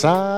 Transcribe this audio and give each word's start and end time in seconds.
Silent 0.00 0.29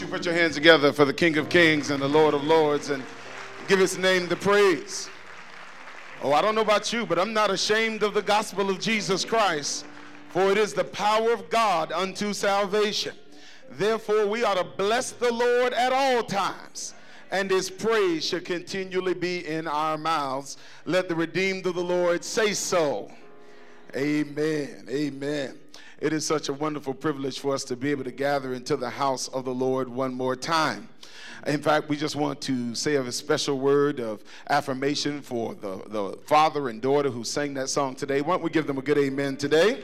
you 0.00 0.06
put 0.06 0.26
your 0.26 0.34
hands 0.34 0.54
together 0.54 0.92
for 0.92 1.04
the 1.04 1.12
King 1.12 1.38
of 1.38 1.48
Kings 1.48 1.90
and 1.90 2.02
the 2.02 2.08
Lord 2.08 2.34
of 2.34 2.44
Lords 2.44 2.90
and 2.90 3.02
give 3.66 3.78
his 3.78 3.96
name 3.96 4.28
the 4.28 4.36
praise. 4.36 5.08
Oh, 6.22 6.32
I 6.32 6.42
don't 6.42 6.54
know 6.54 6.60
about 6.60 6.92
you, 6.92 7.06
but 7.06 7.18
I'm 7.18 7.32
not 7.32 7.50
ashamed 7.50 8.02
of 8.02 8.12
the 8.12 8.20
gospel 8.20 8.68
of 8.68 8.78
Jesus 8.78 9.24
Christ, 9.24 9.86
for 10.30 10.50
it 10.50 10.58
is 10.58 10.74
the 10.74 10.84
power 10.84 11.32
of 11.32 11.48
God 11.48 11.92
unto 11.92 12.32
salvation. 12.32 13.14
Therefore, 13.70 14.26
we 14.26 14.44
ought 14.44 14.58
to 14.58 14.64
bless 14.64 15.12
the 15.12 15.32
Lord 15.32 15.72
at 15.72 15.92
all 15.92 16.22
times, 16.22 16.94
and 17.30 17.50
his 17.50 17.70
praise 17.70 18.26
shall 18.26 18.40
continually 18.40 19.14
be 19.14 19.46
in 19.46 19.66
our 19.66 19.96
mouths. 19.96 20.58
Let 20.84 21.08
the 21.08 21.14
redeemed 21.14 21.66
of 21.66 21.74
the 21.74 21.84
Lord 21.84 22.22
say 22.22 22.52
so. 22.52 23.10
Amen. 23.94 24.86
Amen. 24.90 25.58
It 26.06 26.12
is 26.12 26.24
such 26.24 26.48
a 26.48 26.52
wonderful 26.52 26.94
privilege 26.94 27.40
for 27.40 27.52
us 27.52 27.64
to 27.64 27.74
be 27.74 27.90
able 27.90 28.04
to 28.04 28.12
gather 28.12 28.54
into 28.54 28.76
the 28.76 28.88
house 28.88 29.26
of 29.26 29.44
the 29.44 29.52
Lord 29.52 29.88
one 29.88 30.14
more 30.14 30.36
time. 30.36 30.88
In 31.48 31.60
fact, 31.60 31.88
we 31.88 31.96
just 31.96 32.14
want 32.14 32.40
to 32.42 32.76
say 32.76 32.94
a 32.94 33.10
special 33.10 33.58
word 33.58 33.98
of 33.98 34.22
affirmation 34.48 35.20
for 35.20 35.56
the, 35.56 35.82
the 35.88 36.16
father 36.28 36.68
and 36.68 36.80
daughter 36.80 37.10
who 37.10 37.24
sang 37.24 37.54
that 37.54 37.68
song 37.70 37.96
today. 37.96 38.20
Why 38.20 38.34
don't 38.34 38.44
we 38.44 38.50
give 38.50 38.68
them 38.68 38.78
a 38.78 38.82
good 38.82 38.98
amen 38.98 39.36
today? 39.36 39.82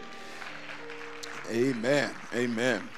Amen. 1.51 2.15
Amen. 2.33 2.89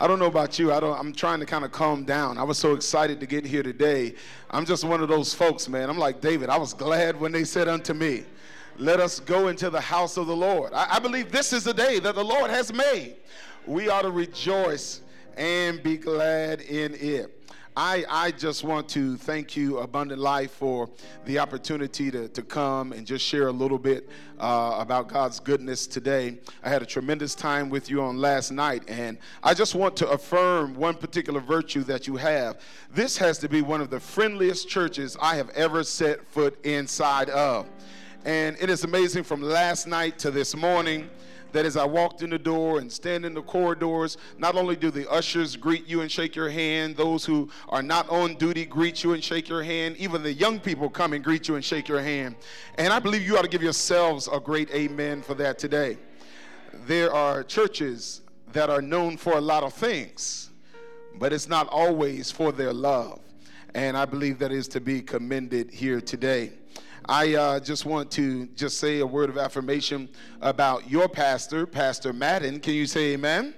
I 0.00 0.08
don't 0.08 0.18
know 0.18 0.26
about 0.26 0.58
you. 0.58 0.72
I 0.72 0.80
don't, 0.80 0.98
I'm 0.98 1.12
trying 1.12 1.38
to 1.38 1.46
kind 1.46 1.64
of 1.64 1.70
calm 1.70 2.02
down. 2.02 2.36
I 2.36 2.42
was 2.42 2.58
so 2.58 2.74
excited 2.74 3.20
to 3.20 3.26
get 3.26 3.46
here 3.46 3.62
today. 3.62 4.16
I'm 4.50 4.66
just 4.66 4.82
one 4.82 5.00
of 5.00 5.08
those 5.08 5.32
folks, 5.32 5.68
man. 5.68 5.88
I'm 5.88 5.98
like 5.98 6.20
David. 6.20 6.48
I 6.48 6.58
was 6.58 6.74
glad 6.74 7.20
when 7.20 7.30
they 7.30 7.44
said 7.44 7.68
unto 7.68 7.94
me, 7.94 8.24
Let 8.80 8.98
us 8.98 9.20
go 9.20 9.48
into 9.48 9.68
the 9.68 9.80
house 9.80 10.16
of 10.16 10.26
the 10.26 10.34
Lord. 10.34 10.72
I, 10.72 10.96
I 10.96 10.98
believe 11.00 11.30
this 11.30 11.52
is 11.52 11.64
the 11.64 11.74
day 11.74 11.98
that 11.98 12.14
the 12.14 12.24
Lord 12.24 12.50
has 12.50 12.72
made. 12.72 13.16
We 13.66 13.90
ought 13.90 14.02
to 14.02 14.10
rejoice 14.10 15.02
and 15.36 15.82
be 15.82 15.98
glad 15.98 16.62
in 16.62 16.94
it. 16.94 17.36
I, 17.76 18.06
I 18.08 18.30
just 18.30 18.64
want 18.64 18.88
to 18.90 19.18
thank 19.18 19.54
you, 19.54 19.80
Abundant 19.80 20.18
Life, 20.18 20.52
for 20.52 20.88
the 21.26 21.38
opportunity 21.38 22.10
to, 22.10 22.28
to 22.28 22.42
come 22.42 22.92
and 22.92 23.06
just 23.06 23.22
share 23.22 23.48
a 23.48 23.52
little 23.52 23.78
bit 23.78 24.08
uh, 24.38 24.76
about 24.78 25.08
God's 25.08 25.40
goodness 25.40 25.86
today. 25.86 26.38
I 26.62 26.70
had 26.70 26.80
a 26.80 26.86
tremendous 26.86 27.34
time 27.34 27.68
with 27.68 27.90
you 27.90 28.00
on 28.00 28.16
last 28.16 28.50
night, 28.50 28.84
and 28.88 29.18
I 29.42 29.52
just 29.52 29.74
want 29.74 29.94
to 29.98 30.08
affirm 30.08 30.74
one 30.74 30.94
particular 30.94 31.40
virtue 31.40 31.82
that 31.84 32.06
you 32.06 32.16
have. 32.16 32.62
This 32.94 33.18
has 33.18 33.36
to 33.40 33.48
be 33.48 33.60
one 33.60 33.82
of 33.82 33.90
the 33.90 34.00
friendliest 34.00 34.70
churches 34.70 35.18
I 35.20 35.36
have 35.36 35.50
ever 35.50 35.84
set 35.84 36.26
foot 36.26 36.58
inside 36.64 37.28
of. 37.28 37.66
And 38.24 38.56
it 38.60 38.68
is 38.68 38.84
amazing 38.84 39.24
from 39.24 39.40
last 39.40 39.86
night 39.86 40.18
to 40.18 40.30
this 40.30 40.54
morning 40.54 41.08
that 41.52 41.64
as 41.64 41.76
I 41.76 41.84
walked 41.84 42.22
in 42.22 42.30
the 42.30 42.38
door 42.38 42.78
and 42.78 42.92
stand 42.92 43.24
in 43.24 43.34
the 43.34 43.42
corridors, 43.42 44.18
not 44.38 44.56
only 44.56 44.76
do 44.76 44.90
the 44.90 45.10
ushers 45.10 45.56
greet 45.56 45.86
you 45.86 46.02
and 46.02 46.10
shake 46.10 46.36
your 46.36 46.50
hand, 46.50 46.96
those 46.96 47.24
who 47.24 47.48
are 47.70 47.82
not 47.82 48.08
on 48.10 48.34
duty 48.34 48.64
greet 48.66 49.02
you 49.02 49.14
and 49.14 49.24
shake 49.24 49.48
your 49.48 49.62
hand, 49.62 49.96
even 49.96 50.22
the 50.22 50.32
young 50.32 50.60
people 50.60 50.88
come 50.88 51.12
and 51.12 51.24
greet 51.24 51.48
you 51.48 51.54
and 51.54 51.64
shake 51.64 51.88
your 51.88 52.02
hand. 52.02 52.36
And 52.76 52.92
I 52.92 52.98
believe 52.98 53.22
you 53.22 53.38
ought 53.38 53.42
to 53.42 53.48
give 53.48 53.62
yourselves 53.62 54.28
a 54.30 54.38
great 54.38 54.70
amen 54.70 55.22
for 55.22 55.34
that 55.34 55.58
today. 55.58 55.96
There 56.86 57.12
are 57.12 57.42
churches 57.42 58.20
that 58.52 58.70
are 58.70 58.82
known 58.82 59.16
for 59.16 59.38
a 59.38 59.40
lot 59.40 59.62
of 59.62 59.72
things, 59.72 60.50
but 61.18 61.32
it's 61.32 61.48
not 61.48 61.68
always 61.68 62.30
for 62.30 62.52
their 62.52 62.72
love. 62.72 63.20
And 63.74 63.96
I 63.96 64.04
believe 64.04 64.38
that 64.40 64.52
is 64.52 64.68
to 64.68 64.80
be 64.80 65.00
commended 65.00 65.70
here 65.70 66.00
today. 66.00 66.52
I 67.10 67.34
uh, 67.34 67.58
just 67.58 67.86
want 67.86 68.08
to 68.12 68.46
just 68.54 68.78
say 68.78 69.00
a 69.00 69.06
word 69.06 69.30
of 69.30 69.36
affirmation 69.36 70.08
about 70.42 70.88
your 70.88 71.08
pastor, 71.08 71.66
Pastor 71.66 72.12
Madden. 72.12 72.60
Can 72.60 72.74
you 72.74 72.86
say 72.86 73.14
amen? 73.14 73.52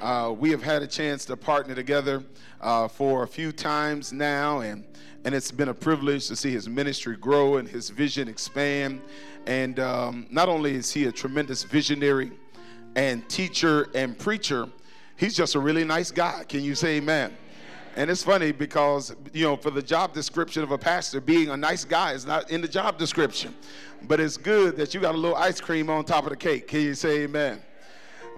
Uh, 0.00 0.34
we 0.36 0.50
have 0.50 0.64
had 0.64 0.82
a 0.82 0.86
chance 0.88 1.24
to 1.26 1.36
partner 1.36 1.76
together 1.76 2.24
uh, 2.60 2.88
for 2.88 3.22
a 3.22 3.28
few 3.28 3.52
times 3.52 4.12
now, 4.12 4.62
and, 4.62 4.84
and 5.24 5.32
it's 5.32 5.52
been 5.52 5.68
a 5.68 5.74
privilege 5.74 6.26
to 6.26 6.34
see 6.34 6.50
his 6.50 6.68
ministry 6.68 7.16
grow 7.16 7.58
and 7.58 7.68
his 7.68 7.88
vision 7.88 8.26
expand. 8.26 9.00
And 9.46 9.78
um, 9.78 10.26
not 10.28 10.48
only 10.48 10.74
is 10.74 10.92
he 10.92 11.04
a 11.04 11.12
tremendous 11.12 11.62
visionary 11.62 12.32
and 12.96 13.28
teacher 13.28 13.90
and 13.94 14.18
preacher, 14.18 14.68
he's 15.14 15.36
just 15.36 15.54
a 15.54 15.60
really 15.60 15.84
nice 15.84 16.10
guy. 16.10 16.42
Can 16.48 16.64
you 16.64 16.74
say 16.74 16.96
amen? 16.96 17.32
And 17.94 18.10
it's 18.10 18.22
funny 18.22 18.52
because, 18.52 19.14
you 19.34 19.44
know, 19.44 19.56
for 19.56 19.70
the 19.70 19.82
job 19.82 20.14
description 20.14 20.62
of 20.62 20.70
a 20.70 20.78
pastor, 20.78 21.20
being 21.20 21.50
a 21.50 21.56
nice 21.56 21.84
guy 21.84 22.12
is 22.12 22.24
not 22.24 22.50
in 22.50 22.62
the 22.62 22.68
job 22.68 22.98
description. 22.98 23.54
But 24.04 24.18
it's 24.18 24.38
good 24.38 24.76
that 24.76 24.94
you 24.94 25.00
got 25.00 25.14
a 25.14 25.18
little 25.18 25.36
ice 25.36 25.60
cream 25.60 25.90
on 25.90 26.04
top 26.04 26.24
of 26.24 26.30
the 26.30 26.36
cake. 26.36 26.68
Can 26.68 26.80
you 26.80 26.94
say 26.94 27.22
amen? 27.24 27.60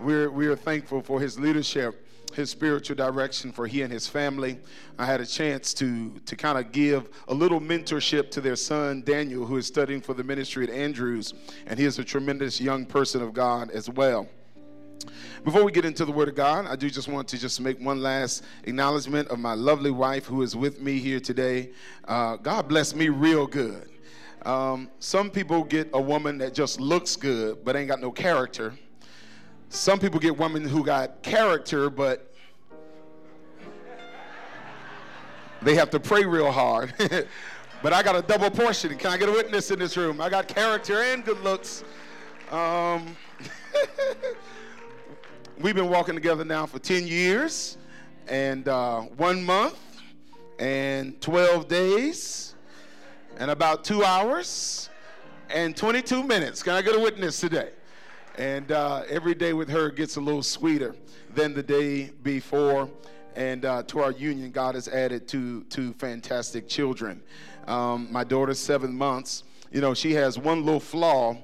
We're, 0.00 0.28
we're 0.28 0.56
thankful 0.56 1.02
for 1.02 1.20
his 1.20 1.38
leadership, 1.38 2.04
his 2.34 2.50
spiritual 2.50 2.96
direction 2.96 3.52
for 3.52 3.68
he 3.68 3.82
and 3.82 3.92
his 3.92 4.08
family. 4.08 4.58
I 4.98 5.06
had 5.06 5.20
a 5.20 5.26
chance 5.26 5.72
to, 5.74 6.10
to 6.26 6.34
kind 6.34 6.58
of 6.58 6.72
give 6.72 7.08
a 7.28 7.34
little 7.34 7.60
mentorship 7.60 8.32
to 8.32 8.40
their 8.40 8.56
son, 8.56 9.02
Daniel, 9.06 9.46
who 9.46 9.56
is 9.56 9.66
studying 9.66 10.00
for 10.00 10.14
the 10.14 10.24
ministry 10.24 10.64
at 10.64 10.74
Andrews. 10.74 11.32
And 11.66 11.78
he 11.78 11.84
is 11.84 12.00
a 12.00 12.04
tremendous 12.04 12.60
young 12.60 12.86
person 12.86 13.22
of 13.22 13.32
God 13.32 13.70
as 13.70 13.88
well. 13.88 14.28
Before 15.44 15.62
we 15.62 15.72
get 15.72 15.84
into 15.84 16.04
the 16.04 16.12
Word 16.12 16.28
of 16.28 16.34
God, 16.34 16.66
I 16.66 16.76
do 16.76 16.88
just 16.88 17.08
want 17.08 17.28
to 17.28 17.38
just 17.38 17.60
make 17.60 17.78
one 17.80 18.02
last 18.02 18.44
acknowledgement 18.64 19.28
of 19.28 19.38
my 19.38 19.54
lovely 19.54 19.90
wife 19.90 20.24
who 20.24 20.42
is 20.42 20.56
with 20.56 20.80
me 20.80 20.98
here 20.98 21.20
today. 21.20 21.70
Uh, 22.06 22.36
God 22.36 22.68
bless 22.68 22.94
me 22.94 23.08
real 23.08 23.46
good. 23.46 23.90
Um, 24.44 24.90
some 24.98 25.30
people 25.30 25.64
get 25.64 25.88
a 25.92 26.00
woman 26.00 26.38
that 26.38 26.54
just 26.54 26.80
looks 26.80 27.16
good 27.16 27.64
but 27.64 27.76
ain't 27.76 27.88
got 27.88 28.00
no 28.00 28.10
character. 28.10 28.74
Some 29.70 29.98
people 29.98 30.20
get 30.20 30.36
women 30.36 30.64
who 30.64 30.84
got 30.84 31.22
character 31.22 31.90
but 31.90 32.34
they 35.62 35.74
have 35.74 35.90
to 35.90 36.00
pray 36.00 36.24
real 36.24 36.52
hard. 36.52 36.92
but 37.82 37.92
I 37.92 38.02
got 38.02 38.16
a 38.16 38.22
double 38.22 38.50
portion. 38.50 38.96
Can 38.98 39.10
I 39.10 39.16
get 39.16 39.28
a 39.28 39.32
witness 39.32 39.70
in 39.70 39.78
this 39.78 39.96
room? 39.96 40.20
I 40.20 40.28
got 40.28 40.46
character 40.46 41.00
and 41.00 41.24
good 41.24 41.42
looks. 41.42 41.82
Um, 42.50 43.16
we've 45.60 45.74
been 45.74 45.88
walking 45.88 46.14
together 46.14 46.44
now 46.44 46.66
for 46.66 46.78
10 46.78 47.06
years 47.06 47.78
and 48.26 48.66
uh, 48.66 49.02
one 49.02 49.42
month 49.44 49.78
and 50.58 51.20
12 51.20 51.68
days 51.68 52.54
and 53.38 53.50
about 53.50 53.84
two 53.84 54.04
hours 54.04 54.88
and 55.50 55.76
22 55.76 56.24
minutes. 56.24 56.62
Can 56.62 56.74
I 56.74 56.82
get 56.82 56.96
a 56.96 57.00
witness 57.00 57.38
today? 57.40 57.70
And 58.36 58.72
uh, 58.72 59.02
every 59.08 59.34
day 59.34 59.52
with 59.52 59.68
her 59.68 59.90
gets 59.90 60.16
a 60.16 60.20
little 60.20 60.42
sweeter 60.42 60.96
than 61.34 61.54
the 61.54 61.62
day 61.62 62.10
before. 62.22 62.90
And 63.36 63.64
uh, 63.64 63.84
to 63.84 64.00
our 64.00 64.12
union, 64.12 64.50
God 64.50 64.74
has 64.74 64.88
added 64.88 65.28
two, 65.28 65.64
two 65.64 65.92
fantastic 65.94 66.68
children. 66.68 67.22
Um, 67.66 68.08
my 68.10 68.24
daughter's 68.24 68.58
seven 68.58 68.96
months. 68.96 69.44
You 69.70 69.80
know, 69.80 69.94
she 69.94 70.14
has 70.14 70.38
one 70.38 70.64
little 70.64 70.80
flaw. 70.80 71.36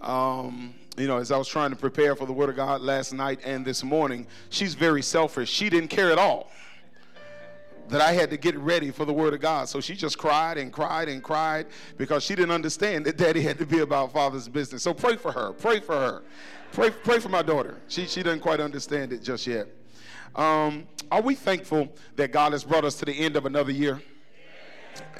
Um, 0.00 0.74
you 0.96 1.06
know, 1.06 1.18
as 1.18 1.32
I 1.32 1.36
was 1.36 1.48
trying 1.48 1.70
to 1.70 1.76
prepare 1.76 2.14
for 2.14 2.26
the 2.26 2.32
Word 2.32 2.50
of 2.50 2.56
God 2.56 2.80
last 2.80 3.12
night 3.12 3.40
and 3.44 3.64
this 3.64 3.82
morning, 3.82 4.26
she's 4.50 4.74
very 4.74 5.02
selfish. 5.02 5.50
She 5.50 5.68
didn't 5.68 5.88
care 5.88 6.12
at 6.12 6.18
all 6.18 6.50
that 7.88 8.00
I 8.00 8.12
had 8.12 8.30
to 8.30 8.36
get 8.36 8.56
ready 8.56 8.90
for 8.90 9.04
the 9.04 9.12
Word 9.12 9.34
of 9.34 9.40
God. 9.40 9.68
So 9.68 9.80
she 9.80 9.94
just 9.94 10.16
cried 10.18 10.56
and 10.56 10.72
cried 10.72 11.08
and 11.08 11.22
cried 11.22 11.66
because 11.96 12.22
she 12.22 12.34
didn't 12.34 12.52
understand 12.52 13.04
that 13.06 13.16
Daddy 13.16 13.42
had 13.42 13.58
to 13.58 13.66
be 13.66 13.80
about 13.80 14.12
Father's 14.12 14.48
business. 14.48 14.82
So 14.82 14.94
pray 14.94 15.16
for 15.16 15.32
her. 15.32 15.52
Pray 15.52 15.80
for 15.80 15.94
her. 15.94 16.22
Pray, 16.72 16.90
pray 16.90 17.18
for 17.18 17.28
my 17.28 17.42
daughter. 17.42 17.76
She, 17.88 18.06
she 18.06 18.22
doesn't 18.22 18.40
quite 18.40 18.60
understand 18.60 19.12
it 19.12 19.22
just 19.22 19.46
yet. 19.46 19.68
Um, 20.34 20.86
are 21.12 21.20
we 21.20 21.34
thankful 21.34 21.88
that 22.16 22.32
God 22.32 22.52
has 22.52 22.64
brought 22.64 22.84
us 22.84 22.96
to 22.96 23.04
the 23.04 23.12
end 23.12 23.36
of 23.36 23.46
another 23.46 23.70
year? 23.70 24.02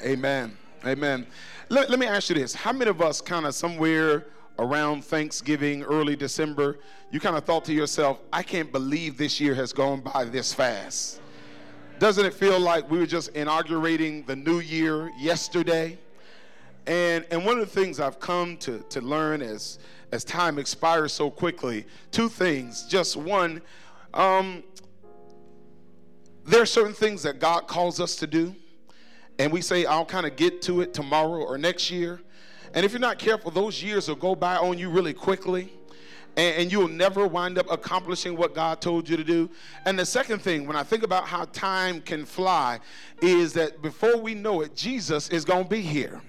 Amen. 0.03 0.57
Amen. 0.85 1.27
Let, 1.69 1.91
let 1.91 1.99
me 1.99 2.07
ask 2.07 2.29
you 2.31 2.35
this. 2.35 2.55
How 2.55 2.73
many 2.73 2.91
of 2.91 3.01
us 3.01 3.21
kind 3.21 3.47
of 3.47 3.55
somewhere 3.55 4.27
around 4.59 5.05
Thanksgiving, 5.05 5.83
early 5.83 6.17
December, 6.17 6.79
you 7.11 7.21
kind 7.21 7.37
of 7.37 7.45
thought 7.45 7.65
to 7.67 7.73
yourself, 7.73 8.21
I 8.33 8.43
can't 8.43 8.71
believe 8.71 9.17
this 9.17 9.41
year 9.41 9.55
has 9.55 9.73
gone 9.73 10.01
by 10.01 10.25
this 10.25 10.53
fast. 10.53 11.21
Doesn't 11.99 12.25
it 12.27 12.35
feel 12.35 12.59
like 12.59 12.91
we 12.91 12.99
were 12.99 13.07
just 13.07 13.31
inaugurating 13.31 14.25
the 14.25 14.37
new 14.37 14.61
year 14.61 15.11
yesterday? 15.19 15.99
And, 16.87 17.25
and 17.31 17.45
one 17.45 17.59
of 17.59 17.73
the 17.73 17.81
things 17.81 17.99
I've 17.99 18.21
come 18.21 18.57
to, 18.59 18.85
to 18.91 19.01
learn 19.01 19.43
as, 19.43 19.79
as 20.13 20.25
time 20.25 20.59
expires 20.59 21.13
so 21.13 21.31
quickly, 21.31 21.87
two 22.11 22.29
things. 22.29 22.85
Just 22.87 23.17
one, 23.17 23.63
um, 24.13 24.63
there 26.47 26.61
are 26.61 26.67
certain 26.67 26.93
things 26.93 27.23
that 27.23 27.39
God 27.39 27.67
calls 27.67 28.01
us 28.01 28.17
to 28.17 28.27
do, 28.27 28.55
and 29.39 29.53
we 29.53 29.61
say, 29.63 29.87
I'll 29.87 30.05
kind 30.05 30.27
of 30.27 30.37
get 30.37 30.63
to 30.63 30.83
it 30.83 30.93
tomorrow 30.93 31.43
or 31.43 31.57
next 31.57 31.91
year. 31.91 32.21
And 32.75 32.85
if 32.85 32.93
you're 32.93 33.01
not 33.01 33.19
careful, 33.19 33.51
those 33.51 33.83
years 33.83 34.09
will 34.09 34.17
go 34.17 34.35
by 34.35 34.57
on 34.57 34.79
you 34.79 34.91
really 34.91 35.15
quickly. 35.15 35.73
And, 36.37 36.73
you'll 36.73 36.89
never 36.89 37.29
wind 37.29 37.59
up 37.59 37.71
accomplishing 37.71 38.37
what 38.37 38.57
God 38.57 38.81
told 38.81 39.09
you 39.09 39.17
to 39.17 39.23
do. 39.23 39.49
And 39.87 39.97
the 39.97 40.05
second 40.05 40.41
thing, 40.41 40.67
when 40.67 40.75
I 40.75 40.83
think 40.83 41.05
about 41.05 41.29
how 41.29 41.45
time 41.45 42.01
can 42.01 42.25
fly, 42.25 42.81
is 43.23 43.53
that 43.53 43.81
before 43.83 44.17
we 44.19 44.35
know 44.35 44.63
it, 44.63 44.75
Jesus 44.75 45.29
is 45.29 45.45
going 45.45 45.63
to 45.63 45.71
be 45.71 45.81
here. 45.81 46.21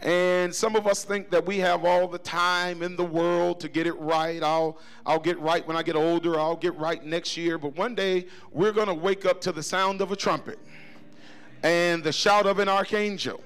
And 0.00 0.54
some 0.54 0.76
of 0.76 0.86
us 0.86 1.04
think 1.04 1.28
that 1.28 1.44
we 1.44 1.58
have 1.58 1.84
all 1.84 2.08
the 2.08 2.18
time 2.18 2.82
in 2.82 2.96
the 2.96 3.04
world 3.04 3.60
to 3.60 3.68
get 3.68 3.86
it 3.86 3.98
right. 3.98 4.42
I'll, 4.42 4.78
I'll 5.04 5.18
get 5.18 5.38
right 5.40 5.66
when 5.68 5.76
I 5.76 5.82
get 5.82 5.94
older. 5.94 6.40
I'll 6.40 6.56
get 6.56 6.74
right 6.78 7.04
next 7.04 7.36
year. 7.36 7.58
But 7.58 7.76
one 7.76 7.94
day, 7.94 8.28
we're 8.50 8.72
going 8.72 8.86
to 8.86 8.94
wake 8.94 9.26
up 9.26 9.42
to 9.42 9.52
the 9.52 9.62
sound 9.62 10.00
of 10.00 10.10
a 10.10 10.16
trumpet 10.16 10.58
and 11.62 12.02
the 12.02 12.12
shout 12.12 12.46
of 12.46 12.60
an 12.60 12.68
archangel 12.68 13.42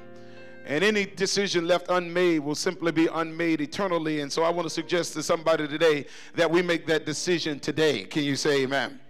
And 0.65 0.85
any 0.85 1.05
decision 1.05 1.67
left 1.67 1.87
unmade 1.89 2.41
will 2.41 2.55
simply 2.55 2.93
be 2.93 3.09
unmade 3.13 3.61
eternally. 3.61 4.21
And 4.21 4.33
so 4.33 4.43
I 4.43 4.51
want 4.51 4.67
to 4.67 4.71
suggest 4.71 5.13
to 5.15 5.23
somebody 5.23 5.67
today 5.67 6.07
that 6.35 6.51
we 6.51 6.63
make 6.63 6.87
that 6.87 7.05
decision 7.05 7.59
today. 7.59 8.05
Can 8.05 8.23
you 8.23 8.37
say 8.37 8.63
amen? 8.63 9.01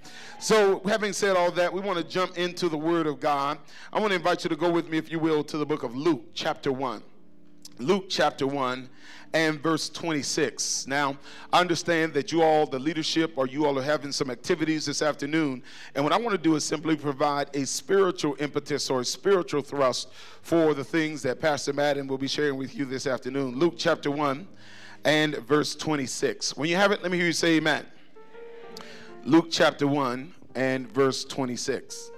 So, 0.40 0.80
having 0.86 1.12
said 1.12 1.36
all 1.36 1.52
that, 1.52 1.72
we 1.72 1.80
want 1.80 1.98
to 1.98 2.04
jump 2.04 2.36
into 2.36 2.68
the 2.68 2.76
Word 2.76 3.06
of 3.06 3.20
God. 3.20 3.58
I 3.92 4.00
want 4.00 4.10
to 4.10 4.16
invite 4.16 4.42
you 4.42 4.50
to 4.50 4.56
go 4.56 4.68
with 4.70 4.88
me, 4.88 4.98
if 4.98 5.10
you 5.10 5.20
will, 5.20 5.44
to 5.44 5.56
the 5.56 5.64
book 5.64 5.84
of 5.84 5.94
Luke, 5.94 6.24
chapter 6.34 6.72
1. 6.72 7.00
Luke 7.78 8.06
chapter 8.08 8.46
1 8.46 8.88
and 9.34 9.60
verse 9.60 9.88
26. 9.88 10.86
Now, 10.86 11.16
I 11.52 11.60
understand 11.60 12.12
that 12.14 12.32
you 12.32 12.42
all, 12.42 12.66
the 12.66 12.78
leadership, 12.78 13.32
or 13.36 13.46
you 13.46 13.64
all 13.66 13.78
are 13.78 13.82
having 13.82 14.12
some 14.12 14.30
activities 14.30 14.86
this 14.86 15.00
afternoon. 15.00 15.62
And 15.94 16.04
what 16.04 16.12
I 16.12 16.18
want 16.18 16.32
to 16.32 16.38
do 16.38 16.54
is 16.54 16.64
simply 16.64 16.96
provide 16.96 17.48
a 17.54 17.64
spiritual 17.64 18.36
impetus 18.38 18.90
or 18.90 19.00
a 19.00 19.04
spiritual 19.04 19.62
thrust 19.62 20.08
for 20.42 20.74
the 20.74 20.84
things 20.84 21.22
that 21.22 21.40
Pastor 21.40 21.72
Madden 21.72 22.06
will 22.06 22.18
be 22.18 22.28
sharing 22.28 22.56
with 22.56 22.74
you 22.74 22.84
this 22.84 23.06
afternoon. 23.06 23.58
Luke 23.58 23.74
chapter 23.78 24.10
1 24.10 24.46
and 25.04 25.36
verse 25.38 25.74
26. 25.74 26.56
When 26.56 26.68
you 26.68 26.76
have 26.76 26.92
it, 26.92 27.02
let 27.02 27.10
me 27.10 27.18
hear 27.18 27.26
you 27.26 27.32
say 27.32 27.56
amen. 27.56 27.86
Luke 29.24 29.46
chapter 29.50 29.86
1 29.86 30.32
and 30.54 30.92
verse 30.92 31.24
26. 31.24 32.10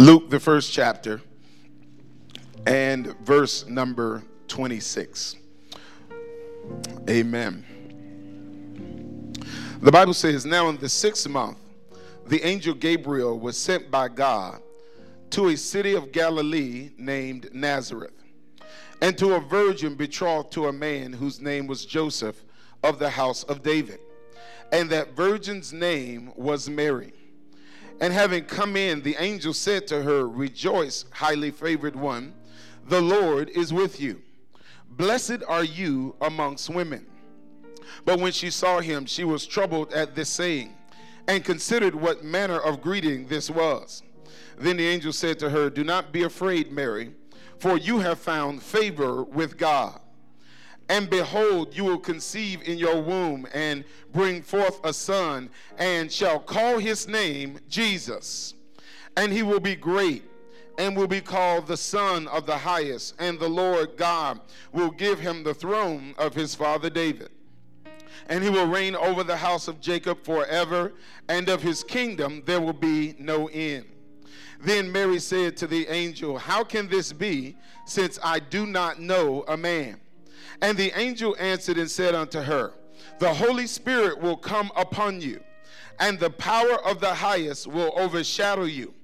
Luke, 0.00 0.30
the 0.30 0.38
first 0.38 0.72
chapter, 0.72 1.20
and 2.68 3.18
verse 3.18 3.66
number 3.66 4.22
26. 4.46 5.34
Amen. 7.10 7.64
The 9.82 9.90
Bible 9.90 10.14
says, 10.14 10.46
Now 10.46 10.68
in 10.68 10.76
the 10.76 10.88
sixth 10.88 11.28
month, 11.28 11.58
the 12.28 12.40
angel 12.44 12.74
Gabriel 12.74 13.40
was 13.40 13.58
sent 13.58 13.90
by 13.90 14.06
God 14.06 14.62
to 15.30 15.48
a 15.48 15.56
city 15.56 15.96
of 15.96 16.12
Galilee 16.12 16.90
named 16.96 17.52
Nazareth, 17.52 18.22
and 19.02 19.18
to 19.18 19.34
a 19.34 19.40
virgin 19.40 19.96
betrothed 19.96 20.52
to 20.52 20.68
a 20.68 20.72
man 20.72 21.12
whose 21.12 21.40
name 21.40 21.66
was 21.66 21.84
Joseph 21.84 22.44
of 22.84 23.00
the 23.00 23.10
house 23.10 23.42
of 23.42 23.64
David. 23.64 23.98
And 24.70 24.88
that 24.90 25.16
virgin's 25.16 25.72
name 25.72 26.30
was 26.36 26.70
Mary. 26.70 27.17
And 28.00 28.12
having 28.12 28.44
come 28.44 28.76
in, 28.76 29.02
the 29.02 29.16
angel 29.18 29.52
said 29.52 29.86
to 29.88 30.02
her, 30.02 30.28
Rejoice, 30.28 31.04
highly 31.12 31.50
favored 31.50 31.96
one, 31.96 32.34
the 32.86 33.00
Lord 33.00 33.50
is 33.50 33.72
with 33.72 34.00
you. 34.00 34.22
Blessed 34.90 35.42
are 35.46 35.64
you 35.64 36.14
amongst 36.20 36.70
women. 36.70 37.06
But 38.04 38.20
when 38.20 38.32
she 38.32 38.50
saw 38.50 38.80
him, 38.80 39.06
she 39.06 39.24
was 39.24 39.46
troubled 39.46 39.92
at 39.92 40.14
this 40.14 40.28
saying, 40.28 40.74
and 41.26 41.44
considered 41.44 41.94
what 41.94 42.24
manner 42.24 42.58
of 42.58 42.80
greeting 42.80 43.26
this 43.26 43.50
was. 43.50 44.02
Then 44.56 44.76
the 44.76 44.86
angel 44.86 45.12
said 45.12 45.38
to 45.40 45.50
her, 45.50 45.68
Do 45.70 45.84
not 45.84 46.12
be 46.12 46.22
afraid, 46.22 46.72
Mary, 46.72 47.12
for 47.58 47.76
you 47.76 47.98
have 47.98 48.18
found 48.18 48.62
favor 48.62 49.22
with 49.22 49.56
God. 49.56 50.00
And 50.88 51.10
behold, 51.10 51.76
you 51.76 51.84
will 51.84 51.98
conceive 51.98 52.66
in 52.66 52.78
your 52.78 53.00
womb 53.00 53.46
and 53.52 53.84
bring 54.12 54.40
forth 54.40 54.80
a 54.84 54.92
son, 54.92 55.50
and 55.76 56.10
shall 56.10 56.40
call 56.40 56.78
his 56.78 57.06
name 57.06 57.58
Jesus. 57.68 58.54
And 59.16 59.32
he 59.32 59.42
will 59.42 59.60
be 59.60 59.76
great, 59.76 60.24
and 60.78 60.96
will 60.96 61.06
be 61.08 61.20
called 61.20 61.66
the 61.66 61.76
Son 61.76 62.26
of 62.28 62.46
the 62.46 62.56
Highest. 62.56 63.16
And 63.18 63.38
the 63.38 63.48
Lord 63.48 63.96
God 63.96 64.40
will 64.72 64.90
give 64.90 65.20
him 65.20 65.42
the 65.42 65.52
throne 65.52 66.14
of 66.16 66.34
his 66.34 66.54
father 66.54 66.88
David. 66.88 67.30
And 68.30 68.42
he 68.42 68.48
will 68.48 68.66
reign 68.66 68.94
over 68.96 69.24
the 69.24 69.36
house 69.36 69.68
of 69.68 69.80
Jacob 69.80 70.24
forever, 70.24 70.94
and 71.28 71.48
of 71.50 71.62
his 71.62 71.84
kingdom 71.84 72.42
there 72.46 72.60
will 72.60 72.72
be 72.72 73.14
no 73.18 73.48
end. 73.48 73.84
Then 74.60 74.90
Mary 74.90 75.18
said 75.18 75.56
to 75.58 75.66
the 75.66 75.86
angel, 75.88 76.38
How 76.38 76.64
can 76.64 76.88
this 76.88 77.12
be, 77.12 77.56
since 77.86 78.18
I 78.22 78.38
do 78.38 78.66
not 78.66 79.00
know 79.00 79.44
a 79.48 79.56
man? 79.56 80.00
And 80.60 80.76
the 80.76 80.92
angel 80.98 81.36
answered 81.38 81.78
and 81.78 81.90
said 81.90 82.14
unto 82.14 82.40
her, 82.40 82.74
The 83.18 83.32
Holy 83.32 83.66
Spirit 83.66 84.20
will 84.20 84.36
come 84.36 84.70
upon 84.76 85.20
you, 85.20 85.40
and 86.00 86.18
the 86.18 86.30
power 86.30 86.84
of 86.84 87.00
the 87.00 87.14
highest 87.14 87.66
will 87.66 87.92
overshadow 87.96 88.64
you. 88.64 88.94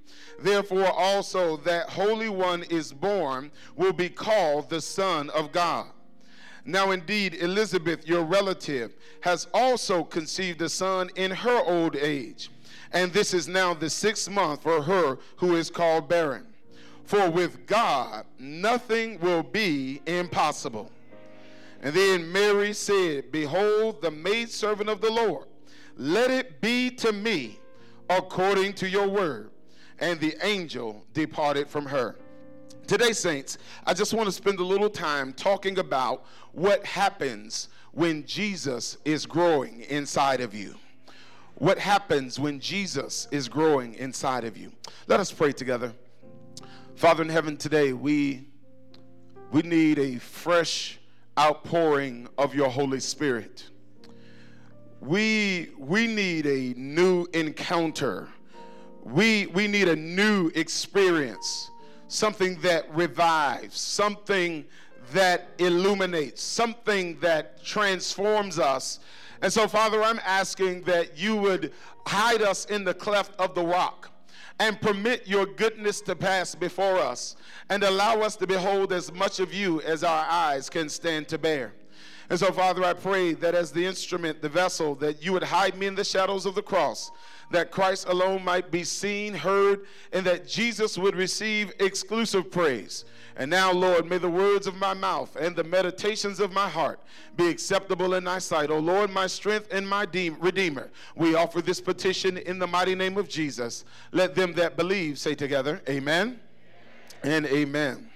Therefore, 0.40 0.90
also 0.90 1.56
that 1.58 1.90
Holy 1.90 2.28
One 2.28 2.64
is 2.64 2.92
born 2.92 3.52
will 3.76 3.92
be 3.92 4.08
called 4.08 4.68
the 4.68 4.80
Son 4.80 5.30
of 5.30 5.52
God. 5.52 5.86
Now, 6.64 6.92
indeed, 6.92 7.34
Elizabeth, 7.34 8.08
your 8.08 8.24
relative, 8.24 8.94
has 9.20 9.46
also 9.52 10.02
conceived 10.02 10.62
a 10.62 10.68
son 10.68 11.10
in 11.14 11.30
her 11.30 11.62
old 11.62 11.94
age. 11.94 12.50
And 12.92 13.12
this 13.12 13.34
is 13.34 13.48
now 13.48 13.74
the 13.74 13.90
sixth 13.90 14.30
month 14.30 14.62
for 14.62 14.80
her 14.80 15.18
who 15.36 15.56
is 15.56 15.68
called 15.68 16.08
barren. 16.08 16.46
For 17.04 17.28
with 17.28 17.66
God, 17.66 18.24
nothing 18.38 19.20
will 19.20 19.42
be 19.42 20.00
impossible. 20.06 20.90
And 21.84 21.92
then 21.94 22.32
Mary 22.32 22.72
said, 22.72 23.30
Behold, 23.30 24.00
the 24.00 24.10
maidservant 24.10 24.88
of 24.88 25.02
the 25.02 25.10
Lord, 25.10 25.46
let 25.98 26.30
it 26.30 26.62
be 26.62 26.90
to 26.92 27.12
me 27.12 27.60
according 28.08 28.72
to 28.74 28.88
your 28.88 29.06
word. 29.06 29.50
And 30.00 30.18
the 30.18 30.34
angel 30.40 31.04
departed 31.12 31.68
from 31.68 31.84
her. 31.84 32.16
Today, 32.86 33.12
saints, 33.12 33.58
I 33.86 33.92
just 33.92 34.14
want 34.14 34.26
to 34.26 34.32
spend 34.32 34.58
a 34.60 34.64
little 34.64 34.88
time 34.88 35.34
talking 35.34 35.78
about 35.78 36.24
what 36.52 36.84
happens 36.86 37.68
when 37.92 38.24
Jesus 38.24 38.96
is 39.04 39.26
growing 39.26 39.82
inside 39.82 40.40
of 40.40 40.54
you. 40.54 40.76
What 41.56 41.78
happens 41.78 42.40
when 42.40 42.60
Jesus 42.60 43.28
is 43.30 43.46
growing 43.46 43.94
inside 43.94 44.44
of 44.44 44.56
you? 44.56 44.72
Let 45.06 45.20
us 45.20 45.30
pray 45.30 45.52
together. 45.52 45.92
Father 46.96 47.22
in 47.22 47.28
heaven, 47.28 47.58
today 47.58 47.92
we 47.92 48.48
we 49.52 49.62
need 49.62 49.98
a 49.98 50.18
fresh 50.18 50.98
outpouring 51.38 52.28
of 52.38 52.54
your 52.54 52.68
Holy 52.68 53.00
Spirit. 53.00 53.64
We, 55.00 55.70
we 55.76 56.06
need 56.06 56.46
a 56.46 56.78
new 56.78 57.26
encounter. 57.34 58.28
We, 59.02 59.46
we 59.46 59.66
need 59.66 59.88
a 59.88 59.96
new 59.96 60.50
experience, 60.54 61.70
something 62.08 62.58
that 62.60 62.94
revives, 62.94 63.78
something 63.78 64.64
that 65.12 65.48
illuminates, 65.58 66.42
something 66.42 67.18
that 67.20 67.62
transforms 67.62 68.58
us. 68.58 69.00
And 69.42 69.52
so, 69.52 69.68
Father, 69.68 70.02
I'm 70.02 70.20
asking 70.24 70.82
that 70.82 71.18
you 71.18 71.36
would 71.36 71.72
hide 72.06 72.40
us 72.40 72.64
in 72.66 72.84
the 72.84 72.94
cleft 72.94 73.38
of 73.38 73.54
the 73.54 73.64
rock 73.64 74.10
and 74.58 74.80
permit 74.80 75.26
your 75.26 75.46
goodness 75.46 76.00
to 76.02 76.14
pass 76.14 76.54
before 76.54 76.98
us 76.98 77.36
and 77.70 77.82
allow 77.82 78.20
us 78.20 78.36
to 78.36 78.46
behold 78.46 78.92
as 78.92 79.12
much 79.12 79.40
of 79.40 79.52
you 79.52 79.80
as 79.82 80.04
our 80.04 80.26
eyes 80.28 80.70
can 80.70 80.88
stand 80.88 81.28
to 81.28 81.38
bear. 81.38 81.72
And 82.30 82.38
so, 82.38 82.50
Father, 82.52 82.84
I 82.84 82.94
pray 82.94 83.34
that 83.34 83.54
as 83.54 83.70
the 83.70 83.84
instrument, 83.84 84.40
the 84.40 84.48
vessel, 84.48 84.94
that 84.96 85.24
you 85.24 85.32
would 85.32 85.42
hide 85.42 85.76
me 85.76 85.86
in 85.86 85.94
the 85.94 86.04
shadows 86.04 86.46
of 86.46 86.54
the 86.54 86.62
cross, 86.62 87.10
that 87.50 87.70
Christ 87.70 88.08
alone 88.08 88.44
might 88.44 88.70
be 88.70 88.84
seen, 88.84 89.34
heard, 89.34 89.86
and 90.12 90.26
that 90.26 90.48
Jesus 90.48 90.96
would 90.96 91.14
receive 91.14 91.72
exclusive 91.78 92.50
praise. 92.50 93.04
And 93.36 93.50
now, 93.50 93.72
Lord, 93.72 94.08
may 94.08 94.18
the 94.18 94.30
words 94.30 94.66
of 94.66 94.76
my 94.76 94.94
mouth 94.94 95.34
and 95.36 95.56
the 95.56 95.64
meditations 95.64 96.38
of 96.38 96.52
my 96.52 96.68
heart 96.68 97.00
be 97.36 97.48
acceptable 97.48 98.14
in 98.14 98.24
thy 98.24 98.38
sight. 98.38 98.70
O 98.70 98.78
Lord, 98.78 99.10
my 99.10 99.26
strength 99.26 99.68
and 99.72 99.88
my 99.88 100.06
redeemer. 100.12 100.90
We 101.16 101.34
offer 101.34 101.60
this 101.60 101.80
petition 101.80 102.38
in 102.38 102.60
the 102.60 102.66
mighty 102.66 102.94
name 102.94 103.16
of 103.16 103.28
Jesus. 103.28 103.84
Let 104.12 104.36
them 104.36 104.52
that 104.54 104.76
believe 104.76 105.18
say 105.18 105.34
together, 105.34 105.82
Amen 105.88 106.38
and 107.24 107.46
Amen. 107.46 108.10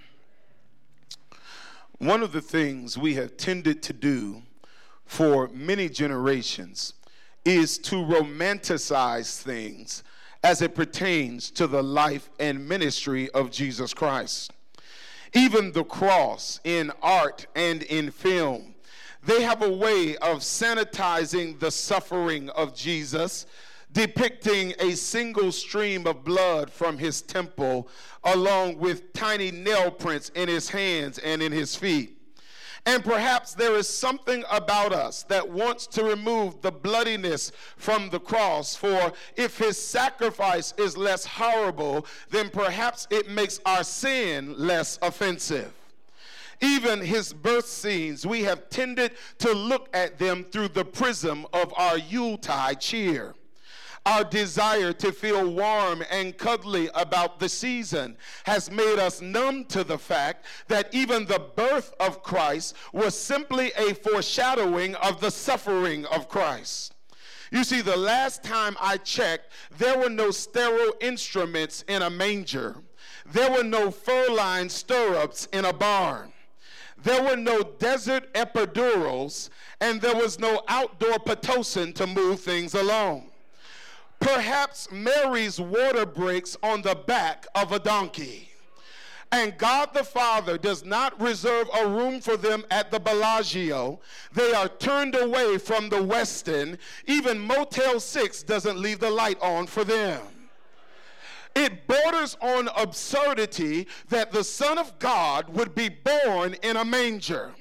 One 1.99 2.23
of 2.23 2.31
the 2.31 2.41
things 2.41 2.97
we 2.97 3.15
have 3.15 3.37
tended 3.37 3.83
to 3.83 3.93
do 3.93 4.43
for 5.05 5.49
many 5.49 5.89
generations 5.89 6.95
is 7.45 7.77
to 7.79 7.97
romanticize 7.97 9.43
things 9.43 10.05
as 10.45 10.63
it 10.63 10.77
pertains 10.77 11.51
to 11.51 11.67
the 11.67 11.83
life 11.83 12.31
and 12.39 12.69
ministry 12.69 13.29
of 13.31 13.51
Jesus 13.51 13.93
Christ. 13.93 14.53
Even 15.33 15.73
the 15.73 15.83
cross 15.83 16.61
in 16.63 16.93
art 17.03 17.47
and 17.57 17.83
in 17.83 18.13
film, 18.13 18.77
they 19.25 19.43
have 19.43 19.63
a 19.63 19.73
way 19.73 20.17
of 20.19 20.39
sanitizing 20.39 21.59
the 21.59 21.73
suffering 21.73 22.49
of 22.51 22.77
Jesus, 22.77 23.47
depicting 23.93 24.75
a 24.79 24.93
single 24.93 25.51
stream 25.53 26.07
of 26.07 26.25
blood 26.25 26.71
from 26.71 26.99
his 26.99 27.23
temple, 27.23 27.89
along 28.25 28.79
with 28.79 29.13
tiny 29.13 29.51
nail 29.51 29.91
prints 29.91 30.31
in 30.35 30.49
his 30.49 30.69
hands 30.69 31.19
and 31.19 31.43
in 31.43 31.53
his 31.53 31.75
feet. 31.75 32.19
And 32.87 33.05
perhaps 33.05 33.55
there 33.55 33.75
is 33.77 33.89
something 33.89 34.45
about 34.51 34.93
us 34.93 35.23
that 35.25 35.47
wants 35.47 35.87
to 35.89 36.05
remove 36.05 36.63
the 36.63 36.73
bloodiness 36.73 37.53
from 37.77 38.09
the 38.09 38.21
cross. 38.21 38.75
For 38.75 39.13
if 39.37 39.59
his 39.59 39.77
sacrifice 39.77 40.73
is 40.79 40.97
less 40.97 41.27
horrible, 41.27 42.07
then 42.31 42.49
perhaps 42.49 43.07
it 43.11 43.29
makes 43.29 43.61
our 43.67 43.85
sin 43.85 44.55
less 44.57 44.99
offensive. 45.03 45.73
Even 46.61 47.01
his 47.01 47.33
birth 47.33 47.67
scenes, 47.67 48.27
we 48.27 48.43
have 48.45 48.71
tended 48.71 49.13
to 49.39 49.53
look 49.53 49.89
at 49.93 50.19
them 50.19 50.45
through 50.45 50.69
the 50.69 50.85
prism 50.85 51.47
of 51.53 51.73
our 51.77 51.99
Yuletide 51.99 52.81
cheer. 52.81 53.35
Our 54.09 54.25
desire 54.25 54.95
to 54.95 55.13
feel 55.13 55.53
warm 55.53 56.03
and 56.11 56.35
cuddly 56.35 56.89
about 56.95 57.41
the 57.41 57.49
season 57.51 58.17
has 58.45 58.71
made 58.71 58.99
us 58.99 59.21
numb 59.21 59.67
to 59.67 59.85
the 59.85 59.99
fact 59.99 60.47
that 60.69 60.89
even 60.95 61.27
the 61.27 61.39
birth 61.55 61.93
of 62.01 62.23
Christ 62.23 62.75
was 62.95 63.15
simply 63.15 63.71
a 63.77 63.93
foreshadowing 63.93 64.95
of 64.95 65.21
the 65.21 65.31
suffering 65.31 66.07
of 66.07 66.27
Christ. 66.27 66.95
You 67.53 67.65
see, 67.65 67.83
the 67.83 67.99
last 67.99 68.43
time 68.43 68.79
I 68.81 68.97
checked, 68.97 69.53
there 69.77 69.99
were 69.99 70.09
no 70.09 70.31
sterile 70.31 70.95
instruments 71.03 71.85
in 71.87 72.01
a 72.01 72.09
manger. 72.09 72.77
There 73.27 73.51
were 73.51 73.63
no 73.63 73.91
fur-lined 73.91 74.73
stirrups 74.73 75.49
in 75.53 75.67
a 75.67 75.73
barn. 75.75 76.33
There 76.97 77.23
were 77.23 77.37
no 77.37 77.63
desert 77.63 78.33
epidurals, 78.33 79.51
and 79.83 80.01
there 80.01 80.17
was 80.17 80.39
no 80.39 80.63
outdoor 80.67 81.19
Pitocin 81.19 81.95
to 81.97 82.07
move 82.07 82.41
things 82.41 82.73
along. 82.73 83.28
Perhaps 84.21 84.91
Mary's 84.91 85.61
water 85.61 86.05
breaks 86.05 86.57
on 86.63 86.83
the 86.83 86.95
back 86.95 87.47
of 87.55 87.73
a 87.73 87.79
donkey. 87.79 88.49
And 89.31 89.59
God 89.59 89.93
the 89.93 90.05
Father 90.05 90.57
does 90.57 90.85
not 90.85 91.21
reserve 91.21 91.69
a 91.79 91.87
room 91.87 92.21
for 92.21 92.37
them 92.37 92.65
at 92.71 92.91
the 92.91 92.99
Bellagio. 92.99 94.01
They 94.33 94.53
are 94.53 94.69
turned 94.69 95.15
away 95.15 95.59
from 95.59 95.91
the 95.91 96.03
Westin. 96.03 96.79
Even 97.07 97.39
Motel 97.39 98.01
6 98.01 98.43
doesn't 98.45 98.79
leave 98.79 99.01
the 99.01 99.11
light 99.11 99.39
on 99.43 99.67
for 99.67 99.85
them. 99.85 100.23
It 101.55 101.87
borders 101.87 102.37
on 102.41 102.69
absurdity 102.77 103.87
that 104.09 104.33
the 104.33 104.45
Son 104.45 104.79
of 104.79 104.99
God 104.99 105.49
would 105.51 105.75
be 105.75 105.89
born 105.89 106.55
in 106.63 106.77
a 106.77 106.85
manger 106.85 107.53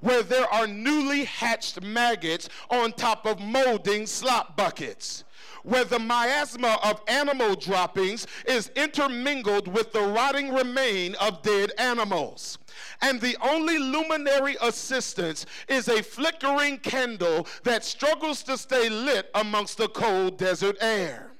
where 0.00 0.22
there 0.22 0.52
are 0.52 0.66
newly 0.66 1.24
hatched 1.24 1.80
maggots 1.82 2.48
on 2.70 2.92
top 2.92 3.26
of 3.26 3.40
molding 3.40 4.06
slop 4.06 4.56
buckets 4.56 5.24
where 5.62 5.84
the 5.84 5.98
miasma 5.98 6.78
of 6.82 7.00
animal 7.06 7.54
droppings 7.54 8.26
is 8.46 8.70
intermingled 8.76 9.68
with 9.68 9.92
the 9.92 10.00
rotting 10.00 10.52
remain 10.52 11.14
of 11.16 11.42
dead 11.42 11.72
animals. 11.78 12.58
And 13.00 13.20
the 13.20 13.36
only 13.42 13.78
luminary 13.78 14.56
assistance 14.60 15.46
is 15.68 15.88
a 15.88 16.02
flickering 16.02 16.78
candle 16.78 17.46
that 17.64 17.84
struggles 17.84 18.42
to 18.44 18.56
stay 18.56 18.88
lit 18.88 19.30
amongst 19.34 19.78
the 19.78 19.88
cold 19.88 20.38
desert 20.38 20.76
air. 20.80 21.32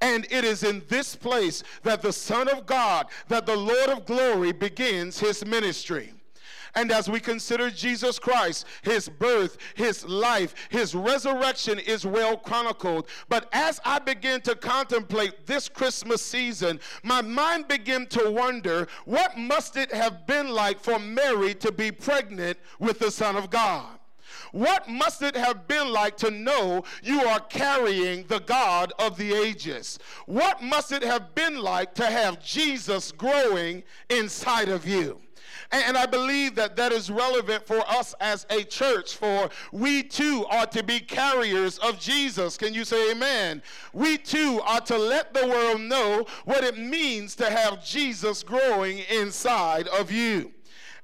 And 0.00 0.26
it 0.30 0.44
is 0.44 0.62
in 0.62 0.82
this 0.88 1.14
place 1.14 1.62
that 1.82 2.00
the 2.00 2.12
Son 2.12 2.48
of 2.48 2.64
God, 2.64 3.06
that 3.28 3.44
the 3.44 3.56
Lord 3.56 3.90
of 3.90 4.06
glory 4.06 4.52
begins 4.52 5.18
his 5.18 5.44
ministry. 5.44 6.14
And 6.74 6.90
as 6.92 7.08
we 7.08 7.20
consider 7.20 7.70
Jesus 7.70 8.18
Christ, 8.18 8.66
his 8.82 9.08
birth, 9.08 9.58
his 9.74 10.04
life, 10.04 10.54
his 10.68 10.94
resurrection 10.94 11.78
is 11.78 12.06
well 12.06 12.36
chronicled. 12.36 13.08
But 13.28 13.48
as 13.52 13.80
I 13.84 13.98
begin 13.98 14.40
to 14.42 14.54
contemplate 14.54 15.46
this 15.46 15.68
Christmas 15.68 16.22
season, 16.22 16.80
my 17.02 17.22
mind 17.22 17.68
began 17.68 18.06
to 18.08 18.30
wonder 18.30 18.88
what 19.04 19.36
must 19.36 19.76
it 19.76 19.92
have 19.92 20.26
been 20.26 20.50
like 20.50 20.80
for 20.80 20.98
Mary 20.98 21.54
to 21.54 21.72
be 21.72 21.90
pregnant 21.90 22.58
with 22.78 22.98
the 22.98 23.10
Son 23.10 23.36
of 23.36 23.50
God? 23.50 24.00
What 24.52 24.88
must 24.88 25.22
it 25.22 25.36
have 25.36 25.68
been 25.68 25.92
like 25.92 26.16
to 26.18 26.30
know 26.30 26.84
you 27.02 27.22
are 27.22 27.40
carrying 27.40 28.24
the 28.26 28.40
God 28.40 28.92
of 28.98 29.16
the 29.16 29.32
ages? 29.32 29.98
What 30.26 30.62
must 30.62 30.92
it 30.92 31.02
have 31.02 31.34
been 31.34 31.60
like 31.60 31.94
to 31.94 32.06
have 32.06 32.42
Jesus 32.42 33.12
growing 33.12 33.82
inside 34.08 34.68
of 34.68 34.86
you? 34.86 35.20
And 35.72 35.96
I 35.96 36.06
believe 36.06 36.56
that 36.56 36.74
that 36.76 36.90
is 36.90 37.10
relevant 37.10 37.64
for 37.64 37.78
us 37.88 38.14
as 38.20 38.44
a 38.50 38.64
church, 38.64 39.14
for 39.14 39.50
we 39.70 40.02
too 40.02 40.44
are 40.50 40.66
to 40.66 40.82
be 40.82 40.98
carriers 40.98 41.78
of 41.78 42.00
Jesus. 42.00 42.56
Can 42.56 42.74
you 42.74 42.84
say 42.84 43.12
amen? 43.12 43.62
We 43.92 44.18
too 44.18 44.60
are 44.64 44.80
to 44.82 44.98
let 44.98 45.32
the 45.32 45.46
world 45.46 45.80
know 45.80 46.26
what 46.44 46.64
it 46.64 46.76
means 46.76 47.36
to 47.36 47.48
have 47.48 47.84
Jesus 47.84 48.42
growing 48.42 48.98
inside 49.10 49.86
of 49.88 50.10
you. 50.10 50.52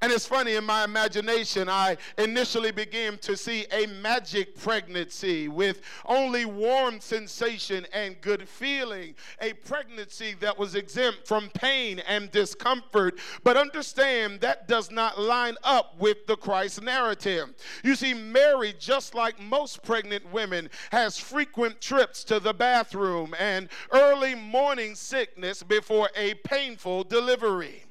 And 0.03 0.13
it's 0.13 0.27
funny, 0.27 0.57
in 0.57 0.65
my 0.65 0.85
imagination, 0.85 1.69
I 1.69 1.97
initially 2.19 2.71
began 2.71 3.19
to 3.19 3.37
see 3.37 3.67
a 3.73 3.87
magic 3.87 4.59
pregnancy 4.59 5.49
with 5.49 5.81
only 6.05 6.45
warm 6.45 7.01
sensation 7.01 7.87
and 7.93 8.21
good 8.21 8.49
feeling. 8.49 9.15
A 9.41 9.55
pregnancy 9.55 10.35
that 10.41 10.59
was 10.59 10.75
exempt 10.75 11.27
from 11.27 11.49
pain 11.51 12.01
and 12.01 12.31
discomfort. 12.31 13.19
But 13.43 13.57
understand 13.57 14.41
that 14.41 14.69
does 14.69 14.91
not 14.91 15.19
line 15.19 15.57
up 15.65 15.99
with 15.99 16.27
the 16.27 16.37
Christ 16.37 16.83
narrative. 16.83 17.55
You 17.83 17.95
see, 17.95 18.13
Mary, 18.13 18.75
just 18.79 19.15
like 19.15 19.41
most 19.41 19.83
pregnant 19.83 20.31
women, 20.31 20.69
has 20.93 21.19
frequent 21.19 21.81
trips 21.81 22.23
to 22.25 22.39
the 22.39 22.53
bathroom 22.53 23.35
and 23.39 23.69
early 23.93 24.35
morning 24.35 24.95
sickness 24.95 25.63
before 25.63 26.11
a 26.15 26.35
painful 26.35 27.05
delivery. 27.05 27.86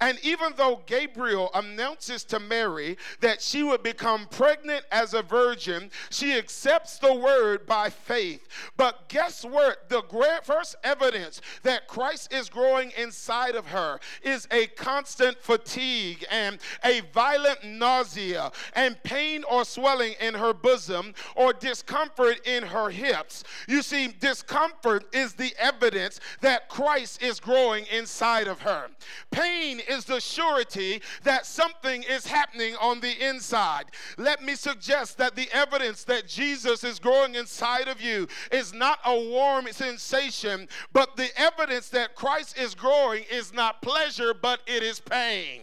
And 0.00 0.18
even 0.22 0.52
though 0.56 0.82
Gabriel 0.86 1.50
announces 1.54 2.24
to 2.24 2.38
Mary 2.38 2.96
that 3.20 3.42
she 3.42 3.62
would 3.62 3.82
become 3.82 4.26
pregnant 4.30 4.84
as 4.90 5.14
a 5.14 5.22
virgin, 5.22 5.90
she 6.10 6.36
accepts 6.36 6.98
the 6.98 7.14
word 7.14 7.66
by 7.66 7.90
faith. 7.90 8.46
But 8.76 9.08
guess 9.08 9.44
what? 9.44 9.88
The 9.88 10.02
first 10.42 10.76
evidence 10.84 11.40
that 11.62 11.88
Christ 11.88 12.32
is 12.32 12.48
growing 12.48 12.92
inside 12.96 13.54
of 13.54 13.66
her 13.66 13.98
is 14.22 14.48
a 14.50 14.66
constant 14.68 15.38
fatigue 15.38 16.24
and 16.30 16.58
a 16.84 17.00
violent 17.12 17.64
nausea 17.64 18.50
and 18.74 19.02
pain 19.02 19.44
or 19.44 19.64
swelling 19.64 20.14
in 20.20 20.34
her 20.34 20.54
bosom 20.54 21.14
or 21.36 21.52
discomfort 21.52 22.46
in 22.46 22.62
her 22.62 22.90
hips. 22.90 23.44
You 23.66 23.82
see, 23.82 24.08
discomfort 24.08 25.04
is 25.12 25.34
the 25.34 25.52
evidence 25.58 26.20
that 26.40 26.68
Christ 26.68 27.22
is 27.22 27.40
growing 27.40 27.86
inside 27.86 28.46
of 28.46 28.60
her. 28.62 28.88
Pain 29.30 29.67
is 29.76 30.04
the 30.04 30.20
surety 30.20 31.02
that 31.22 31.46
something 31.46 32.02
is 32.02 32.26
happening 32.26 32.74
on 32.80 33.00
the 33.00 33.28
inside. 33.28 33.84
Let 34.16 34.42
me 34.42 34.54
suggest 34.54 35.18
that 35.18 35.36
the 35.36 35.48
evidence 35.52 36.04
that 36.04 36.26
Jesus 36.26 36.82
is 36.84 36.98
growing 36.98 37.34
inside 37.34 37.88
of 37.88 38.00
you 38.00 38.26
is 38.50 38.72
not 38.72 38.98
a 39.04 39.14
warm 39.30 39.66
sensation, 39.70 40.68
but 40.92 41.16
the 41.16 41.28
evidence 41.38 41.88
that 41.90 42.14
Christ 42.14 42.58
is 42.58 42.74
growing 42.74 43.24
is 43.30 43.52
not 43.52 43.82
pleasure, 43.82 44.32
but 44.34 44.60
it 44.66 44.82
is 44.82 45.00
pain. 45.00 45.62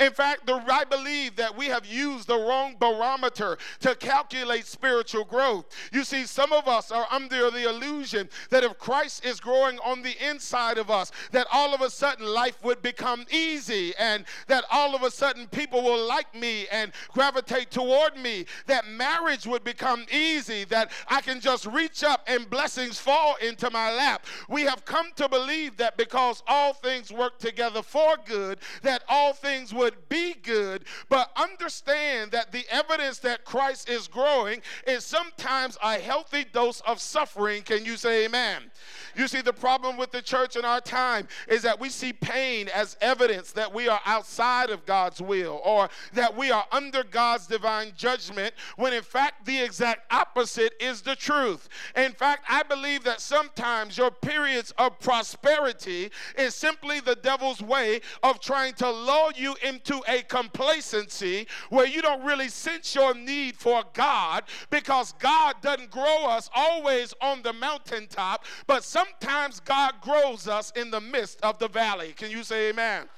In 0.00 0.12
fact, 0.12 0.46
the, 0.46 0.62
I 0.68 0.84
believe 0.84 1.36
that 1.36 1.56
we 1.56 1.66
have 1.66 1.86
used 1.86 2.28
the 2.28 2.36
wrong 2.36 2.76
barometer 2.78 3.58
to 3.80 3.94
calculate 3.94 4.66
spiritual 4.66 5.24
growth. 5.24 5.66
You 5.92 6.04
see, 6.04 6.24
some 6.24 6.52
of 6.52 6.68
us 6.68 6.90
are 6.90 7.06
under 7.10 7.50
the 7.50 7.68
illusion 7.68 8.28
that 8.50 8.64
if 8.64 8.78
Christ 8.78 9.24
is 9.24 9.40
growing 9.40 9.78
on 9.80 10.02
the 10.02 10.14
inside 10.24 10.78
of 10.78 10.90
us, 10.90 11.10
that 11.32 11.46
all 11.52 11.74
of 11.74 11.80
a 11.80 11.90
sudden 11.90 12.26
life 12.26 12.62
would 12.62 12.82
become 12.82 13.24
easy 13.30 13.94
and 13.98 14.24
that 14.46 14.64
all 14.70 14.94
of 14.94 15.02
a 15.02 15.10
sudden 15.10 15.46
people 15.48 15.82
will 15.82 16.06
like 16.06 16.34
me 16.34 16.66
and 16.70 16.92
gravitate 17.12 17.70
toward 17.70 18.16
me, 18.16 18.46
that 18.66 18.86
marriage 18.86 19.46
would 19.46 19.64
become 19.64 20.04
easy, 20.12 20.64
that 20.64 20.90
I 21.08 21.20
can 21.20 21.40
just 21.40 21.66
reach 21.66 22.04
up 22.04 22.24
and 22.26 22.48
blessings 22.48 22.98
fall 22.98 23.36
into 23.36 23.70
my 23.70 23.92
lap. 23.92 24.26
We 24.48 24.62
have 24.62 24.84
come 24.84 25.08
to 25.16 25.28
believe 25.28 25.76
that 25.78 25.96
because 25.96 26.42
all 26.46 26.72
things 26.72 27.12
work 27.12 27.38
together 27.38 27.82
for 27.82 28.16
good, 28.24 28.58
that 28.82 29.02
all 29.08 29.32
things 29.32 29.57
would 29.72 30.08
be 30.08 30.34
good, 30.34 30.84
but 31.08 31.30
understand 31.36 32.30
that 32.32 32.52
the 32.52 32.64
evidence 32.70 33.18
that 33.20 33.44
Christ 33.44 33.88
is 33.88 34.08
growing 34.08 34.60
is 34.86 35.04
sometimes 35.04 35.76
a 35.82 35.98
healthy 35.98 36.44
dose 36.44 36.80
of 36.82 37.00
suffering. 37.00 37.62
Can 37.62 37.84
you 37.84 37.96
say 37.96 38.24
amen? 38.24 38.70
You 39.16 39.28
see, 39.28 39.40
the 39.40 39.52
problem 39.52 39.96
with 39.96 40.12
the 40.12 40.22
church 40.22 40.56
in 40.56 40.64
our 40.64 40.80
time 40.80 41.28
is 41.48 41.62
that 41.62 41.80
we 41.80 41.88
see 41.88 42.12
pain 42.12 42.68
as 42.68 42.96
evidence 43.00 43.52
that 43.52 43.72
we 43.72 43.88
are 43.88 44.00
outside 44.06 44.70
of 44.70 44.86
God's 44.86 45.20
will 45.20 45.60
or 45.64 45.88
that 46.12 46.36
we 46.36 46.50
are 46.50 46.66
under 46.70 47.02
God's 47.02 47.46
divine 47.46 47.92
judgment, 47.96 48.54
when 48.76 48.92
in 48.92 49.02
fact 49.02 49.44
the 49.44 49.60
exact 49.60 50.12
opposite 50.12 50.72
is 50.80 51.02
the 51.02 51.16
truth. 51.16 51.68
In 51.96 52.12
fact, 52.12 52.44
I 52.48 52.62
believe 52.62 53.04
that 53.04 53.20
sometimes 53.20 53.98
your 53.98 54.10
periods 54.10 54.72
of 54.78 54.98
prosperity 55.00 56.10
is 56.36 56.54
simply 56.54 57.00
the 57.00 57.16
devil's 57.16 57.60
way 57.60 58.00
of 58.22 58.40
trying 58.40 58.74
to 58.74 58.90
lull 58.90 59.32
you 59.34 59.47
into 59.62 60.02
a 60.08 60.22
complacency 60.22 61.46
where 61.70 61.86
you 61.86 62.02
don't 62.02 62.24
really 62.24 62.48
sense 62.48 62.94
your 62.94 63.14
need 63.14 63.56
for 63.56 63.82
God 63.92 64.44
because 64.70 65.12
God 65.18 65.56
doesn't 65.62 65.90
grow 65.90 66.26
us 66.26 66.48
always 66.54 67.14
on 67.20 67.42
the 67.42 67.52
mountaintop, 67.52 68.44
but 68.66 68.84
sometimes 68.84 69.60
God 69.60 69.94
grows 70.00 70.48
us 70.48 70.72
in 70.76 70.90
the 70.90 71.00
midst 71.00 71.40
of 71.42 71.58
the 71.58 71.68
valley. 71.68 72.12
Can 72.16 72.30
you 72.30 72.42
say 72.42 72.70
amen? 72.70 73.08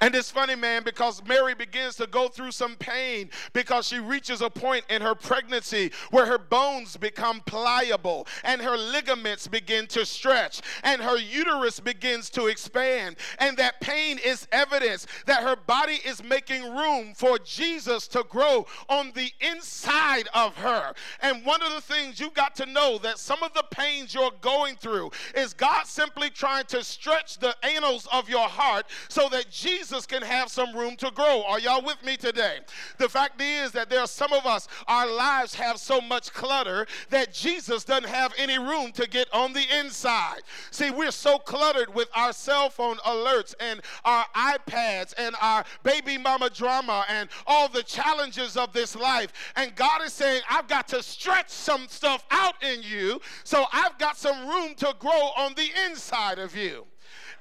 And 0.00 0.14
it's 0.14 0.30
funny, 0.30 0.54
man, 0.54 0.82
because 0.84 1.22
Mary 1.26 1.54
begins 1.54 1.96
to 1.96 2.06
go 2.06 2.28
through 2.28 2.52
some 2.52 2.76
pain 2.76 3.30
because 3.52 3.88
she 3.88 3.98
reaches 3.98 4.40
a 4.40 4.50
point 4.50 4.84
in 4.88 5.02
her 5.02 5.14
pregnancy 5.14 5.90
where 6.10 6.26
her 6.26 6.38
bones 6.38 6.96
become 6.96 7.40
pliable 7.46 8.26
and 8.44 8.60
her 8.60 8.76
ligaments 8.76 9.46
begin 9.46 9.86
to 9.88 10.04
stretch 10.04 10.60
and 10.82 11.00
her 11.00 11.18
uterus 11.18 11.80
begins 11.80 12.30
to 12.30 12.46
expand. 12.46 13.16
And 13.38 13.56
that 13.56 13.80
pain 13.80 14.18
is 14.24 14.46
evidence 14.52 15.06
that 15.26 15.42
her 15.42 15.56
body 15.56 16.00
is 16.04 16.22
making 16.22 16.62
room 16.74 17.14
for 17.14 17.38
Jesus 17.38 18.08
to 18.08 18.24
grow 18.28 18.66
on 18.88 19.12
the 19.14 19.30
inside 19.40 20.28
of 20.34 20.56
her. 20.56 20.92
And 21.20 21.44
one 21.44 21.62
of 21.62 21.72
the 21.72 21.80
things 21.80 22.20
you 22.20 22.30
got 22.30 22.54
to 22.56 22.66
know 22.66 22.98
that 22.98 23.18
some 23.18 23.42
of 23.42 23.52
the 23.54 23.64
pains 23.70 24.14
you're 24.14 24.30
going 24.40 24.76
through 24.76 25.10
is 25.34 25.52
God 25.52 25.86
simply 25.86 26.30
trying 26.30 26.64
to 26.66 26.82
stretch 26.84 27.38
the 27.38 27.54
annals 27.64 28.08
of 28.12 28.28
your 28.28 28.48
heart 28.48 28.86
so 29.08 29.28
that 29.30 29.50
Jesus 29.50 29.69
can 30.06 30.22
have 30.22 30.50
some 30.50 30.74
room 30.76 30.96
to 30.96 31.10
grow. 31.12 31.44
Are 31.46 31.60
y'all 31.60 31.84
with 31.84 32.02
me 32.04 32.16
today? 32.16 32.58
The 32.98 33.08
fact 33.08 33.40
is 33.40 33.72
that 33.72 33.88
there 33.88 34.00
are 34.00 34.06
some 34.06 34.32
of 34.32 34.44
us, 34.46 34.68
our 34.88 35.10
lives 35.10 35.54
have 35.54 35.78
so 35.78 36.00
much 36.00 36.32
clutter 36.32 36.86
that 37.10 37.32
Jesus 37.32 37.84
doesn't 37.84 38.08
have 38.08 38.32
any 38.36 38.58
room 38.58 38.92
to 38.92 39.08
get 39.08 39.32
on 39.32 39.52
the 39.52 39.64
inside. 39.78 40.40
See, 40.70 40.90
we're 40.90 41.10
so 41.10 41.38
cluttered 41.38 41.94
with 41.94 42.08
our 42.14 42.32
cell 42.32 42.70
phone 42.70 42.96
alerts 42.98 43.54
and 43.60 43.80
our 44.04 44.24
iPads 44.34 45.14
and 45.16 45.34
our 45.40 45.64
baby 45.82 46.18
mama 46.18 46.50
drama 46.50 47.04
and 47.08 47.28
all 47.46 47.68
the 47.68 47.82
challenges 47.82 48.56
of 48.56 48.72
this 48.72 48.96
life. 48.96 49.32
And 49.56 49.74
God 49.76 50.02
is 50.02 50.12
saying, 50.12 50.42
I've 50.50 50.68
got 50.68 50.88
to 50.88 51.02
stretch 51.02 51.50
some 51.50 51.86
stuff 51.88 52.24
out 52.30 52.54
in 52.62 52.82
you 52.82 53.20
so 53.44 53.64
I've 53.72 53.98
got 53.98 54.16
some 54.16 54.48
room 54.48 54.74
to 54.76 54.94
grow 54.98 55.30
on 55.36 55.54
the 55.54 55.68
inside 55.86 56.38
of 56.38 56.56
you. 56.56 56.86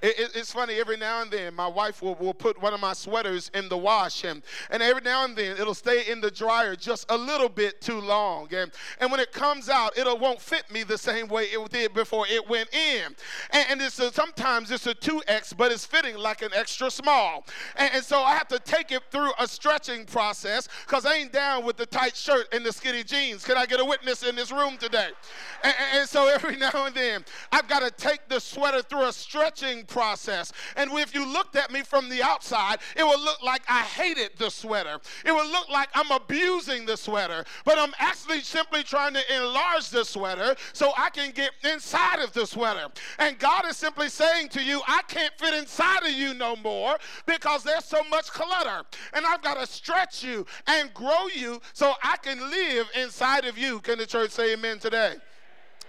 It, 0.01 0.19
it, 0.19 0.31
it's 0.35 0.51
funny, 0.51 0.75
every 0.75 0.97
now 0.97 1.21
and 1.21 1.31
then 1.31 1.53
my 1.53 1.67
wife 1.67 2.01
will, 2.01 2.15
will 2.15 2.33
put 2.33 2.61
one 2.61 2.73
of 2.73 2.79
my 2.79 2.93
sweaters 2.93 3.51
in 3.53 3.69
the 3.69 3.77
wash, 3.77 4.23
and, 4.23 4.41
and 4.69 4.81
every 4.81 5.01
now 5.01 5.25
and 5.25 5.35
then 5.35 5.57
it'll 5.57 5.73
stay 5.73 6.09
in 6.09 6.21
the 6.21 6.31
dryer 6.31 6.75
just 6.75 7.05
a 7.09 7.17
little 7.17 7.49
bit 7.49 7.81
too 7.81 7.99
long. 7.99 8.47
And, 8.53 8.71
and 8.99 9.11
when 9.11 9.19
it 9.19 9.31
comes 9.31 9.69
out, 9.69 9.97
it 9.97 10.05
won't 10.19 10.41
fit 10.41 10.71
me 10.71 10.83
the 10.83 10.97
same 10.97 11.27
way 11.27 11.43
it 11.45 11.69
did 11.71 11.93
before 11.93 12.25
it 12.27 12.47
went 12.49 12.73
in. 12.73 13.15
And, 13.51 13.65
and 13.69 13.81
it's 13.81 13.99
a, 13.99 14.11
sometimes 14.11 14.71
it's 14.71 14.87
a 14.87 14.95
2X, 14.95 15.55
but 15.55 15.71
it's 15.71 15.85
fitting 15.85 16.17
like 16.17 16.41
an 16.41 16.51
extra 16.53 16.89
small. 16.89 17.45
And, 17.75 17.91
and 17.95 18.03
so 18.03 18.21
I 18.21 18.33
have 18.33 18.47
to 18.49 18.59
take 18.59 18.91
it 18.91 19.01
through 19.11 19.31
a 19.39 19.47
stretching 19.47 20.05
process 20.05 20.67
because 20.85 21.05
I 21.05 21.15
ain't 21.15 21.31
down 21.31 21.65
with 21.65 21.77
the 21.77 21.85
tight 21.85 22.15
shirt 22.15 22.47
and 22.53 22.65
the 22.65 22.71
skinny 22.71 23.03
jeans. 23.03 23.43
Can 23.43 23.57
I 23.57 23.65
get 23.65 23.79
a 23.79 23.85
witness 23.85 24.23
in 24.23 24.35
this 24.35 24.51
room 24.51 24.77
today? 24.77 25.09
And, 25.63 25.73
and 25.93 26.09
so 26.09 26.27
every 26.27 26.55
now 26.57 26.85
and 26.85 26.95
then 26.95 27.25
I've 27.51 27.67
got 27.67 27.81
to 27.81 27.91
take 27.91 28.27
the 28.29 28.39
sweater 28.39 28.81
through 28.81 29.07
a 29.07 29.13
stretching 29.13 29.85
process. 29.89 30.53
And 30.75 30.91
if 30.93 31.13
you 31.13 31.25
looked 31.25 31.55
at 31.55 31.71
me 31.71 31.81
from 31.81 32.09
the 32.09 32.21
outside, 32.23 32.79
it 32.95 33.03
would 33.03 33.19
look 33.19 33.41
like 33.43 33.63
I 33.67 33.81
hated 33.81 34.31
the 34.37 34.49
sweater. 34.49 34.99
It 35.25 35.33
would 35.33 35.51
look 35.51 35.69
like 35.69 35.89
I'm 35.93 36.11
abusing 36.11 36.85
the 36.85 36.95
sweater. 36.95 37.43
But 37.65 37.77
I'm 37.77 37.93
actually 37.99 38.41
simply 38.41 38.83
trying 38.83 39.13
to 39.13 39.35
enlarge 39.35 39.89
the 39.89 40.05
sweater 40.05 40.55
so 40.73 40.91
I 40.97 41.09
can 41.09 41.31
get 41.31 41.51
inside 41.63 42.19
of 42.19 42.33
the 42.33 42.45
sweater. 42.45 42.87
And 43.17 43.37
God 43.39 43.65
is 43.67 43.77
simply 43.77 44.09
saying 44.09 44.49
to 44.49 44.63
you, 44.63 44.81
I 44.87 45.01
can't 45.07 45.33
fit 45.37 45.53
inside 45.53 46.03
of 46.03 46.11
you 46.11 46.33
no 46.33 46.55
more 46.55 46.97
because 47.25 47.63
there's 47.63 47.85
so 47.85 48.03
much 48.09 48.27
clutter. 48.27 48.85
And 49.13 49.25
I've 49.25 49.41
got 49.41 49.59
to 49.59 49.67
stretch 49.67 50.23
you 50.23 50.45
and 50.67 50.93
grow 50.93 51.27
you 51.33 51.61
so 51.73 51.93
I 52.03 52.17
can 52.17 52.39
live 52.39 52.87
inside 52.95 53.45
of 53.45 53.57
you. 53.57 53.79
Can 53.79 53.97
the 53.97 54.05
church 54.05 54.31
say 54.31 54.53
amen 54.53 54.79
today? 54.79 55.15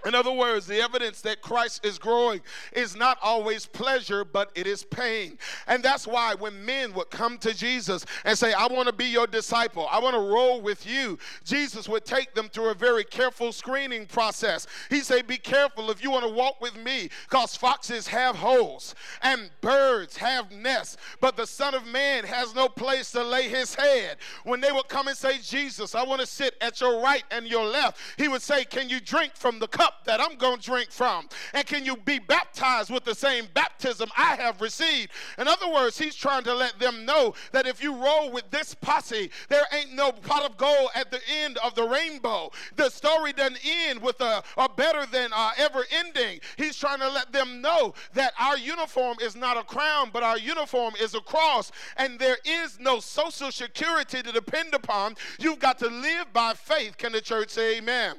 In 0.06 0.14
other 0.14 0.32
words, 0.32 0.66
the 0.66 0.80
evidence 0.80 1.20
that 1.22 1.42
Christ 1.42 1.84
is 1.84 1.98
growing 1.98 2.40
is 2.72 2.96
not 2.96 3.18
always 3.22 3.66
pleasure, 3.66 4.24
but 4.24 4.50
it 4.54 4.66
is 4.66 4.84
pain. 4.84 5.38
And 5.66 5.82
that's 5.82 6.06
why 6.06 6.34
when 6.34 6.64
men 6.64 6.92
would 6.94 7.10
come 7.10 7.38
to 7.38 7.54
Jesus 7.54 8.06
and 8.24 8.36
say, 8.36 8.52
I 8.52 8.66
want 8.66 8.88
to 8.88 8.94
be 8.94 9.06
your 9.06 9.26
disciple, 9.26 9.86
I 9.90 9.98
want 9.98 10.14
to 10.14 10.20
roll 10.20 10.60
with 10.60 10.86
you, 10.86 11.18
Jesus 11.44 11.88
would 11.88 12.04
take 12.04 12.34
them 12.34 12.48
through 12.48 12.70
a 12.70 12.74
very 12.74 13.04
careful 13.04 13.52
screening 13.52 14.06
process. 14.06 14.66
He 14.88 15.00
said, 15.00 15.26
Be 15.26 15.36
careful 15.36 15.90
if 15.90 16.02
you 16.02 16.10
want 16.10 16.24
to 16.26 16.32
walk 16.32 16.60
with 16.60 16.76
me, 16.76 17.10
because 17.28 17.56
foxes 17.56 18.06
have 18.06 18.36
holes 18.36 18.94
and 19.22 19.50
birds 19.60 20.16
have 20.16 20.50
nests, 20.52 20.96
but 21.20 21.36
the 21.36 21.46
Son 21.46 21.74
of 21.74 21.86
Man 21.86 22.24
has 22.24 22.54
no 22.54 22.68
place 22.68 23.12
to 23.12 23.22
lay 23.22 23.48
his 23.48 23.74
head. 23.74 24.16
When 24.44 24.60
they 24.60 24.72
would 24.72 24.88
come 24.88 25.08
and 25.08 25.16
say, 25.16 25.38
Jesus, 25.42 25.94
I 25.94 26.04
want 26.04 26.20
to 26.20 26.26
sit 26.26 26.54
at 26.60 26.80
your 26.80 27.02
right 27.02 27.24
and 27.30 27.46
your 27.46 27.66
left, 27.66 27.98
he 28.16 28.28
would 28.28 28.42
say, 28.42 28.64
Can 28.64 28.88
you 28.88 29.00
drink 29.00 29.32
from 29.34 29.58
the 29.58 29.68
cup? 29.68 29.89
That 30.04 30.20
I'm 30.20 30.36
going 30.36 30.58
to 30.58 30.62
drink 30.62 30.90
from? 30.90 31.28
And 31.54 31.66
can 31.66 31.84
you 31.84 31.96
be 31.96 32.18
baptized 32.18 32.90
with 32.90 33.04
the 33.04 33.14
same 33.14 33.46
baptism 33.54 34.08
I 34.16 34.36
have 34.36 34.60
received? 34.60 35.10
In 35.38 35.48
other 35.48 35.70
words, 35.70 35.98
he's 35.98 36.14
trying 36.14 36.44
to 36.44 36.54
let 36.54 36.78
them 36.78 37.04
know 37.04 37.34
that 37.52 37.66
if 37.66 37.82
you 37.82 37.94
roll 37.94 38.30
with 38.30 38.50
this 38.50 38.74
posse, 38.74 39.30
there 39.48 39.64
ain't 39.72 39.92
no 39.92 40.12
pot 40.12 40.48
of 40.48 40.56
gold 40.56 40.90
at 40.94 41.10
the 41.10 41.20
end 41.42 41.58
of 41.58 41.74
the 41.74 41.82
rainbow. 41.82 42.50
The 42.76 42.90
story 42.90 43.32
doesn't 43.32 43.58
end 43.64 44.00
with 44.00 44.20
a, 44.20 44.42
a 44.56 44.68
better 44.68 45.06
than 45.06 45.30
uh, 45.34 45.50
ever 45.56 45.84
ending. 45.90 46.40
He's 46.56 46.76
trying 46.76 47.00
to 47.00 47.08
let 47.08 47.32
them 47.32 47.60
know 47.60 47.94
that 48.14 48.32
our 48.38 48.58
uniform 48.58 49.18
is 49.20 49.36
not 49.36 49.56
a 49.56 49.62
crown, 49.62 50.10
but 50.12 50.22
our 50.22 50.38
uniform 50.38 50.94
is 51.00 51.14
a 51.14 51.20
cross. 51.20 51.72
And 51.96 52.18
there 52.18 52.38
is 52.44 52.78
no 52.78 53.00
social 53.00 53.50
security 53.50 54.22
to 54.22 54.32
depend 54.32 54.74
upon. 54.74 55.16
You've 55.38 55.58
got 55.58 55.78
to 55.78 55.88
live 55.88 56.32
by 56.32 56.54
faith. 56.54 56.96
Can 56.96 57.12
the 57.12 57.20
church 57.20 57.50
say 57.50 57.78
amen? 57.78 58.16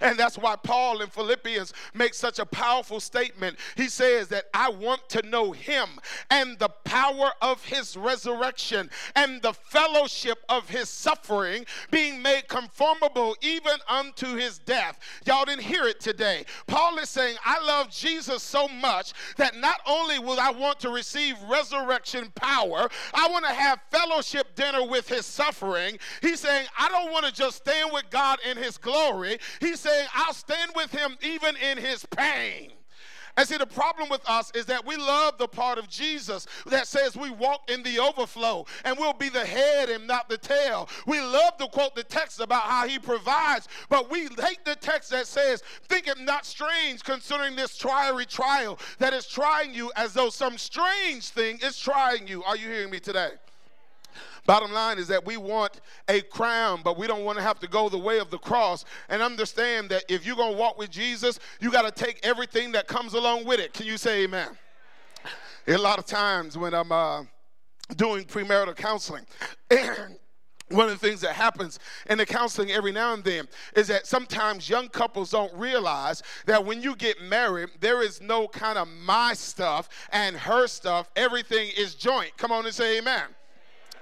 And 0.00 0.18
that's 0.18 0.38
why 0.38 0.56
Paul 0.56 1.02
in 1.02 1.08
Philippians 1.08 1.72
makes 1.94 2.18
such 2.18 2.38
a 2.38 2.46
powerful 2.46 3.00
statement. 3.00 3.58
He 3.76 3.88
says 3.88 4.28
that 4.28 4.46
I 4.54 4.70
want 4.70 5.08
to 5.10 5.22
know 5.22 5.52
him 5.52 5.88
and 6.30 6.58
the 6.58 6.68
power 6.84 7.32
of 7.42 7.64
his 7.64 7.96
resurrection 7.96 8.90
and 9.14 9.40
the 9.42 9.52
fellowship 9.52 10.38
of 10.48 10.68
his 10.68 10.88
suffering, 10.88 11.64
being 11.90 12.20
made 12.22 12.48
conformable 12.48 13.36
even 13.42 13.74
unto 13.88 14.34
his 14.36 14.58
death. 14.58 14.98
Y'all 15.26 15.44
didn't 15.44 15.62
hear 15.62 15.84
it 15.84 16.00
today. 16.00 16.44
Paul 16.66 16.98
is 16.98 17.08
saying, 17.08 17.36
I 17.44 17.64
love 17.64 17.90
Jesus 17.90 18.42
so 18.42 18.68
much 18.68 19.12
that 19.36 19.56
not 19.56 19.80
only 19.86 20.18
will 20.18 20.40
I 20.40 20.50
want 20.50 20.80
to 20.80 20.90
receive 20.90 21.36
resurrection 21.48 22.32
power, 22.34 22.88
I 23.14 23.28
want 23.28 23.44
to 23.46 23.52
have 23.52 23.80
fellowship 23.90 24.54
dinner 24.54 24.86
with 24.86 25.08
his 25.08 25.26
suffering. 25.26 25.98
He's 26.22 26.40
saying, 26.40 26.66
I 26.78 26.88
don't 26.88 27.12
want 27.12 27.26
to 27.26 27.32
just 27.32 27.58
stand 27.58 27.90
with 27.92 28.04
God 28.10 28.38
in 28.48 28.56
his 28.56 28.78
glory. 28.78 29.38
He 29.60 29.69
He's 29.70 29.78
saying, 29.78 30.08
I'll 30.12 30.34
stand 30.34 30.72
with 30.74 30.90
him 30.90 31.16
even 31.22 31.54
in 31.54 31.78
his 31.78 32.04
pain. 32.04 32.72
And 33.36 33.46
see, 33.46 33.56
the 33.56 33.66
problem 33.66 34.08
with 34.08 34.28
us 34.28 34.50
is 34.52 34.66
that 34.66 34.84
we 34.84 34.96
love 34.96 35.38
the 35.38 35.46
part 35.46 35.78
of 35.78 35.88
Jesus 35.88 36.48
that 36.66 36.88
says 36.88 37.16
we 37.16 37.30
walk 37.30 37.70
in 37.70 37.84
the 37.84 38.00
overflow 38.00 38.66
and 38.84 38.98
we'll 38.98 39.12
be 39.12 39.28
the 39.28 39.46
head 39.46 39.88
and 39.88 40.08
not 40.08 40.28
the 40.28 40.38
tail. 40.38 40.88
We 41.06 41.20
love 41.20 41.56
to 41.58 41.68
quote 41.68 41.94
the 41.94 42.02
text 42.02 42.40
about 42.40 42.64
how 42.64 42.88
he 42.88 42.98
provides, 42.98 43.68
but 43.88 44.10
we 44.10 44.22
hate 44.22 44.64
the 44.64 44.74
text 44.74 45.10
that 45.10 45.28
says, 45.28 45.62
Think 45.88 46.08
it 46.08 46.18
not 46.18 46.44
strange 46.44 47.04
concerning 47.04 47.54
this 47.54 47.76
triary 47.76 48.26
trial 48.26 48.76
that 48.98 49.12
is 49.12 49.24
trying 49.24 49.72
you 49.72 49.92
as 49.94 50.12
though 50.12 50.30
some 50.30 50.58
strange 50.58 51.28
thing 51.28 51.60
is 51.62 51.78
trying 51.78 52.26
you. 52.26 52.42
Are 52.42 52.56
you 52.56 52.66
hearing 52.66 52.90
me 52.90 52.98
today? 52.98 53.30
Bottom 54.50 54.72
line 54.72 54.98
is 54.98 55.06
that 55.06 55.24
we 55.24 55.36
want 55.36 55.80
a 56.08 56.22
crown, 56.22 56.80
but 56.82 56.98
we 56.98 57.06
don't 57.06 57.22
want 57.22 57.38
to 57.38 57.44
have 57.44 57.60
to 57.60 57.68
go 57.68 57.88
the 57.88 57.96
way 57.96 58.18
of 58.18 58.30
the 58.30 58.38
cross 58.38 58.84
and 59.08 59.22
understand 59.22 59.88
that 59.90 60.02
if 60.08 60.26
you're 60.26 60.34
going 60.34 60.50
to 60.50 60.58
walk 60.58 60.76
with 60.76 60.90
Jesus, 60.90 61.38
you 61.60 61.70
got 61.70 61.82
to 61.82 61.92
take 61.92 62.18
everything 62.24 62.72
that 62.72 62.88
comes 62.88 63.14
along 63.14 63.44
with 63.44 63.60
it. 63.60 63.72
Can 63.72 63.86
you 63.86 63.96
say 63.96 64.24
amen? 64.24 64.48
A 65.68 65.76
lot 65.76 66.00
of 66.00 66.04
times 66.04 66.58
when 66.58 66.74
I'm 66.74 66.90
uh, 66.90 67.22
doing 67.94 68.24
premarital 68.24 68.74
counseling, 68.74 69.24
one 70.68 70.88
of 70.88 71.00
the 71.00 71.06
things 71.08 71.20
that 71.20 71.34
happens 71.36 71.78
in 72.06 72.18
the 72.18 72.26
counseling 72.26 72.72
every 72.72 72.90
now 72.90 73.14
and 73.14 73.22
then 73.22 73.46
is 73.76 73.86
that 73.86 74.08
sometimes 74.08 74.68
young 74.68 74.88
couples 74.88 75.30
don't 75.30 75.54
realize 75.54 76.24
that 76.46 76.66
when 76.66 76.82
you 76.82 76.96
get 76.96 77.22
married, 77.22 77.68
there 77.78 78.02
is 78.02 78.20
no 78.20 78.48
kind 78.48 78.78
of 78.78 78.88
my 78.88 79.32
stuff 79.32 79.88
and 80.10 80.34
her 80.34 80.66
stuff. 80.66 81.08
Everything 81.14 81.70
is 81.78 81.94
joint. 81.94 82.36
Come 82.36 82.50
on 82.50 82.66
and 82.66 82.74
say 82.74 82.98
amen. 82.98 83.28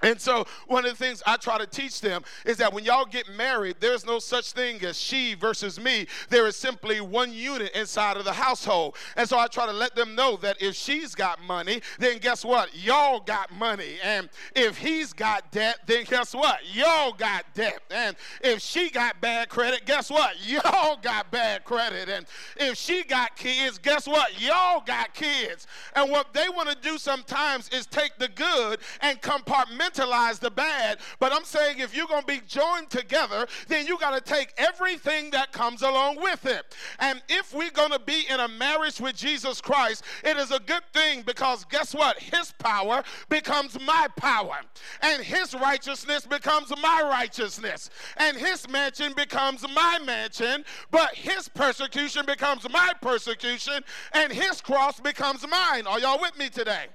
And 0.02 0.20
so, 0.20 0.46
one 0.66 0.84
of 0.84 0.90
the 0.90 0.96
things 0.96 1.22
I 1.26 1.36
try 1.36 1.58
to 1.58 1.66
teach 1.66 2.00
them 2.00 2.22
is 2.44 2.56
that 2.58 2.72
when 2.72 2.84
y'all 2.84 3.04
get 3.04 3.28
married, 3.34 3.76
there's 3.80 4.06
no 4.06 4.18
such 4.18 4.52
thing 4.52 4.82
as 4.84 4.98
she 4.98 5.34
versus 5.34 5.80
me. 5.80 6.06
There 6.28 6.46
is 6.46 6.56
simply 6.56 7.00
one 7.00 7.32
unit 7.32 7.72
inside 7.74 8.16
of 8.16 8.24
the 8.24 8.32
household. 8.32 8.96
And 9.16 9.28
so, 9.28 9.38
I 9.38 9.46
try 9.48 9.66
to 9.66 9.72
let 9.72 9.96
them 9.96 10.14
know 10.14 10.36
that 10.36 10.60
if 10.62 10.74
she's 10.76 11.14
got 11.14 11.42
money, 11.42 11.82
then 11.98 12.18
guess 12.18 12.44
what? 12.44 12.70
Y'all 12.76 13.20
got 13.20 13.52
money. 13.52 13.96
And 14.04 14.28
if 14.54 14.78
he's 14.78 15.12
got 15.12 15.50
debt, 15.50 15.80
then 15.86 16.04
guess 16.04 16.34
what? 16.34 16.60
Y'all 16.72 17.12
got 17.12 17.44
debt. 17.54 17.80
And 17.90 18.16
if 18.42 18.60
she 18.60 18.90
got 18.90 19.20
bad 19.20 19.48
credit, 19.48 19.84
guess 19.84 20.10
what? 20.10 20.36
Y'all 20.46 20.96
got 20.96 21.30
bad 21.30 21.64
credit. 21.64 22.08
And 22.08 22.26
if 22.56 22.76
she 22.76 23.02
got 23.02 23.36
kids, 23.36 23.78
guess 23.78 24.06
what? 24.06 24.40
Y'all 24.40 24.82
got 24.84 25.12
kids. 25.14 25.66
And 25.94 26.10
what 26.10 26.32
they 26.32 26.48
want 26.48 26.68
to 26.68 26.76
do 26.76 26.98
sometimes 26.98 27.68
is 27.70 27.86
take 27.86 28.16
the 28.18 28.28
good 28.28 28.78
and 29.00 29.20
compartmentalize 29.20 29.87
compartmentalize 29.88 30.38
the 30.38 30.50
bad, 30.50 30.98
but 31.18 31.32
I'm 31.32 31.44
saying 31.44 31.78
if 31.78 31.96
you're 31.96 32.06
going 32.06 32.22
to 32.22 32.26
be 32.26 32.40
joined 32.46 32.90
together, 32.90 33.46
then 33.68 33.86
you 33.86 33.98
got 33.98 34.14
to 34.14 34.20
take 34.20 34.52
everything 34.56 35.30
that 35.30 35.52
comes 35.52 35.82
along 35.82 36.20
with 36.20 36.46
it. 36.46 36.74
And 36.98 37.22
if 37.28 37.54
we're 37.54 37.70
going 37.70 37.90
to 37.90 37.98
be 37.98 38.24
in 38.28 38.40
a 38.40 38.48
marriage 38.48 39.00
with 39.00 39.16
Jesus 39.16 39.60
Christ, 39.60 40.04
it 40.24 40.36
is 40.36 40.50
a 40.50 40.60
good 40.60 40.82
thing 40.92 41.22
because 41.22 41.64
guess 41.64 41.94
what? 41.94 42.18
His 42.18 42.52
power 42.58 43.02
becomes 43.28 43.78
my 43.80 44.08
power, 44.16 44.58
and 45.02 45.22
his 45.22 45.54
righteousness 45.54 46.26
becomes 46.26 46.70
my 46.82 47.02
righteousness, 47.04 47.90
and 48.16 48.36
his 48.36 48.68
mansion 48.68 49.12
becomes 49.14 49.64
my 49.74 49.98
mansion, 50.04 50.64
but 50.90 51.14
his 51.14 51.48
persecution 51.48 52.26
becomes 52.26 52.68
my 52.70 52.92
persecution, 53.00 53.82
and 54.12 54.32
his 54.32 54.60
cross 54.60 55.00
becomes 55.00 55.46
mine. 55.48 55.86
Are 55.86 55.98
y'all 55.98 56.20
with 56.20 56.36
me 56.38 56.48
today? 56.48 56.86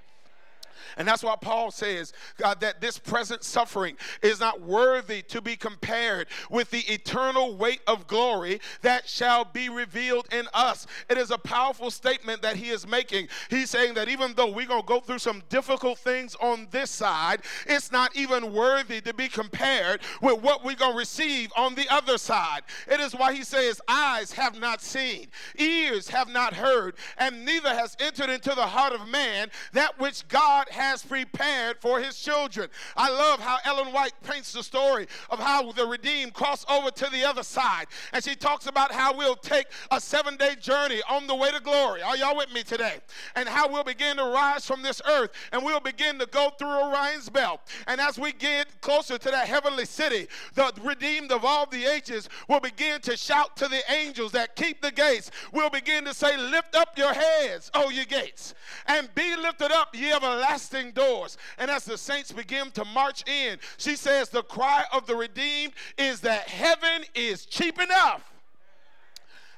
And 0.97 1.07
that's 1.07 1.23
why 1.23 1.35
Paul 1.39 1.71
says 1.71 2.13
uh, 2.43 2.55
that 2.55 2.81
this 2.81 2.97
present 2.97 3.43
suffering 3.43 3.97
is 4.21 4.39
not 4.39 4.61
worthy 4.61 5.21
to 5.23 5.41
be 5.41 5.55
compared 5.55 6.27
with 6.49 6.69
the 6.71 6.81
eternal 6.91 7.55
weight 7.55 7.81
of 7.87 8.07
glory 8.07 8.59
that 8.81 9.07
shall 9.07 9.45
be 9.45 9.69
revealed 9.69 10.27
in 10.31 10.47
us. 10.53 10.87
It 11.09 11.17
is 11.17 11.31
a 11.31 11.37
powerful 11.37 11.91
statement 11.91 12.41
that 12.41 12.55
he 12.55 12.69
is 12.69 12.87
making. 12.87 13.27
He's 13.49 13.69
saying 13.69 13.93
that 13.95 14.09
even 14.09 14.33
though 14.35 14.51
we're 14.51 14.67
going 14.67 14.81
to 14.81 14.87
go 14.87 14.99
through 14.99 15.19
some 15.19 15.43
difficult 15.49 15.99
things 15.99 16.35
on 16.35 16.67
this 16.71 16.91
side, 16.91 17.41
it's 17.65 17.91
not 17.91 18.15
even 18.15 18.53
worthy 18.53 19.01
to 19.01 19.13
be 19.13 19.27
compared 19.27 20.01
with 20.21 20.41
what 20.41 20.63
we're 20.63 20.75
going 20.75 20.93
to 20.93 20.97
receive 20.97 21.51
on 21.55 21.75
the 21.75 21.87
other 21.89 22.17
side. 22.17 22.61
It 22.87 22.99
is 22.99 23.13
why 23.13 23.33
he 23.33 23.43
says, 23.43 23.81
Eyes 23.87 24.31
have 24.33 24.59
not 24.59 24.81
seen, 24.81 25.27
ears 25.57 26.09
have 26.09 26.29
not 26.29 26.53
heard, 26.53 26.95
and 27.17 27.45
neither 27.45 27.69
has 27.69 27.95
entered 27.99 28.29
into 28.29 28.53
the 28.55 28.67
heart 28.67 28.93
of 28.93 29.07
man 29.07 29.49
that 29.73 29.99
which 29.99 30.27
God 30.27 30.67
has 30.69 30.82
has 30.83 31.01
prepared 31.01 31.77
for 31.79 31.99
his 31.99 32.19
children. 32.19 32.69
I 32.97 33.09
love 33.09 33.39
how 33.39 33.57
Ellen 33.63 33.93
White 33.93 34.13
paints 34.21 34.51
the 34.51 34.63
story 34.63 35.07
of 35.29 35.39
how 35.39 35.71
the 35.71 35.85
redeemed 35.85 36.33
cross 36.33 36.65
over 36.69 36.91
to 36.91 37.09
the 37.09 37.23
other 37.23 37.43
side. 37.43 37.85
And 38.11 38.21
she 38.21 38.35
talks 38.35 38.67
about 38.67 38.91
how 38.91 39.15
we'll 39.15 39.37
take 39.37 39.67
a 39.91 40.01
seven 40.01 40.35
day 40.35 40.55
journey 40.59 41.01
on 41.09 41.25
the 41.25 41.35
way 41.35 41.51
to 41.51 41.61
glory. 41.61 42.01
Are 42.01 42.17
y'all 42.17 42.35
with 42.35 42.53
me 42.53 42.63
today? 42.63 42.95
And 43.35 43.47
how 43.47 43.69
we'll 43.71 43.85
begin 43.85 44.17
to 44.17 44.23
rise 44.23 44.65
from 44.65 44.81
this 44.81 45.01
earth 45.09 45.31
and 45.53 45.63
we'll 45.63 45.79
begin 45.79 46.19
to 46.19 46.25
go 46.25 46.51
through 46.59 46.67
Orion's 46.67 47.29
belt. 47.29 47.61
And 47.87 48.01
as 48.01 48.19
we 48.19 48.33
get 48.33 48.81
closer 48.81 49.17
to 49.17 49.31
that 49.31 49.47
heavenly 49.47 49.85
city, 49.85 50.27
the 50.53 50.73
redeemed 50.83 51.31
of 51.31 51.45
all 51.45 51.65
the 51.65 51.85
ages 51.85 52.27
will 52.49 52.59
begin 52.59 52.99
to 53.01 53.15
shout 53.15 53.55
to 53.57 53.69
the 53.69 53.81
angels 53.89 54.33
that 54.33 54.57
keep 54.57 54.81
the 54.81 54.91
gates. 54.91 55.31
We'll 55.53 55.69
begin 55.69 56.03
to 56.05 56.13
say, 56.13 56.35
Lift 56.35 56.75
up 56.75 56.97
your 56.97 57.13
heads, 57.13 57.71
O 57.73 57.89
ye 57.89 58.03
gates, 58.05 58.53
and 58.87 59.07
be 59.15 59.35
lifted 59.37 59.71
up, 59.71 59.95
ye 59.95 60.11
everlasting 60.11 60.72
doors. 60.91 61.37
And 61.57 61.69
as 61.69 61.85
the 61.85 61.97
saints 61.97 62.31
begin 62.31 62.71
to 62.71 62.85
march 62.85 63.27
in, 63.27 63.57
she 63.77 63.95
says, 63.95 64.29
The 64.29 64.43
cry 64.43 64.83
of 64.91 65.05
the 65.05 65.15
redeemed 65.15 65.73
is 65.97 66.21
that 66.21 66.49
heaven 66.49 67.05
is 67.15 67.45
cheap 67.45 67.79
enough. 67.79 68.33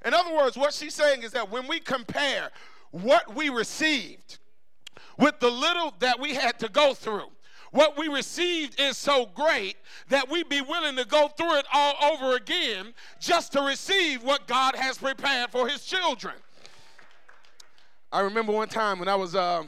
In 0.06 0.14
other 0.14 0.36
words, 0.36 0.56
what 0.56 0.74
she's 0.74 0.94
saying 0.94 1.24
is 1.24 1.32
that 1.32 1.50
when 1.50 1.68
we 1.68 1.80
compare 1.80 2.52
what 2.92 3.36
we 3.36 3.50
received 3.50 4.38
with 5.18 5.40
the 5.40 5.50
little 5.50 5.94
that 6.00 6.20
we 6.20 6.36
had 6.36 6.60
to 6.60 6.70
go 6.70 6.94
through, 6.94 7.28
what 7.72 7.98
we 7.98 8.08
received 8.08 8.80
is 8.80 8.98
so 8.98 9.26
great 9.34 9.76
that 10.08 10.30
we'd 10.30 10.48
be 10.48 10.62
willing 10.62 10.96
to 10.96 11.06
go 11.06 11.28
through 11.28 11.58
it 11.58 11.66
all 11.74 11.96
over 12.04 12.36
again 12.36 12.94
just 13.20 13.52
to 13.54 13.62
receive 13.62 14.24
what 14.24 14.48
God 14.48 14.76
has 14.76 14.98
prepared 14.98 15.50
for 15.50 15.68
his 15.68 15.84
children. 15.84 16.36
I 18.12 18.22
remember 18.22 18.54
one 18.54 18.70
time 18.70 19.00
when 19.00 19.10
I 19.10 19.16
was. 19.16 19.36
Uh, 19.36 19.64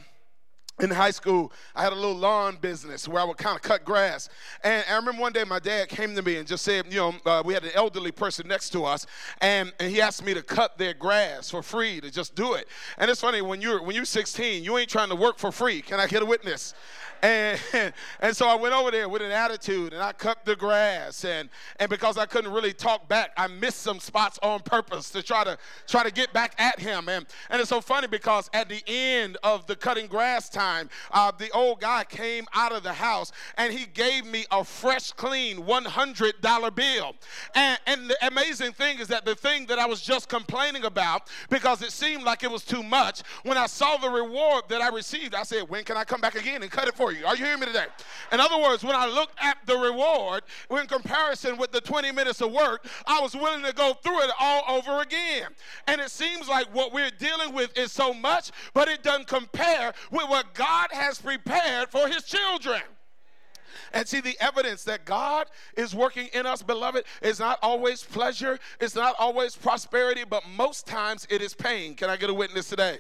in 0.80 0.92
high 0.92 1.12
school, 1.12 1.52
I 1.76 1.84
had 1.84 1.92
a 1.92 1.96
little 1.96 2.16
lawn 2.16 2.58
business 2.62 3.08
where 3.08 3.22
I 3.22 3.26
would 3.26 3.38
kind 3.38 3.56
of 3.56 3.62
cut 3.62 3.84
grass. 3.84 4.30
And 4.63 4.86
I 4.88 4.96
remember 4.96 5.22
one 5.22 5.34
day 5.34 5.44
my 5.44 5.60
dad 5.60 5.90
came 5.90 6.16
to 6.16 6.22
me 6.22 6.38
and 6.38 6.48
just 6.48 6.63
said, 6.63 6.86
you 6.92 7.00
know, 7.00 7.16
uh, 7.26 7.42
we 7.44 7.54
had 7.54 7.63
an 7.63 7.72
elderly 7.74 8.12
person 8.12 8.48
next 8.48 8.70
to 8.72 8.86
us, 8.86 9.06
and, 9.42 9.74
and 9.80 9.92
he 9.92 10.02
asked 10.02 10.24
me 10.24 10.34
to 10.34 10.44
cut 10.44 10.78
their 10.78 10.94
grass 10.94 11.50
for 11.50 11.63
free 11.63 12.00
to 12.02 12.12
just 12.12 12.36
do 12.36 12.54
it. 12.54 12.68
And 12.98 13.10
it's 13.10 13.22
funny 13.22 13.42
when 13.42 13.62
you're 13.62 13.82
when 13.82 13.96
you're 13.96 14.06
16, 14.06 14.63
you 14.63 14.78
ain't 14.78 14.90
trying 14.90 15.10
to 15.10 15.16
work 15.16 15.40
for 15.40 15.52
free. 15.52 15.82
Can 15.82 16.00
I 16.00 16.08
get 16.08 16.22
a 16.22 16.26
witness? 16.26 16.74
And, 17.22 17.60
and 18.22 18.36
so 18.36 18.48
I 18.48 18.56
went 18.56 18.74
over 18.74 18.92
there 18.92 19.10
with 19.10 19.22
an 19.22 19.32
attitude 19.32 19.94
and 19.94 20.02
I 20.02 20.12
cut 20.12 20.46
the 20.46 20.56
grass. 20.56 21.26
And, 21.26 21.50
and 21.80 21.90
because 21.90 22.18
I 22.18 22.26
couldn't 22.26 22.52
really 22.52 22.74
talk 22.74 23.08
back, 23.08 23.32
I 23.38 23.48
missed 23.48 23.82
some 23.82 24.00
spots 24.00 24.40
on 24.42 24.62
purpose 24.62 25.10
to 25.12 25.24
try 25.24 25.44
to 25.44 25.58
try 25.88 26.04
to 26.04 26.12
get 26.12 26.34
back 26.34 26.54
at 26.58 26.80
him. 26.80 27.10
And, 27.10 27.26
and 27.50 27.60
it's 27.60 27.70
so 27.70 27.82
funny 27.82 28.08
because 28.08 28.50
at 28.54 28.70
the 28.70 28.82
end 28.88 29.38
of 29.44 29.68
the 29.68 29.76
cutting 29.76 30.08
grass 30.08 30.50
time, 30.50 30.66
uh, 31.12 31.32
the 31.38 31.49
old 31.51 31.82
guy 31.82 32.03
came 32.03 32.45
out 32.53 32.71
of 32.71 32.84
the 32.84 32.93
house 32.93 33.32
and 33.58 33.73
he 33.73 33.86
gave 33.86 34.25
me 34.25 34.45
a 34.51 34.63
fresh, 34.63 35.12
clean 35.12 35.58
$100 35.58 36.75
bill. 36.75 37.15
And, 37.56 37.80
and 37.86 38.10
the 38.10 38.27
amazing 38.27 38.73
thing 38.73 38.99
is 38.99 39.08
that 39.08 39.25
the 39.25 39.36
thing 39.36 39.65
that 39.67 39.80
I 39.80 39.86
was 39.86 40.01
just 40.01 40.30
complaining 40.30 40.86
about, 40.86 41.30
because 41.49 41.82
it 41.82 41.91
seemed 41.91 42.23
like 42.23 42.43
it 42.43 42.51
was 42.51 42.63
too 42.63 42.84
much, 42.84 43.21
when 43.43 43.58
I 43.58 43.67
saw 43.67 43.97
the 43.97 44.10
reward 44.10 44.63
that 44.69 44.82
I 44.82 44.89
received, 44.89 45.36
I 45.36 45.43
said, 45.43 45.67
When 45.69 45.84
can 45.84 45.97
I 45.97 46.03
come 46.03 46.21
back 46.21 46.36
again 46.36 46.63
and 46.63 46.71
cut 46.71 46.88
it 46.88 46.95
for 46.95 47.12
you. 47.12 47.25
Are 47.25 47.36
you 47.36 47.45
hearing 47.45 47.60
me 47.60 47.67
today? 47.67 47.86
In 48.32 48.39
other 48.39 48.58
words, 48.58 48.84
when 48.84 48.95
I 48.95 49.06
looked 49.08 49.38
at 49.41 49.58
the 49.65 49.75
reward 49.75 50.43
in 50.69 50.88
comparison 50.88 51.58
with 51.58 51.71
the 51.71 51.82
20 51.82 52.12
minutes 52.12 52.41
of 52.41 52.51
work, 52.51 52.86
I 53.06 53.19
was 53.21 53.36
willing 53.36 53.63
to 53.63 53.73
go 53.73 53.93
through 53.93 54.21
it 54.21 54.32
all 54.39 54.63
over 54.69 55.01
again. 55.01 55.49
And 55.88 56.01
it 56.01 56.10
seems 56.10 56.47
like 56.47 56.73
what 56.73 56.93
we're 56.93 57.12
dealing 57.12 57.53
with 57.53 57.77
is 57.77 57.91
so 57.91 58.13
much, 58.13 58.51
but 58.73 58.88
it 58.88 59.03
doesn't 59.03 59.27
compare 59.27 59.93
with 60.12 60.30
what 60.30 60.53
God 60.58 60.89
has 60.91 61.22
prepared 61.22 61.89
for 61.89 62.08
his 62.08 62.24
children. 62.24 62.82
And 63.93 64.08
see, 64.08 64.20
the 64.20 64.36
evidence 64.39 64.84
that 64.86 65.06
God 65.06 65.48
is 65.78 65.96
working 65.96 66.28
in 66.34 66.46
us, 66.46 66.62
beloved, 66.62 67.06
is 67.22 67.39
not 67.39 67.60
always 67.62 68.04
pleasure, 68.04 68.60
it's 68.82 68.96
not 68.96 69.15
always 69.20 69.56
prosperity, 69.56 70.24
but 70.28 70.43
most 70.56 70.88
times 70.88 71.28
it 71.30 71.41
is 71.41 71.54
pain. 71.54 71.96
Can 71.96 72.10
I 72.10 72.17
get 72.17 72.30
a 72.30 72.34
witness 72.34 72.67
today? 72.67 72.98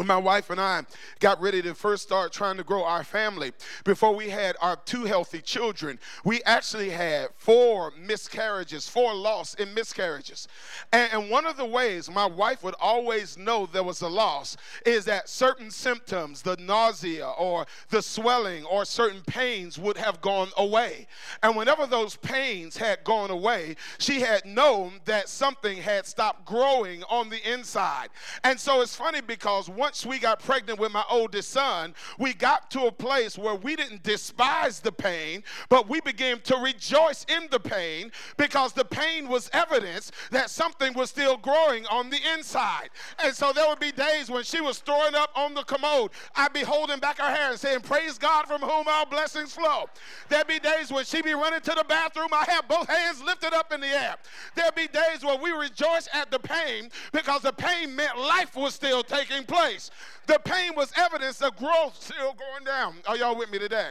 When 0.00 0.06
my 0.06 0.16
wife 0.16 0.48
and 0.48 0.58
I 0.58 0.84
got 1.18 1.42
ready 1.42 1.60
to 1.60 1.74
first 1.74 2.04
start 2.04 2.32
trying 2.32 2.56
to 2.56 2.64
grow 2.64 2.82
our 2.84 3.04
family, 3.04 3.52
before 3.84 4.14
we 4.14 4.30
had 4.30 4.56
our 4.62 4.76
two 4.86 5.04
healthy 5.04 5.42
children, 5.42 5.98
we 6.24 6.42
actually 6.44 6.88
had 6.88 7.28
four 7.36 7.92
miscarriages, 8.00 8.88
four 8.88 9.14
loss 9.14 9.52
in 9.52 9.74
miscarriages. 9.74 10.48
And, 10.90 11.12
and, 11.12 11.30
one 11.30 11.44
of 11.44 11.58
the 11.58 11.66
ways 11.66 12.10
my 12.10 12.24
wife 12.24 12.64
would 12.64 12.76
always 12.80 13.36
know 13.36 13.66
there 13.66 13.82
was 13.82 14.00
a 14.00 14.08
loss 14.08 14.56
is 14.86 15.04
that 15.04 15.28
certain 15.28 15.70
symptoms, 15.70 16.40
the 16.40 16.56
nausea 16.56 17.28
or 17.28 17.66
the 17.90 18.00
swelling 18.00 18.64
or 18.64 18.86
certain 18.86 19.20
pains 19.26 19.78
would 19.78 19.98
have 19.98 20.22
gone 20.22 20.48
away. 20.56 21.08
And 21.42 21.54
whenever 21.54 21.86
those 21.86 22.16
pains 22.16 22.78
had 22.78 23.04
gone 23.04 23.30
away, 23.30 23.76
she 23.98 24.22
had 24.22 24.46
known 24.46 24.92
that 25.04 25.28
something 25.28 25.76
had 25.76 26.06
stopped 26.06 26.46
growing 26.46 27.02
on 27.10 27.28
the 27.28 27.52
inside. 27.52 28.08
And 28.44 28.58
so 28.58 28.80
it's 28.80 28.96
funny 28.96 29.20
because 29.20 29.68
once 29.90 30.06
we 30.06 30.20
got 30.20 30.38
pregnant 30.38 30.78
with 30.78 30.92
my 30.92 31.02
oldest 31.10 31.50
son, 31.50 31.92
we 32.16 32.32
got 32.32 32.70
to 32.70 32.82
a 32.82 32.92
place 32.92 33.36
where 33.36 33.56
we 33.56 33.74
didn't 33.74 34.04
despise 34.04 34.78
the 34.78 34.92
pain, 34.92 35.42
but 35.68 35.88
we 35.88 36.00
began 36.02 36.38
to 36.42 36.56
rejoice 36.58 37.26
in 37.28 37.48
the 37.50 37.58
pain 37.58 38.12
because 38.36 38.72
the 38.72 38.84
pain 38.84 39.28
was 39.28 39.50
evidence 39.52 40.12
that 40.30 40.48
something 40.48 40.92
was 40.94 41.10
still 41.10 41.36
growing 41.36 41.84
on 41.86 42.08
the 42.08 42.20
inside. 42.36 42.90
And 43.18 43.34
so 43.34 43.52
there 43.52 43.68
would 43.68 43.80
be 43.80 43.90
days 43.90 44.30
when 44.30 44.44
she 44.44 44.60
was 44.60 44.78
throwing 44.78 45.16
up 45.16 45.32
on 45.34 45.54
the 45.54 45.64
commode. 45.64 46.12
I'd 46.36 46.52
be 46.52 46.60
holding 46.60 47.00
back 47.00 47.18
her 47.18 47.28
hair 47.28 47.50
and 47.50 47.58
saying, 47.58 47.80
Praise 47.80 48.16
God 48.16 48.46
from 48.46 48.60
whom 48.60 48.84
all 48.86 49.06
blessings 49.06 49.52
flow. 49.52 49.90
There'd 50.28 50.46
be 50.46 50.60
days 50.60 50.92
when 50.92 51.04
she'd 51.04 51.24
be 51.24 51.34
running 51.34 51.62
to 51.62 51.74
the 51.76 51.84
bathroom. 51.88 52.28
I 52.30 52.44
have 52.46 52.68
both 52.68 52.88
hands 52.88 53.24
lifted 53.24 53.54
up 53.54 53.72
in 53.72 53.80
the 53.80 53.88
air. 53.88 54.14
There'd 54.54 54.76
be 54.76 54.86
days 54.86 55.24
where 55.24 55.36
we 55.36 55.50
rejoice 55.50 56.08
at 56.14 56.30
the 56.30 56.38
pain 56.38 56.90
because 57.10 57.42
the 57.42 57.52
pain 57.52 57.96
meant 57.96 58.16
life 58.16 58.54
was 58.54 58.72
still 58.72 59.02
taking 59.02 59.42
place 59.42 59.69
place. 59.70 59.90
The 60.26 60.38
pain 60.44 60.72
was 60.76 60.92
evidence 60.96 61.40
of 61.42 61.56
growth 61.56 61.96
still 62.00 62.34
going 62.34 62.64
down. 62.64 62.96
Are 63.06 63.16
y'all 63.16 63.36
with 63.36 63.50
me 63.50 63.58
today? 63.58 63.90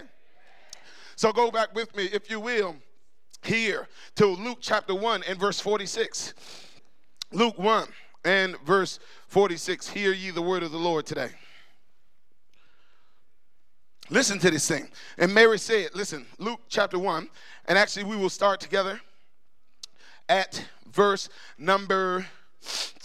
So 1.16 1.32
go 1.32 1.52
back 1.52 1.74
with 1.76 1.96
me, 1.96 2.06
if 2.06 2.30
you 2.30 2.40
will, 2.40 2.76
here 3.44 3.88
to 4.16 4.26
Luke 4.28 4.60
chapter 4.62 4.96
1 4.96 5.24
and 5.28 5.40
verse 5.40 5.60
46. 5.60 6.34
Luke 7.32 7.58
1 7.58 7.88
and 8.26 8.58
verse 8.66 9.00
46. 9.28 9.90
Hear 9.90 10.12
ye 10.12 10.32
the 10.32 10.42
word 10.42 10.64
of 10.64 10.72
the 10.72 10.78
Lord 10.78 11.06
today. 11.06 11.30
Listen 14.10 14.40
to 14.40 14.50
this 14.50 14.68
thing. 14.68 14.90
And 15.18 15.34
Mary 15.34 15.60
said, 15.60 15.90
listen, 15.94 16.26
Luke 16.40 16.62
chapter 16.68 16.98
1, 16.98 17.30
and 17.68 17.78
actually 17.78 18.06
we 18.06 18.16
will 18.16 18.30
start 18.30 18.60
together 18.60 19.00
at 20.28 20.66
verse 20.92 21.30
number 21.58 22.26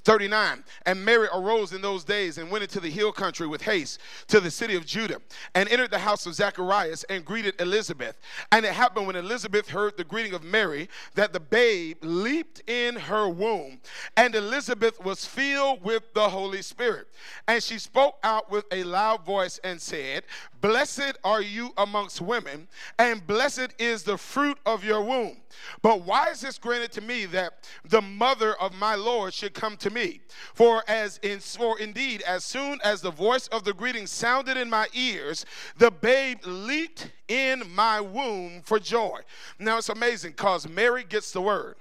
39. 0.04 0.64
And 0.86 1.04
Mary 1.04 1.28
arose 1.32 1.72
in 1.72 1.82
those 1.82 2.04
days 2.04 2.38
and 2.38 2.50
went 2.50 2.64
into 2.64 2.80
the 2.80 2.90
hill 2.90 3.12
country 3.12 3.46
with 3.46 3.62
haste 3.62 4.00
to 4.28 4.40
the 4.40 4.50
city 4.50 4.76
of 4.76 4.84
Judah 4.86 5.20
and 5.54 5.68
entered 5.68 5.90
the 5.90 5.98
house 5.98 6.26
of 6.26 6.34
Zacharias 6.34 7.04
and 7.04 7.24
greeted 7.24 7.60
Elizabeth. 7.60 8.16
And 8.52 8.64
it 8.64 8.72
happened 8.72 9.06
when 9.06 9.16
Elizabeth 9.16 9.68
heard 9.68 9.96
the 9.96 10.04
greeting 10.04 10.34
of 10.34 10.44
Mary 10.44 10.88
that 11.14 11.32
the 11.32 11.40
babe 11.40 11.98
leaped 12.02 12.62
in 12.68 12.96
her 12.96 13.28
womb. 13.28 13.80
And 14.16 14.34
Elizabeth 14.34 15.02
was 15.02 15.24
filled 15.24 15.82
with 15.82 16.02
the 16.14 16.28
Holy 16.28 16.62
Spirit. 16.62 17.08
And 17.48 17.62
she 17.62 17.78
spoke 17.78 18.18
out 18.22 18.50
with 18.50 18.66
a 18.72 18.84
loud 18.84 19.24
voice 19.24 19.58
and 19.64 19.80
said, 19.80 20.24
Blessed 20.64 21.18
are 21.24 21.42
you 21.42 21.74
amongst 21.76 22.22
women, 22.22 22.68
and 22.98 23.26
blessed 23.26 23.74
is 23.78 24.02
the 24.02 24.16
fruit 24.16 24.56
of 24.64 24.82
your 24.82 25.02
womb. 25.02 25.36
But 25.82 26.06
why 26.06 26.30
is 26.30 26.40
this 26.40 26.56
granted 26.56 26.90
to 26.92 27.02
me 27.02 27.26
that 27.26 27.68
the 27.84 28.00
mother 28.00 28.54
of 28.54 28.72
my 28.72 28.94
Lord 28.94 29.34
should 29.34 29.52
come 29.52 29.76
to 29.76 29.90
me? 29.90 30.22
For 30.54 30.82
as 30.88 31.18
in 31.18 31.40
for 31.40 31.78
indeed, 31.78 32.22
as 32.22 32.44
soon 32.46 32.78
as 32.82 33.02
the 33.02 33.10
voice 33.10 33.46
of 33.48 33.64
the 33.64 33.74
greeting 33.74 34.06
sounded 34.06 34.56
in 34.56 34.70
my 34.70 34.88
ears, 34.94 35.44
the 35.76 35.90
babe 35.90 36.38
leaped 36.46 37.10
in 37.28 37.64
my 37.74 38.00
womb 38.00 38.62
for 38.62 38.78
joy. 38.78 39.20
Now 39.58 39.76
it's 39.76 39.90
amazing 39.90 40.30
because 40.30 40.66
Mary 40.66 41.04
gets 41.04 41.30
the 41.30 41.42
word 41.42 41.74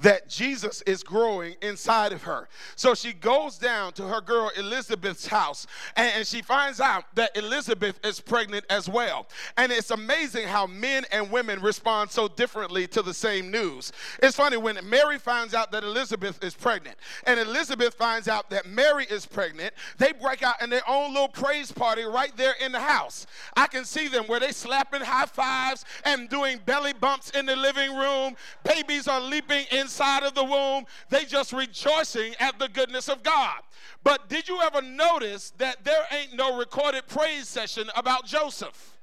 that 0.00 0.28
Jesus 0.28 0.82
is 0.82 1.02
growing 1.02 1.56
inside 1.62 2.12
of 2.12 2.22
her. 2.22 2.48
So 2.76 2.94
she 2.94 3.12
goes 3.12 3.58
down 3.58 3.92
to 3.94 4.04
her 4.04 4.20
girl 4.20 4.50
Elizabeth's 4.56 5.26
house 5.26 5.66
and, 5.96 6.26
she 6.28 6.42
finds 6.42 6.80
out 6.80 7.04
that 7.14 7.34
Elizabeth 7.36 7.98
is 8.04 8.20
pregnant 8.20 8.64
as 8.68 8.88
well. 8.88 9.28
And 9.56 9.72
it's 9.72 9.90
amazing 9.90 10.46
how 10.46 10.66
men 10.66 11.04
and 11.10 11.30
women 11.30 11.60
respond 11.62 12.10
so 12.10 12.28
differently 12.28 12.86
to 12.88 13.02
the 13.02 13.14
same 13.14 13.50
news. 13.50 13.92
It's 14.22 14.36
funny 14.36 14.56
when 14.56 14.78
Mary 14.84 15.18
finds 15.18 15.54
out 15.54 15.70
that 15.72 15.84
Elizabeth 15.84 16.42
is 16.44 16.54
pregnant 16.54 16.96
and 17.24 17.40
Elizabeth 17.40 17.94
finds 17.94 18.28
out 18.28 18.50
that 18.50 18.66
Mary 18.66 19.06
is 19.10 19.26
pregnant, 19.26 19.72
they 19.96 20.12
break 20.12 20.42
out 20.42 20.60
in 20.60 20.70
their 20.70 20.88
own 20.88 21.12
little 21.12 21.28
praise 21.28 21.72
party 21.72 22.02
right 22.02 22.36
there 22.36 22.54
in 22.60 22.72
the 22.72 22.80
house. 22.80 23.26
I 23.56 23.66
can 23.66 23.84
see 23.84 24.08
them 24.08 24.24
where 24.26 24.40
they 24.40 24.52
slapping 24.52 25.02
high 25.02 25.26
fives 25.26 25.84
and 26.04 26.28
doing 26.28 26.60
belly 26.66 26.92
bumps 26.92 27.30
in 27.30 27.46
the 27.46 27.56
living 27.56 27.96
room. 27.96 28.36
Babies 28.64 29.08
are 29.08 29.20
leaping 29.20 29.57
inside 29.70 30.22
of 30.22 30.34
the 30.34 30.44
womb. 30.44 30.84
They 31.08 31.24
just 31.24 31.52
rejoicing 31.52 32.34
at 32.40 32.58
the 32.58 32.68
goodness 32.68 33.08
of 33.08 33.22
God. 33.22 33.60
But 34.04 34.28
did 34.28 34.48
you 34.48 34.60
ever 34.60 34.82
notice 34.82 35.50
that 35.58 35.84
there 35.84 36.04
ain't 36.12 36.34
no 36.34 36.56
recorded 36.56 37.06
praise 37.08 37.48
session 37.48 37.90
about 37.96 38.26
Joseph? 38.26 38.96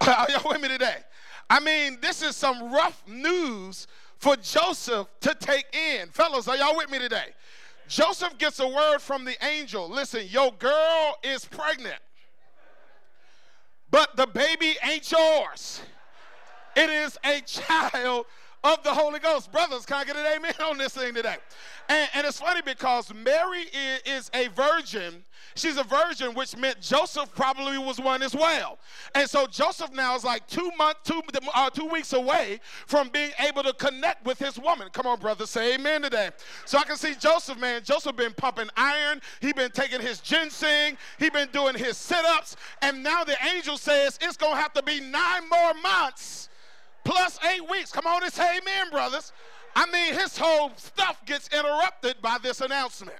Are 0.00 0.26
y'all 0.30 0.50
with 0.50 0.60
me 0.60 0.68
today? 0.68 0.96
I 1.50 1.60
mean, 1.60 1.98
this 2.00 2.22
is 2.22 2.36
some 2.36 2.72
rough 2.72 3.02
news 3.06 3.86
for 4.18 4.36
Joseph 4.36 5.08
to 5.20 5.34
take 5.34 5.66
in. 5.74 6.08
Fellas, 6.08 6.46
are 6.48 6.56
y'all 6.56 6.76
with 6.76 6.90
me 6.90 6.98
today? 6.98 7.28
Joseph 7.88 8.36
gets 8.36 8.60
a 8.60 8.68
word 8.68 8.98
from 8.98 9.24
the 9.24 9.34
angel. 9.44 9.88
Listen, 9.88 10.26
your 10.28 10.52
girl 10.58 11.16
is 11.22 11.46
pregnant, 11.46 12.00
but 13.90 14.14
the 14.16 14.26
baby 14.26 14.76
ain't 14.82 15.10
yours. 15.10 15.80
It 16.78 16.90
is 16.90 17.18
a 17.24 17.40
child 17.40 18.26
of 18.62 18.84
the 18.84 18.94
Holy 18.94 19.18
Ghost. 19.18 19.50
Brothers, 19.50 19.84
can 19.84 19.96
I 19.96 20.04
get 20.04 20.14
an 20.14 20.24
amen 20.26 20.54
on 20.64 20.78
this 20.78 20.94
thing 20.94 21.12
today? 21.12 21.34
And, 21.88 22.08
and 22.14 22.24
it's 22.24 22.38
funny 22.38 22.60
because 22.64 23.12
Mary 23.12 23.62
is, 23.62 24.00
is, 24.06 24.30
a 24.32 24.46
virgin. 24.48 25.24
She's 25.56 25.76
a 25.76 25.82
virgin, 25.82 26.34
which 26.34 26.56
meant 26.56 26.80
Joseph 26.80 27.34
probably 27.34 27.78
was 27.78 27.98
one 27.98 28.22
as 28.22 28.32
well. 28.32 28.78
And 29.16 29.28
so 29.28 29.48
Joseph 29.48 29.92
now 29.92 30.14
is 30.14 30.22
like 30.22 30.46
two 30.46 30.70
months, 30.78 31.00
two, 31.02 31.20
uh, 31.52 31.68
two 31.70 31.86
weeks 31.86 32.12
away 32.12 32.60
from 32.86 33.08
being 33.08 33.32
able 33.40 33.64
to 33.64 33.72
connect 33.72 34.24
with 34.24 34.38
his 34.38 34.56
woman. 34.56 34.88
Come 34.92 35.08
on, 35.08 35.18
brothers, 35.18 35.50
say 35.50 35.74
amen 35.74 36.02
today. 36.02 36.30
So 36.64 36.78
I 36.78 36.84
can 36.84 36.96
see 36.96 37.16
Joseph, 37.16 37.58
man. 37.58 37.82
Joseph 37.82 38.14
been 38.14 38.34
pumping 38.34 38.68
iron. 38.76 39.20
He 39.40 39.52
been 39.52 39.72
taking 39.72 40.00
his 40.00 40.20
ginseng. 40.20 40.96
He 41.18 41.28
been 41.28 41.48
doing 41.52 41.74
his 41.74 41.96
sit-ups. 41.96 42.54
And 42.82 43.02
now 43.02 43.24
the 43.24 43.36
angel 43.52 43.78
says 43.78 44.16
it's 44.22 44.36
going 44.36 44.54
to 44.54 44.60
have 44.60 44.72
to 44.74 44.82
be 44.84 45.00
nine 45.00 45.48
more 45.50 45.74
months 45.82 46.48
plus 47.08 47.38
eight 47.50 47.68
weeks. 47.70 47.90
Come 47.90 48.06
on 48.06 48.22
and 48.22 48.32
say 48.32 48.58
amen, 48.58 48.90
brothers. 48.90 49.32
I 49.74 49.86
mean, 49.90 50.14
his 50.14 50.36
whole 50.36 50.72
stuff 50.76 51.24
gets 51.24 51.48
interrupted 51.48 52.16
by 52.20 52.36
this 52.42 52.60
announcement. 52.60 53.16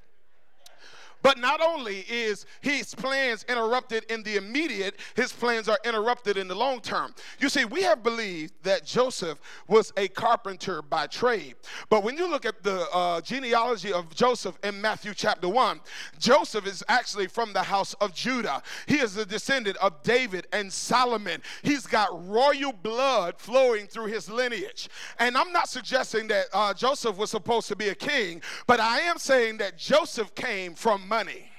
But 1.22 1.38
not 1.38 1.60
only 1.60 2.00
is 2.08 2.46
his 2.60 2.94
plans 2.94 3.44
interrupted 3.48 4.04
in 4.10 4.22
the 4.22 4.36
immediate, 4.36 4.96
his 5.16 5.32
plans 5.32 5.68
are 5.68 5.78
interrupted 5.84 6.36
in 6.36 6.48
the 6.48 6.54
long 6.54 6.80
term. 6.80 7.14
You 7.38 7.48
see, 7.48 7.64
we 7.64 7.82
have 7.82 8.02
believed 8.02 8.54
that 8.62 8.84
Joseph 8.84 9.38
was 9.66 9.92
a 9.96 10.08
carpenter 10.08 10.82
by 10.82 11.06
trade. 11.06 11.56
But 11.88 12.04
when 12.04 12.16
you 12.16 12.28
look 12.28 12.44
at 12.44 12.62
the 12.62 12.86
uh, 12.92 13.20
genealogy 13.20 13.92
of 13.92 14.14
Joseph 14.14 14.58
in 14.62 14.80
Matthew 14.80 15.12
chapter 15.14 15.48
1, 15.48 15.80
Joseph 16.18 16.66
is 16.66 16.84
actually 16.88 17.26
from 17.26 17.52
the 17.52 17.62
house 17.62 17.94
of 17.94 18.14
Judah. 18.14 18.62
He 18.86 18.98
is 18.98 19.16
a 19.16 19.26
descendant 19.26 19.76
of 19.78 20.02
David 20.02 20.46
and 20.52 20.72
Solomon. 20.72 21.42
He's 21.62 21.86
got 21.86 22.08
royal 22.28 22.72
blood 22.72 23.34
flowing 23.38 23.86
through 23.86 24.06
his 24.06 24.30
lineage. 24.30 24.88
And 25.18 25.36
I'm 25.36 25.52
not 25.52 25.68
suggesting 25.68 26.28
that 26.28 26.46
uh, 26.52 26.74
Joseph 26.74 27.16
was 27.16 27.30
supposed 27.30 27.68
to 27.68 27.76
be 27.76 27.88
a 27.88 27.94
king, 27.94 28.42
but 28.66 28.80
I 28.80 29.00
am 29.00 29.18
saying 29.18 29.58
that 29.58 29.78
Joseph 29.78 30.34
came 30.34 30.74
from 30.74 31.07
money. 31.08 31.50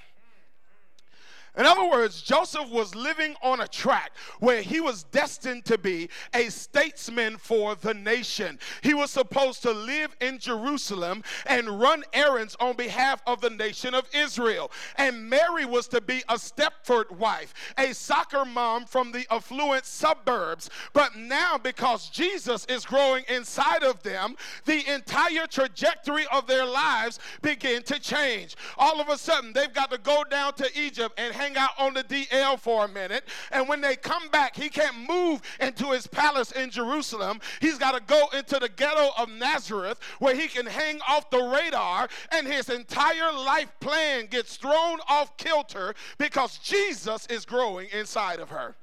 In 1.59 1.65
other 1.65 1.89
words, 1.89 2.21
Joseph 2.21 2.69
was 2.69 2.95
living 2.95 3.35
on 3.43 3.59
a 3.59 3.67
track 3.67 4.13
where 4.39 4.61
he 4.61 4.79
was 4.79 5.03
destined 5.03 5.65
to 5.65 5.77
be 5.77 6.09
a 6.33 6.49
statesman 6.49 7.35
for 7.35 7.75
the 7.75 7.93
nation. 7.93 8.57
He 8.81 8.93
was 8.93 9.11
supposed 9.11 9.61
to 9.63 9.71
live 9.71 10.15
in 10.21 10.39
Jerusalem 10.39 11.21
and 11.45 11.81
run 11.81 12.05
errands 12.13 12.55
on 12.61 12.77
behalf 12.77 13.21
of 13.27 13.41
the 13.41 13.49
nation 13.49 13.93
of 13.93 14.07
Israel. 14.13 14.71
And 14.95 15.29
Mary 15.29 15.65
was 15.65 15.89
to 15.89 15.99
be 15.99 16.23
a 16.29 16.35
Stepford 16.35 17.11
wife, 17.11 17.53
a 17.77 17.93
soccer 17.93 18.45
mom 18.45 18.85
from 18.85 19.11
the 19.11 19.25
affluent 19.29 19.85
suburbs. 19.85 20.69
But 20.93 21.17
now, 21.17 21.57
because 21.57 22.09
Jesus 22.09 22.63
is 22.67 22.85
growing 22.85 23.25
inside 23.27 23.83
of 23.83 24.01
them, 24.01 24.37
the 24.63 24.89
entire 24.89 25.45
trajectory 25.45 26.25
of 26.31 26.47
their 26.47 26.65
lives 26.65 27.19
begin 27.41 27.83
to 27.83 27.99
change. 27.99 28.55
All 28.77 29.01
of 29.01 29.09
a 29.09 29.17
sudden, 29.17 29.51
they've 29.51 29.73
got 29.73 29.91
to 29.91 29.97
go 29.97 30.23
down 30.23 30.53
to 30.53 30.79
Egypt 30.79 31.19
and 31.19 31.33
hang 31.33 31.48
out 31.57 31.71
on 31.77 31.93
the 31.93 32.03
DL 32.03 32.59
for 32.59 32.85
a 32.85 32.87
minute. 32.87 33.23
And 33.51 33.67
when 33.67 33.81
they 33.81 33.95
come 33.95 34.29
back, 34.29 34.55
he 34.55 34.69
can't 34.69 35.07
move 35.07 35.41
into 35.59 35.91
his 35.91 36.07
palace 36.07 36.51
in 36.51 36.69
Jerusalem. 36.69 37.39
He's 37.61 37.77
got 37.77 37.95
to 37.95 38.01
go 38.05 38.27
into 38.37 38.59
the 38.59 38.69
ghetto 38.69 39.09
of 39.17 39.29
Nazareth 39.29 39.99
where 40.19 40.35
he 40.35 40.47
can 40.47 40.65
hang 40.65 40.99
off 41.07 41.29
the 41.29 41.41
radar, 41.41 42.09
and 42.31 42.47
his 42.47 42.69
entire 42.69 43.31
life 43.31 43.71
plan 43.79 44.27
gets 44.27 44.57
thrown 44.57 44.99
off 45.07 45.37
kilter 45.37 45.93
because 46.17 46.57
Jesus 46.59 47.25
is 47.27 47.45
growing 47.45 47.87
inside 47.91 48.39
of 48.39 48.49
her. 48.49 48.75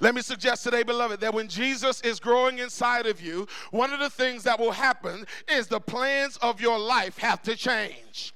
Let 0.00 0.14
me 0.14 0.22
suggest 0.22 0.64
today, 0.64 0.82
beloved, 0.82 1.20
that 1.20 1.34
when 1.34 1.48
Jesus 1.48 2.00
is 2.00 2.18
growing 2.20 2.58
inside 2.58 3.06
of 3.06 3.20
you, 3.20 3.46
one 3.70 3.92
of 3.92 4.00
the 4.00 4.10
things 4.10 4.42
that 4.44 4.58
will 4.58 4.72
happen 4.72 5.26
is 5.50 5.66
the 5.66 5.80
plans 5.80 6.36
of 6.38 6.60
your 6.60 6.78
life 6.78 7.18
have 7.18 7.42
to 7.42 7.56
change. 7.56 8.34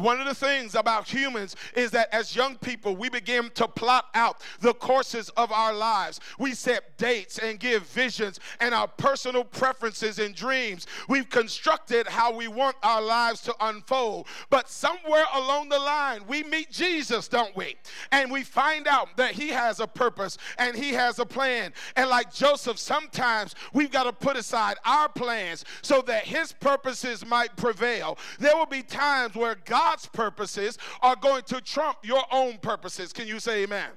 One 0.00 0.20
of 0.20 0.26
the 0.26 0.34
things 0.34 0.74
about 0.74 1.08
humans 1.08 1.56
is 1.74 1.90
that 1.90 2.12
as 2.14 2.34
young 2.34 2.56
people, 2.56 2.96
we 2.96 3.08
begin 3.08 3.50
to 3.54 3.68
plot 3.68 4.06
out 4.14 4.40
the 4.60 4.74
courses 4.74 5.28
of 5.30 5.52
our 5.52 5.72
lives. 5.72 6.20
We 6.38 6.54
set 6.54 6.96
dates 6.96 7.38
and 7.38 7.58
give 7.58 7.86
visions 7.86 8.40
and 8.60 8.74
our 8.74 8.88
personal 8.88 9.44
preferences 9.44 10.18
and 10.18 10.34
dreams. 10.34 10.86
We've 11.08 11.28
constructed 11.28 12.06
how 12.06 12.34
we 12.34 12.48
want 12.48 12.76
our 12.82 13.02
lives 13.02 13.40
to 13.42 13.54
unfold. 13.60 14.26
But 14.48 14.68
somewhere 14.68 15.24
along 15.34 15.68
the 15.68 15.78
line, 15.78 16.22
we 16.26 16.42
meet 16.44 16.70
Jesus, 16.70 17.28
don't 17.28 17.54
we? 17.56 17.76
And 18.12 18.30
we 18.30 18.42
find 18.42 18.86
out 18.86 19.16
that 19.16 19.32
he 19.32 19.48
has 19.48 19.80
a 19.80 19.86
purpose 19.86 20.38
and 20.58 20.76
he 20.76 20.92
has 20.92 21.18
a 21.18 21.26
plan. 21.26 21.72
And 21.96 22.08
like 22.08 22.32
Joseph, 22.32 22.78
sometimes 22.78 23.54
we've 23.72 23.90
got 23.90 24.04
to 24.04 24.12
put 24.12 24.36
aside 24.36 24.76
our 24.84 25.08
plans 25.08 25.64
so 25.82 26.02
that 26.02 26.24
his 26.24 26.52
purposes 26.52 27.26
might 27.26 27.56
prevail. 27.56 28.18
There 28.38 28.56
will 28.56 28.66
be 28.66 28.82
times 28.82 29.34
where 29.34 29.56
God 29.64 29.89
God's 29.90 30.06
purposes 30.06 30.78
are 31.02 31.16
going 31.16 31.42
to 31.44 31.60
trump 31.60 31.98
your 32.04 32.22
own 32.30 32.58
purposes. 32.58 33.12
Can 33.12 33.26
you 33.26 33.40
say 33.40 33.64
amen? 33.64 33.88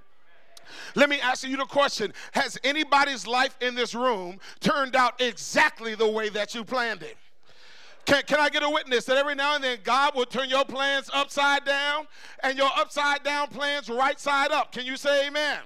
Let 0.96 1.08
me 1.08 1.20
ask 1.22 1.48
you 1.48 1.56
the 1.56 1.66
question 1.66 2.14
Has 2.32 2.58
anybody's 2.64 3.28
life 3.28 3.56
in 3.62 3.76
this 3.76 3.94
room 3.94 4.40
turned 4.60 4.96
out 4.96 5.22
exactly 5.22 5.94
the 5.94 6.08
way 6.08 6.30
that 6.30 6.56
you 6.56 6.64
planned 6.64 7.04
it? 7.04 7.16
Can, 8.06 8.24
can 8.24 8.40
I 8.40 8.50
get 8.50 8.64
a 8.64 8.70
witness 8.70 9.06
that 9.06 9.18
every 9.18 9.36
now 9.36 9.56
and 9.56 9.64
then 9.64 9.78
God 9.84 10.16
will 10.16 10.26
turn 10.26 10.50
your 10.50 10.66
plans 10.66 11.12
upside 11.14 11.64
down 11.64 12.08
and 12.42 12.58
your 12.58 12.70
upside 12.76 13.24
down 13.24 13.48
plans 13.50 13.88
right 13.88 14.20
side 14.20 14.52
up? 14.52 14.72
Can 14.72 14.86
you 14.86 14.98
say 14.98 15.28
amen? 15.28 15.60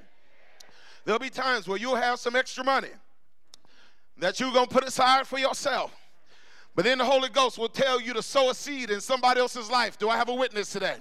There'll 1.06 1.20
be 1.20 1.30
times 1.30 1.70
where 1.70 1.78
you'll 1.78 1.96
have 1.96 2.20
some 2.20 2.36
extra 2.36 2.66
money 2.66 2.92
that 4.18 4.42
you're 4.42 4.52
going 4.52 4.68
to 4.68 4.74
put 4.74 4.84
aside 4.84 5.26
for 5.26 5.40
yourself. 5.40 5.96
But 6.78 6.86
then 6.86 7.00
the 7.00 7.06
Holy 7.06 7.30
Ghost 7.30 7.58
will 7.58 7.70
tell 7.70 8.00
you 8.00 8.14
to 8.14 8.22
sow 8.22 8.52
a 8.52 8.54
seed 8.54 8.92
in 8.92 9.02
somebody 9.02 9.40
else's 9.40 9.68
life. 9.68 9.98
Do 9.98 10.10
I 10.10 10.16
have 10.16 10.30
a 10.30 10.34
witness 10.36 10.72
today? 10.72 10.98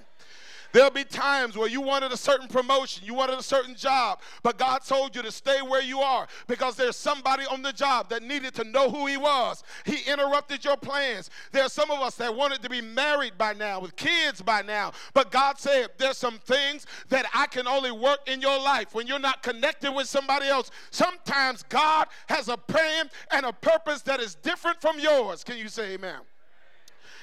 There'll 0.77 0.91
be 0.91 1.05
times 1.05 1.57
where 1.57 1.67
you 1.67 1.81
wanted 1.81 2.11
a 2.11 2.17
certain 2.17 2.47
promotion, 2.47 3.03
you 3.03 3.15
wanted 3.15 3.39
a 3.39 3.41
certain 3.41 3.73
job, 3.73 4.21
but 4.43 4.59
God 4.59 4.83
told 4.85 5.15
you 5.15 5.23
to 5.23 5.31
stay 5.31 5.63
where 5.63 5.81
you 5.81 6.01
are 6.01 6.27
because 6.45 6.75
there's 6.75 6.95
somebody 6.95 7.45
on 7.47 7.63
the 7.63 7.73
job 7.73 8.09
that 8.09 8.21
needed 8.21 8.53
to 8.53 8.63
know 8.63 8.87
who 8.87 9.07
He 9.07 9.17
was. 9.17 9.63
He 9.85 10.07
interrupted 10.07 10.63
your 10.63 10.77
plans. 10.77 11.31
There's 11.51 11.73
some 11.73 11.89
of 11.89 11.99
us 12.01 12.13
that 12.17 12.35
wanted 12.35 12.61
to 12.61 12.69
be 12.69 12.81
married 12.81 13.39
by 13.39 13.53
now, 13.53 13.79
with 13.79 13.95
kids 13.95 14.43
by 14.43 14.61
now, 14.61 14.91
but 15.15 15.31
God 15.31 15.57
said, 15.57 15.87
There's 15.97 16.19
some 16.19 16.37
things 16.37 16.85
that 17.09 17.25
I 17.33 17.47
can 17.47 17.67
only 17.67 17.89
work 17.89 18.19
in 18.27 18.39
your 18.39 18.59
life 18.59 18.93
when 18.93 19.07
you're 19.07 19.17
not 19.17 19.41
connected 19.41 19.91
with 19.91 20.05
somebody 20.05 20.45
else. 20.45 20.69
Sometimes 20.91 21.63
God 21.69 22.07
has 22.29 22.49
a 22.49 22.57
plan 22.57 23.09
and 23.31 23.47
a 23.47 23.51
purpose 23.51 24.03
that 24.03 24.19
is 24.19 24.35
different 24.35 24.79
from 24.79 24.99
yours. 24.99 25.43
Can 25.43 25.57
you 25.57 25.69
say 25.69 25.95
amen? 25.95 26.19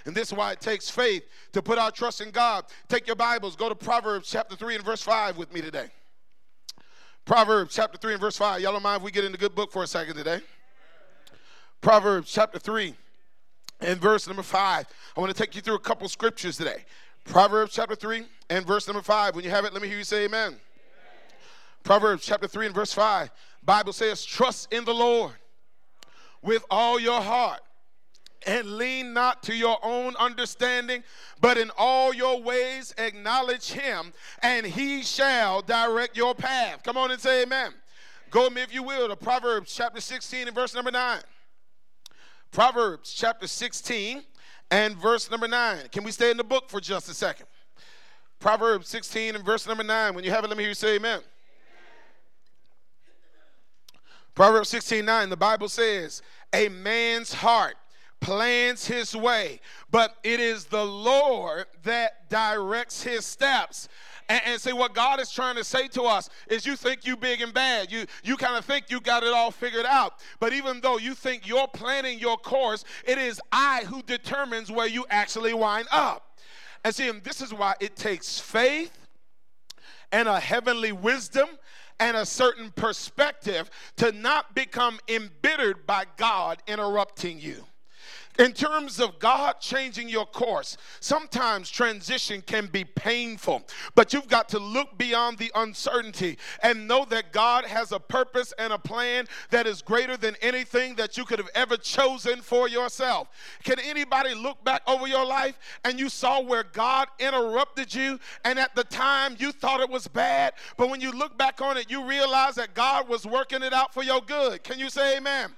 And 0.06 0.14
this 0.14 0.28
is 0.28 0.34
why 0.34 0.52
it 0.52 0.60
takes 0.60 0.90
faith 0.90 1.24
to 1.52 1.62
put 1.62 1.78
our 1.78 1.90
trust 1.90 2.20
in 2.20 2.30
God. 2.30 2.64
Take 2.88 3.06
your 3.06 3.16
Bibles, 3.16 3.56
go 3.56 3.68
to 3.68 3.74
Proverbs 3.74 4.28
chapter 4.30 4.54
3 4.54 4.76
and 4.76 4.84
verse 4.84 5.02
5 5.02 5.38
with 5.38 5.52
me 5.52 5.62
today. 5.62 5.86
Proverbs 7.24 7.74
chapter 7.74 7.96
3 7.96 8.12
and 8.14 8.20
verse 8.20 8.36
5. 8.36 8.60
Y'all 8.60 8.72
don't 8.72 8.82
mind 8.82 8.98
if 8.98 9.02
we 9.02 9.10
get 9.10 9.24
in 9.24 9.32
the 9.32 9.38
good 9.38 9.54
book 9.54 9.72
for 9.72 9.82
a 9.82 9.86
second 9.86 10.16
today? 10.16 10.40
Proverbs 11.80 12.30
chapter 12.30 12.58
3 12.58 12.94
and 13.80 13.98
verse 13.98 14.26
number 14.26 14.42
5. 14.42 14.86
I 15.16 15.20
want 15.20 15.34
to 15.34 15.42
take 15.42 15.54
you 15.54 15.62
through 15.62 15.76
a 15.76 15.80
couple 15.80 16.06
scriptures 16.08 16.58
today. 16.58 16.84
Proverbs 17.24 17.72
chapter 17.72 17.94
3 17.94 18.24
and 18.50 18.66
verse 18.66 18.86
number 18.86 19.02
5. 19.02 19.34
When 19.34 19.44
you 19.44 19.50
have 19.50 19.64
it, 19.64 19.72
let 19.72 19.80
me 19.80 19.88
hear 19.88 19.96
you 19.96 20.04
say 20.04 20.24
amen. 20.24 20.48
amen. 20.48 20.58
Proverbs 21.82 22.26
chapter 22.26 22.46
3 22.46 22.66
and 22.66 22.74
verse 22.74 22.92
5. 22.92 23.30
Bible 23.64 23.94
says, 23.94 24.22
Trust 24.22 24.70
in 24.70 24.84
the 24.84 24.92
Lord 24.92 25.32
with 26.42 26.62
all 26.70 27.00
your 27.00 27.22
heart 27.22 27.60
and 28.46 28.76
lean 28.76 29.12
not 29.12 29.42
to 29.44 29.54
your 29.54 29.78
own 29.82 30.14
understanding, 30.16 31.02
but 31.40 31.56
in 31.56 31.70
all 31.76 32.14
your 32.14 32.42
ways 32.42 32.94
acknowledge 32.98 33.70
him, 33.70 34.12
and 34.42 34.66
he 34.66 35.02
shall 35.02 35.62
direct 35.62 36.16
your 36.16 36.34
path. 36.34 36.82
Come 36.82 36.96
on 36.96 37.10
and 37.10 37.20
say 37.20 37.42
amen. 37.42 37.72
Go 38.30 38.44
with 38.44 38.52
me, 38.52 38.62
if 38.62 38.74
you 38.74 38.82
will, 38.82 39.08
to 39.08 39.16
Proverbs 39.16 39.74
chapter 39.74 40.00
16 40.00 40.48
and 40.48 40.54
verse 40.54 40.74
number 40.74 40.90
9. 40.90 41.20
Proverbs 42.50 43.12
chapter 43.12 43.46
16 43.46 44.22
and 44.70 44.96
verse 44.96 45.30
number 45.30 45.48
9. 45.48 45.88
Can 45.92 46.04
we 46.04 46.10
stay 46.10 46.30
in 46.30 46.36
the 46.36 46.44
book 46.44 46.68
for 46.68 46.80
just 46.80 47.08
a 47.08 47.14
second? 47.14 47.46
Proverbs 48.40 48.88
16 48.88 49.36
and 49.36 49.44
verse 49.44 49.66
number 49.66 49.84
9. 49.84 50.14
When 50.14 50.24
you 50.24 50.30
have 50.30 50.44
it, 50.44 50.48
let 50.48 50.56
me 50.56 50.64
hear 50.64 50.70
you 50.70 50.74
say 50.74 50.96
amen. 50.96 51.20
Proverbs 54.34 54.68
16 54.68 55.04
9, 55.04 55.30
the 55.30 55.36
Bible 55.36 55.68
says, 55.68 56.20
A 56.52 56.68
man's 56.68 57.32
heart 57.32 57.76
plans 58.24 58.86
his 58.86 59.14
way, 59.14 59.60
but 59.90 60.16
it 60.24 60.40
is 60.40 60.64
the 60.64 60.84
Lord 60.84 61.66
that 61.82 62.30
directs 62.30 63.02
his 63.02 63.26
steps. 63.26 63.86
And, 64.30 64.40
and 64.46 64.60
see 64.60 64.72
what 64.72 64.94
God 64.94 65.20
is 65.20 65.30
trying 65.30 65.56
to 65.56 65.64
say 65.64 65.88
to 65.88 66.04
us 66.04 66.30
is 66.48 66.64
you 66.64 66.74
think 66.74 67.04
you 67.04 67.18
big 67.18 67.42
and 67.42 67.52
bad. 67.52 67.92
You 67.92 68.06
you 68.22 68.38
kind 68.38 68.56
of 68.56 68.64
think 68.64 68.86
you 68.88 68.98
got 68.98 69.22
it 69.22 69.34
all 69.34 69.50
figured 69.50 69.84
out. 69.84 70.14
But 70.40 70.54
even 70.54 70.80
though 70.80 70.96
you 70.96 71.14
think 71.14 71.46
you're 71.46 71.68
planning 71.68 72.18
your 72.18 72.38
course, 72.38 72.84
it 73.06 73.18
is 73.18 73.38
I 73.52 73.84
who 73.84 74.02
determines 74.02 74.72
where 74.72 74.88
you 74.88 75.04
actually 75.10 75.52
wind 75.52 75.86
up. 75.92 76.38
And 76.82 76.94
see, 76.94 77.10
and 77.10 77.22
this 77.22 77.42
is 77.42 77.52
why 77.52 77.74
it 77.78 77.94
takes 77.94 78.40
faith 78.40 79.06
and 80.10 80.26
a 80.26 80.40
heavenly 80.40 80.92
wisdom 80.92 81.48
and 82.00 82.16
a 82.16 82.24
certain 82.24 82.70
perspective 82.70 83.70
to 83.96 84.12
not 84.12 84.54
become 84.54 84.98
embittered 85.08 85.86
by 85.86 86.06
God 86.16 86.62
interrupting 86.66 87.38
you. 87.38 87.66
In 88.36 88.52
terms 88.52 88.98
of 88.98 89.20
God 89.20 89.60
changing 89.60 90.08
your 90.08 90.26
course, 90.26 90.76
sometimes 90.98 91.70
transition 91.70 92.42
can 92.42 92.66
be 92.66 92.82
painful, 92.82 93.62
but 93.94 94.12
you've 94.12 94.26
got 94.26 94.48
to 94.48 94.58
look 94.58 94.98
beyond 94.98 95.38
the 95.38 95.52
uncertainty 95.54 96.36
and 96.60 96.88
know 96.88 97.04
that 97.10 97.32
God 97.32 97.64
has 97.64 97.92
a 97.92 98.00
purpose 98.00 98.52
and 98.58 98.72
a 98.72 98.78
plan 98.78 99.26
that 99.50 99.68
is 99.68 99.82
greater 99.82 100.16
than 100.16 100.34
anything 100.42 100.96
that 100.96 101.16
you 101.16 101.24
could 101.24 101.38
have 101.38 101.50
ever 101.54 101.76
chosen 101.76 102.40
for 102.40 102.68
yourself. 102.68 103.28
Can 103.62 103.78
anybody 103.78 104.34
look 104.34 104.62
back 104.64 104.82
over 104.88 105.06
your 105.06 105.24
life 105.24 105.56
and 105.84 106.00
you 106.00 106.08
saw 106.08 106.40
where 106.40 106.64
God 106.64 107.06
interrupted 107.20 107.94
you, 107.94 108.18
and 108.44 108.58
at 108.58 108.74
the 108.74 108.84
time 108.84 109.36
you 109.38 109.52
thought 109.52 109.80
it 109.80 109.88
was 109.88 110.08
bad, 110.08 110.54
but 110.76 110.90
when 110.90 111.00
you 111.00 111.12
look 111.12 111.38
back 111.38 111.62
on 111.62 111.76
it, 111.76 111.88
you 111.88 112.04
realize 112.04 112.56
that 112.56 112.74
God 112.74 113.08
was 113.08 113.24
working 113.24 113.62
it 113.62 113.72
out 113.72 113.94
for 113.94 114.02
your 114.02 114.20
good? 114.20 114.64
Can 114.64 114.80
you 114.80 114.90
say 114.90 115.18
amen? 115.18 115.52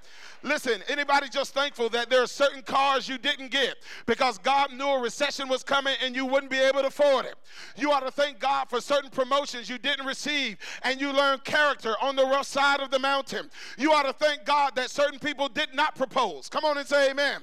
Listen, 0.47 0.81
anybody 0.87 1.27
just 1.27 1.53
thankful 1.53 1.89
that 1.89 2.09
there 2.09 2.23
are 2.23 2.27
certain 2.27 2.61
cars 2.61 3.09
you 3.09 3.17
didn't 3.17 3.51
get 3.51 3.75
because 4.05 4.37
God 4.37 4.71
knew 4.73 4.87
a 4.87 4.99
recession 4.99 5.49
was 5.49 5.61
coming 5.61 5.95
and 6.01 6.15
you 6.15 6.25
wouldn't 6.25 6.51
be 6.51 6.57
able 6.57 6.81
to 6.81 6.87
afford 6.87 7.25
it. 7.25 7.35
You 7.75 7.91
ought 7.91 8.05
to 8.05 8.11
thank 8.11 8.39
God 8.39 8.69
for 8.69 8.79
certain 8.79 9.09
promotions 9.09 9.69
you 9.69 9.77
didn't 9.77 10.05
receive 10.05 10.57
and 10.83 11.01
you 11.01 11.11
learned 11.11 11.43
character 11.43 11.95
on 12.01 12.15
the 12.15 12.23
rough 12.23 12.45
side 12.45 12.79
of 12.79 12.91
the 12.91 12.99
mountain. 12.99 13.49
You 13.77 13.91
ought 13.91 14.03
to 14.03 14.13
thank 14.13 14.45
God 14.45 14.75
that 14.75 14.89
certain 14.89 15.19
people 15.19 15.49
did 15.49 15.73
not 15.73 15.95
propose. 15.95 16.47
Come 16.47 16.63
on 16.63 16.77
and 16.77 16.87
say 16.87 17.11
amen. 17.11 17.41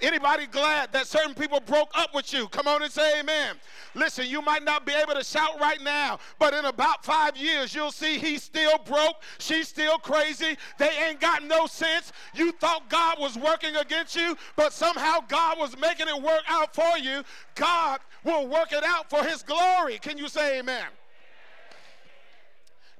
Anybody 0.00 0.46
glad 0.46 0.92
that 0.92 1.06
certain 1.06 1.34
people 1.34 1.60
broke 1.60 1.90
up 1.94 2.14
with 2.14 2.32
you? 2.32 2.48
Come 2.48 2.66
on 2.66 2.82
and 2.82 2.90
say 2.90 3.20
amen. 3.20 3.56
Listen, 3.94 4.26
you 4.26 4.42
might 4.42 4.64
not 4.64 4.84
be 4.84 4.92
able 4.92 5.14
to 5.14 5.24
shout 5.24 5.60
right 5.60 5.80
now, 5.80 6.18
but 6.38 6.52
in 6.52 6.64
about 6.64 7.04
five 7.04 7.36
years, 7.36 7.74
you'll 7.74 7.92
see 7.92 8.18
he's 8.18 8.42
still 8.42 8.78
broke, 8.78 9.22
she's 9.38 9.68
still 9.68 9.98
crazy, 9.98 10.56
they 10.78 10.90
ain't 11.08 11.20
got 11.20 11.44
no 11.44 11.66
sense. 11.66 12.12
You 12.34 12.52
thought 12.52 12.90
God 12.90 13.18
was 13.20 13.38
working 13.38 13.76
against 13.76 14.16
you, 14.16 14.36
but 14.56 14.72
somehow 14.72 15.20
God 15.28 15.58
was 15.58 15.78
making 15.78 16.08
it 16.08 16.20
work 16.20 16.42
out 16.48 16.74
for 16.74 16.98
you. 16.98 17.22
God 17.54 18.00
will 18.24 18.48
work 18.48 18.72
it 18.72 18.82
out 18.84 19.08
for 19.08 19.22
his 19.24 19.42
glory. 19.42 19.98
Can 19.98 20.18
you 20.18 20.28
say 20.28 20.58
amen? 20.58 20.86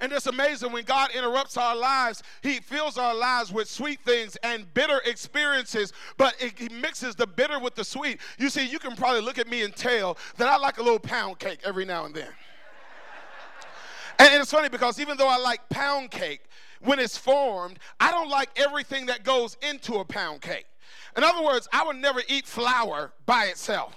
And 0.01 0.13
it's 0.13 0.27
amazing 0.27 0.73
when 0.73 0.85
God 0.85 1.11
interrupts 1.15 1.57
our 1.57 1.77
lives, 1.77 2.23
He 2.43 2.61
fills 2.61 2.99
our 2.99 3.15
lives 3.15 3.53
with 3.53 3.69
sweet 3.69 4.01
things 4.05 4.37
and 4.43 4.73
bitter 4.75 5.01
experiences, 5.07 5.93
but 6.17 6.35
it, 6.41 6.59
He 6.59 6.69
mixes 6.69 7.15
the 7.15 7.27
bitter 7.27 7.59
with 7.59 7.75
the 7.75 7.85
sweet. 7.85 8.21
You 8.39 8.51
see, 8.51 8.67
you 8.67 8.79
can 8.79 8.97
probably 8.97 9.21
look 9.21 9.39
at 9.39 9.49
me 9.49 9.63
and 9.63 9.75
tell 9.75 10.19
that 10.37 10.49
I 10.49 10.57
like 10.57 10.79
a 10.79 10.83
little 10.83 10.99
pound 10.99 11.39
cake 11.39 11.61
every 11.65 11.85
now 11.85 12.05
and 12.05 12.15
then. 12.15 12.29
and 14.19 14.35
it's 14.35 14.51
funny 14.51 14.69
because 14.69 14.99
even 14.99 15.17
though 15.17 15.29
I 15.29 15.39
like 15.39 15.69
pound 15.69 16.11
cake, 16.11 16.43
when 16.81 16.99
it's 16.99 17.17
formed, 17.17 17.79
I 17.99 18.11
don't 18.11 18.29
like 18.29 18.51
everything 18.57 19.07
that 19.07 19.25
goes 19.25 19.57
into 19.63 19.95
a 19.95 20.05
pound 20.05 20.43
cake. 20.43 20.67
In 21.17 21.25
other 21.25 21.43
words, 21.43 21.69
I 21.73 21.85
would 21.85 21.97
never 21.97 22.23
eat 22.29 22.47
flour 22.47 23.13
by 23.27 23.45
itself. 23.47 23.97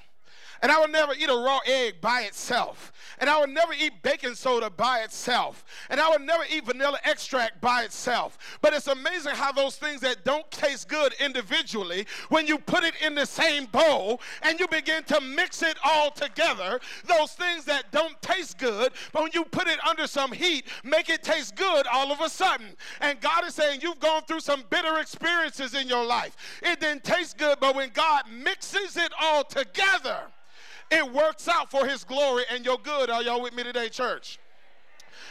And 0.61 0.71
I 0.71 0.79
would 0.79 0.91
never 0.91 1.13
eat 1.13 1.29
a 1.29 1.35
raw 1.35 1.59
egg 1.65 2.01
by 2.01 2.21
itself. 2.21 2.91
And 3.19 3.29
I 3.29 3.39
would 3.39 3.49
never 3.49 3.73
eat 3.73 4.01
baking 4.03 4.35
soda 4.35 4.69
by 4.69 4.99
itself. 4.99 5.65
And 5.89 5.99
I 5.99 6.09
would 6.09 6.21
never 6.21 6.43
eat 6.51 6.65
vanilla 6.65 6.99
extract 7.03 7.61
by 7.61 7.83
itself. 7.83 8.37
But 8.61 8.73
it's 8.73 8.87
amazing 8.87 9.35
how 9.35 9.51
those 9.51 9.75
things 9.77 10.01
that 10.01 10.23
don't 10.23 10.49
taste 10.51 10.87
good 10.87 11.13
individually, 11.19 12.05
when 12.29 12.47
you 12.47 12.57
put 12.57 12.83
it 12.83 12.93
in 13.03 13.15
the 13.15 13.25
same 13.25 13.65
bowl 13.65 14.21
and 14.43 14.59
you 14.59 14.67
begin 14.67 15.03
to 15.05 15.21
mix 15.21 15.63
it 15.63 15.77
all 15.83 16.11
together, 16.11 16.79
those 17.05 17.33
things 17.33 17.65
that 17.65 17.91
don't 17.91 18.19
taste 18.21 18.57
good, 18.57 18.91
but 19.11 19.23
when 19.23 19.31
you 19.33 19.43
put 19.45 19.67
it 19.67 19.79
under 19.85 20.07
some 20.07 20.31
heat, 20.31 20.65
make 20.83 21.09
it 21.09 21.23
taste 21.23 21.55
good 21.55 21.87
all 21.87 22.11
of 22.11 22.21
a 22.21 22.29
sudden. 22.29 22.67
And 23.01 23.19
God 23.21 23.45
is 23.45 23.55
saying, 23.55 23.81
You've 23.81 23.99
gone 23.99 24.23
through 24.23 24.41
some 24.41 24.63
bitter 24.69 24.99
experiences 24.99 25.73
in 25.73 25.87
your 25.87 26.05
life. 26.05 26.35
It 26.61 26.79
didn't 26.79 27.03
taste 27.03 27.37
good, 27.37 27.59
but 27.59 27.75
when 27.75 27.89
God 27.89 28.23
mixes 28.29 28.97
it 28.97 29.11
all 29.19 29.43
together, 29.43 30.19
it 30.91 31.13
works 31.13 31.47
out 31.47 31.69
for 31.69 31.85
his 31.85 32.03
glory 32.03 32.43
and 32.51 32.65
your 32.65 32.77
good. 32.77 33.09
Are 33.09 33.21
y'all 33.21 33.41
with 33.41 33.53
me 33.53 33.63
today, 33.63 33.89
church? 33.89 34.39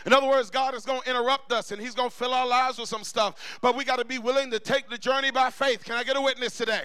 In 0.05 0.13
other 0.13 0.29
words, 0.29 0.51
God 0.51 0.75
is 0.75 0.85
going 0.85 1.01
to 1.01 1.11
interrupt 1.11 1.53
us 1.53 1.73
and 1.73 1.81
He's 1.81 1.95
going 1.95 2.11
to 2.11 2.15
fill 2.15 2.33
our 2.33 2.47
lives 2.47 2.79
with 2.79 2.89
some 2.89 3.03
stuff. 3.03 3.59
But 3.61 3.77
we 3.77 3.85
got 3.85 3.99
to 3.99 4.05
be 4.05 4.19
willing 4.19 4.51
to 4.53 4.61
take 4.61 4.89
the 4.89 4.99
journey 4.99 5.33
by 5.33 5.51
faith. 5.51 5.85
Can 5.85 5.97
I 5.97 6.05
get 6.05 6.17
a 6.17 6.21
witness 6.21 6.57
today? 6.57 6.85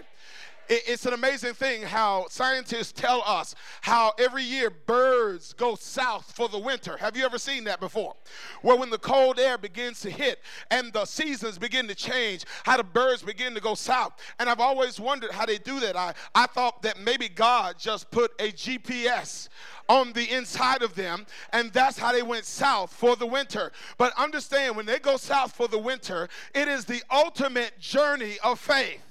It's 0.74 1.06
an 1.06 1.12
amazing 1.12 1.54
thing 1.54 1.82
how 1.82 2.28
scientists 2.30 2.94
tell 2.94 3.22
us 3.26 3.56
how 3.82 4.14
every 4.18 4.44
year 4.44 4.70
birds 4.70 5.52
go 5.52 5.76
south 5.76 6.32
for 6.32 6.48
the 6.48 6.58
winter. 6.58 6.96
Have 6.96 7.18
you 7.18 7.26
ever 7.26 7.38
seen 7.38 7.66
that 7.66 7.82
before? 7.82 8.16
Where 8.62 8.78
when 8.78 8.90
the 8.90 8.98
cold 8.98 9.38
air 9.38 9.58
begins 9.58 10.00
to 10.00 10.10
hit 10.10 10.40
and 10.70 10.94
the 10.94 11.04
seasons 11.04 11.58
begin 11.58 11.90
to 11.90 11.96
change, 11.96 12.46
how 12.64 12.78
the 12.78 12.86
birds 12.86 13.22
begin 13.22 13.54
to 13.54 13.60
go 13.60 13.76
south. 13.76 14.14
And 14.40 14.50
I've 14.50 14.62
always 14.62 14.98
wondered 14.98 15.32
how 15.32 15.46
they 15.46 15.58
do 15.58 15.82
that. 15.82 15.98
I, 15.98 16.14
I 16.34 16.46
thought 16.46 16.82
that 16.84 16.98
maybe 16.98 17.28
God 17.28 17.76
just 17.78 18.10
put 18.10 18.32
a 18.40 18.54
GPS 18.54 19.50
on 19.90 20.14
the 20.14 20.34
inside 20.34 20.84
of 20.84 20.96
them, 20.96 21.26
and 21.52 21.74
that's 21.74 21.98
how 21.98 22.14
they 22.14 22.24
went 22.24 22.46
south 22.46 22.94
for 22.94 23.18
the 23.18 23.26
winter. 23.26 23.74
But 23.98 24.18
understand, 24.18 24.78
when 24.78 24.86
they 24.86 25.00
go 25.00 25.18
south 25.18 25.52
for 25.52 25.68
the 25.68 25.80
winter, 25.80 26.30
it 26.56 26.70
is 26.70 26.86
the 26.86 27.04
ultimate 27.12 27.78
journey 27.78 28.38
of 28.42 28.58
faith 28.58 29.02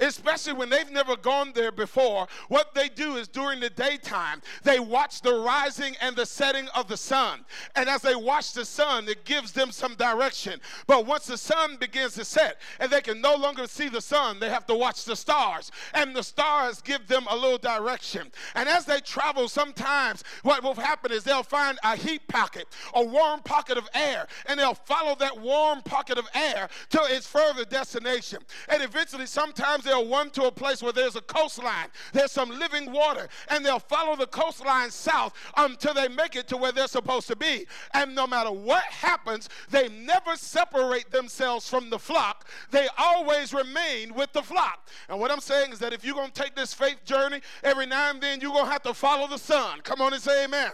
especially 0.00 0.52
when 0.54 0.70
they've 0.70 0.90
never 0.90 1.16
gone 1.16 1.52
there 1.54 1.72
before, 1.72 2.26
what 2.48 2.74
they 2.74 2.88
do 2.88 3.16
is 3.16 3.28
during 3.28 3.60
the 3.60 3.70
daytime, 3.70 4.42
they 4.62 4.80
watch 4.80 5.20
the 5.22 5.34
rising 5.34 5.94
and 6.00 6.16
the 6.16 6.26
setting 6.26 6.68
of 6.74 6.88
the 6.88 6.96
sun. 6.96 7.44
And 7.76 7.88
as 7.88 8.02
they 8.02 8.14
watch 8.14 8.52
the 8.52 8.64
sun, 8.64 9.08
it 9.08 9.24
gives 9.24 9.52
them 9.52 9.70
some 9.70 9.94
direction. 9.94 10.60
But 10.86 11.06
once 11.06 11.26
the 11.26 11.36
sun 11.36 11.76
begins 11.76 12.14
to 12.14 12.24
set 12.24 12.60
and 12.80 12.90
they 12.90 13.00
can 13.00 13.20
no 13.20 13.34
longer 13.34 13.66
see 13.66 13.88
the 13.88 14.00
sun, 14.00 14.40
they 14.40 14.48
have 14.48 14.66
to 14.66 14.74
watch 14.74 15.04
the 15.04 15.16
stars. 15.16 15.70
And 15.94 16.14
the 16.14 16.22
stars 16.22 16.80
give 16.80 17.06
them 17.06 17.26
a 17.30 17.36
little 17.36 17.58
direction. 17.58 18.30
And 18.54 18.68
as 18.68 18.84
they 18.84 19.00
travel, 19.00 19.48
sometimes 19.48 20.24
what 20.42 20.62
will 20.62 20.74
happen 20.74 21.12
is 21.12 21.24
they'll 21.24 21.42
find 21.42 21.78
a 21.84 21.96
heat 21.96 22.26
pocket, 22.28 22.66
a 22.94 23.04
warm 23.04 23.40
pocket 23.40 23.78
of 23.78 23.88
air, 23.94 24.26
and 24.46 24.58
they'll 24.58 24.74
follow 24.74 25.14
that 25.16 25.38
warm 25.38 25.82
pocket 25.82 26.18
of 26.18 26.26
air 26.34 26.68
to 26.90 27.00
its 27.08 27.26
further 27.26 27.64
destination. 27.64 28.40
And 28.68 28.82
eventually, 28.82 29.26
sometimes 29.26 29.67
they'll 29.76 30.08
run 30.08 30.30
to 30.30 30.44
a 30.44 30.50
place 30.50 30.82
where 30.82 30.92
there's 30.92 31.16
a 31.16 31.20
coastline, 31.20 31.88
there's 32.12 32.32
some 32.32 32.50
living 32.50 32.90
water, 32.90 33.28
and 33.48 33.64
they'll 33.64 33.78
follow 33.78 34.16
the 34.16 34.26
coastline 34.26 34.90
south 34.90 35.34
until 35.56 35.92
they 35.94 36.08
make 36.08 36.36
it 36.36 36.48
to 36.48 36.56
where 36.56 36.72
they're 36.72 36.88
supposed 36.88 37.28
to 37.28 37.36
be. 37.36 37.66
And 37.92 38.14
no 38.14 38.26
matter 38.26 38.50
what 38.50 38.84
happens, 38.84 39.48
they 39.70 39.88
never 39.88 40.36
separate 40.36 41.10
themselves 41.10 41.68
from 41.68 41.90
the 41.90 41.98
flock. 41.98 42.48
They 42.70 42.88
always 42.96 43.52
remain 43.52 44.14
with 44.14 44.32
the 44.32 44.42
flock. 44.42 44.88
And 45.08 45.20
what 45.20 45.30
I'm 45.30 45.40
saying 45.40 45.72
is 45.72 45.78
that 45.80 45.92
if 45.92 46.04
you're 46.04 46.14
going 46.14 46.30
to 46.30 46.42
take 46.42 46.54
this 46.54 46.72
faith 46.72 47.04
journey, 47.04 47.40
every 47.62 47.86
now 47.86 48.10
and 48.10 48.20
then 48.20 48.40
you're 48.40 48.52
going 48.52 48.66
to 48.66 48.70
have 48.70 48.82
to 48.84 48.94
follow 48.94 49.26
the 49.26 49.38
sun. 49.38 49.80
Come 49.82 50.00
on 50.00 50.12
and 50.12 50.22
say 50.22 50.44
amen. 50.44 50.70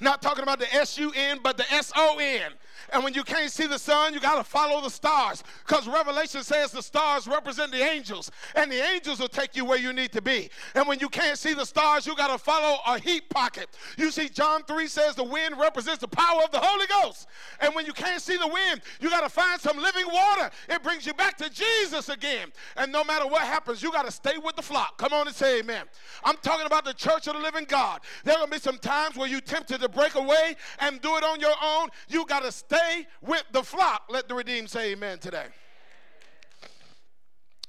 Not 0.00 0.20
talking 0.20 0.42
about 0.42 0.58
the 0.58 0.72
S 0.74 0.98
U 0.98 1.10
N, 1.14 1.38
but 1.42 1.56
the 1.56 1.72
S 1.72 1.92
O 1.96 2.18
N. 2.20 2.52
And 2.92 3.02
when 3.04 3.14
you 3.14 3.24
can't 3.24 3.50
see 3.50 3.66
the 3.66 3.78
sun, 3.78 4.14
you 4.14 4.20
got 4.20 4.36
to 4.36 4.44
follow 4.44 4.80
the 4.80 4.90
stars. 4.90 5.42
Because 5.66 5.88
Revelation 5.88 6.42
says 6.42 6.72
the 6.72 6.82
stars 6.82 7.26
represent 7.26 7.72
the 7.72 7.82
angels, 7.82 8.30
and 8.54 8.70
the 8.70 8.82
angels 8.82 9.20
will 9.20 9.28
take 9.28 9.56
you 9.56 9.64
where 9.64 9.78
you 9.78 9.92
need 9.92 10.12
to 10.12 10.22
be. 10.22 10.50
And 10.74 10.86
when 10.86 10.98
you 10.98 11.08
can't 11.08 11.38
see 11.38 11.54
the 11.54 11.64
stars, 11.64 12.06
you 12.06 12.16
got 12.16 12.28
to 12.28 12.38
follow 12.38 12.78
a 12.86 12.98
heat 12.98 13.28
pocket. 13.30 13.68
You 13.96 14.10
see, 14.10 14.28
John 14.28 14.62
3 14.64 14.86
says 14.86 15.14
the 15.14 15.24
wind 15.24 15.58
represents 15.58 15.98
the 15.98 16.08
power 16.08 16.42
of 16.42 16.50
the 16.50 16.60
Holy 16.60 16.86
Ghost. 16.86 17.26
And 17.60 17.74
when 17.74 17.86
you 17.86 17.92
can't 17.92 18.20
see 18.20 18.36
the 18.36 18.48
wind, 18.48 18.80
you 19.00 19.10
got 19.10 19.22
to 19.22 19.28
find 19.28 19.60
some 19.60 19.78
living 19.78 20.06
water. 20.06 20.50
It 20.68 20.82
brings 20.82 21.06
you 21.06 21.14
back 21.14 21.36
to 21.38 21.50
Jesus 21.50 22.08
again. 22.08 22.52
And 22.76 22.92
no 22.92 23.04
matter 23.04 23.26
what 23.26 23.42
happens, 23.42 23.82
you 23.82 23.92
got 23.92 24.04
to 24.06 24.12
stay 24.12 24.38
with 24.38 24.56
the 24.56 24.62
flock. 24.62 24.98
Come 24.98 25.12
on 25.12 25.26
and 25.26 25.36
say 25.36 25.60
amen. 25.60 25.86
I'm 26.24 26.36
talking 26.42 26.66
about 26.66 26.84
the 26.84 26.94
church 26.94 27.26
of 27.26 27.34
the 27.34 27.40
living 27.40 27.64
God. 27.66 28.00
There 28.24 28.34
are 28.34 28.38
going 28.38 28.50
to 28.50 28.56
be 28.56 28.60
some 28.60 28.78
times 28.78 29.16
where 29.16 29.28
you 29.28 29.40
tempted 29.40 29.80
to 29.80 29.88
break 29.88 30.14
away 30.14 30.56
and 30.80 31.00
do 31.00 31.16
it 31.16 31.24
on 31.24 31.40
your 31.40 31.54
own. 31.62 31.88
You 32.08 32.24
got 32.26 32.42
to 32.42 32.52
stay 32.68 33.06
with 33.20 33.44
the 33.52 33.62
flock. 33.62 34.04
Let 34.08 34.28
the 34.28 34.34
redeemed 34.34 34.70
say 34.70 34.92
amen 34.92 35.18
today. 35.18 35.46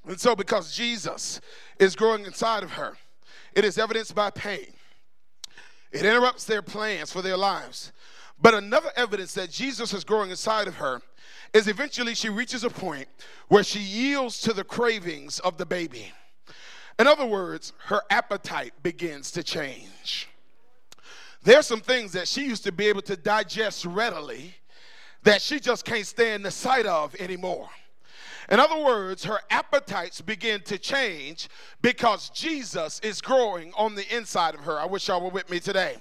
And 0.06 0.18
so, 0.18 0.34
because 0.34 0.74
Jesus 0.74 1.40
is 1.78 1.94
growing 1.94 2.24
inside 2.24 2.62
of 2.62 2.72
her, 2.72 2.96
it 3.54 3.64
is 3.64 3.78
evidenced 3.78 4.14
by 4.14 4.30
pain. 4.30 4.66
It 5.92 6.04
interrupts 6.04 6.44
their 6.44 6.62
plans 6.62 7.12
for 7.12 7.22
their 7.22 7.36
lives. 7.36 7.92
But 8.40 8.54
another 8.54 8.90
evidence 8.96 9.34
that 9.34 9.50
Jesus 9.50 9.92
is 9.92 10.04
growing 10.04 10.30
inside 10.30 10.68
of 10.68 10.76
her 10.76 11.02
is 11.52 11.66
eventually 11.66 12.14
she 12.14 12.28
reaches 12.28 12.62
a 12.62 12.70
point 12.70 13.08
where 13.48 13.64
she 13.64 13.80
yields 13.80 14.40
to 14.42 14.52
the 14.52 14.64
cravings 14.64 15.40
of 15.40 15.56
the 15.56 15.66
baby. 15.66 16.12
In 16.98 17.06
other 17.06 17.26
words, 17.26 17.72
her 17.86 18.02
appetite 18.10 18.74
begins 18.82 19.30
to 19.32 19.42
change. 19.42 20.28
There's 21.42 21.66
some 21.66 21.80
things 21.80 22.12
that 22.12 22.28
she 22.28 22.44
used 22.44 22.64
to 22.64 22.72
be 22.72 22.88
able 22.88 23.02
to 23.02 23.16
digest 23.16 23.84
readily 23.84 24.54
that 25.22 25.42
she 25.42 25.60
just 25.60 25.84
can't 25.84 26.06
stand 26.06 26.44
the 26.44 26.50
sight 26.50 26.86
of 26.86 27.14
anymore. 27.16 27.68
In 28.50 28.58
other 28.58 28.82
words, 28.82 29.24
her 29.24 29.40
appetites 29.50 30.22
begin 30.22 30.62
to 30.62 30.78
change 30.78 31.48
because 31.82 32.30
Jesus 32.30 32.98
is 33.00 33.20
growing 33.20 33.72
on 33.76 33.94
the 33.94 34.16
inside 34.16 34.54
of 34.54 34.60
her. 34.60 34.80
I 34.80 34.86
wish 34.86 35.08
y'all 35.08 35.20
were 35.20 35.28
with 35.28 35.50
me 35.50 35.60
today. 35.60 35.96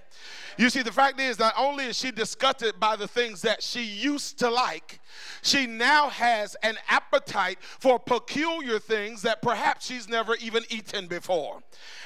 You 0.57 0.71
see, 0.71 0.81
the 0.81 0.91
fact 0.91 1.19
is, 1.19 1.37
not 1.37 1.53
only 1.55 1.85
is 1.85 1.97
she 1.97 2.09
disgusted 2.09 2.79
by 2.79 2.95
the 2.95 3.07
things 3.07 3.43
that 3.43 3.61
she 3.61 3.83
used 3.83 4.39
to 4.39 4.49
like, 4.49 4.99
she 5.43 5.67
now 5.67 6.09
has 6.09 6.55
an 6.63 6.77
appetite 6.89 7.59
for 7.61 7.99
peculiar 7.99 8.79
things 8.79 9.21
that 9.21 9.43
perhaps 9.43 9.85
she's 9.85 10.09
never 10.09 10.35
even 10.35 10.63
eaten 10.69 11.07
before. 11.07 11.61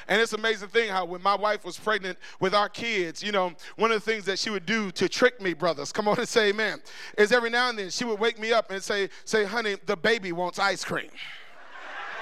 And 0.09 0.21
it's 0.21 0.33
an 0.33 0.39
amazing 0.39 0.67
thing 0.67 0.89
how 0.89 1.05
when 1.05 1.21
my 1.21 1.35
wife 1.35 1.63
was 1.63 1.79
pregnant 1.79 2.17
with 2.41 2.53
our 2.53 2.67
kids, 2.67 3.23
you 3.23 3.31
know, 3.31 3.53
one 3.77 3.91
of 3.91 4.03
the 4.03 4.11
things 4.11 4.25
that 4.25 4.37
she 4.37 4.49
would 4.49 4.65
do 4.65 4.91
to 4.91 5.07
trick 5.07 5.41
me, 5.41 5.53
brothers, 5.53 5.93
come 5.93 6.09
on 6.09 6.19
and 6.19 6.27
say 6.27 6.49
amen, 6.49 6.81
is 7.17 7.31
every 7.31 7.49
now 7.49 7.69
and 7.69 7.79
then 7.79 7.89
she 7.89 8.03
would 8.03 8.19
wake 8.19 8.37
me 8.37 8.51
up 8.51 8.69
and 8.69 8.83
say, 8.83 9.09
say, 9.23 9.45
honey, 9.45 9.77
the 9.85 9.95
baby 9.95 10.33
wants 10.33 10.59
ice 10.59 10.83
cream. 10.83 11.09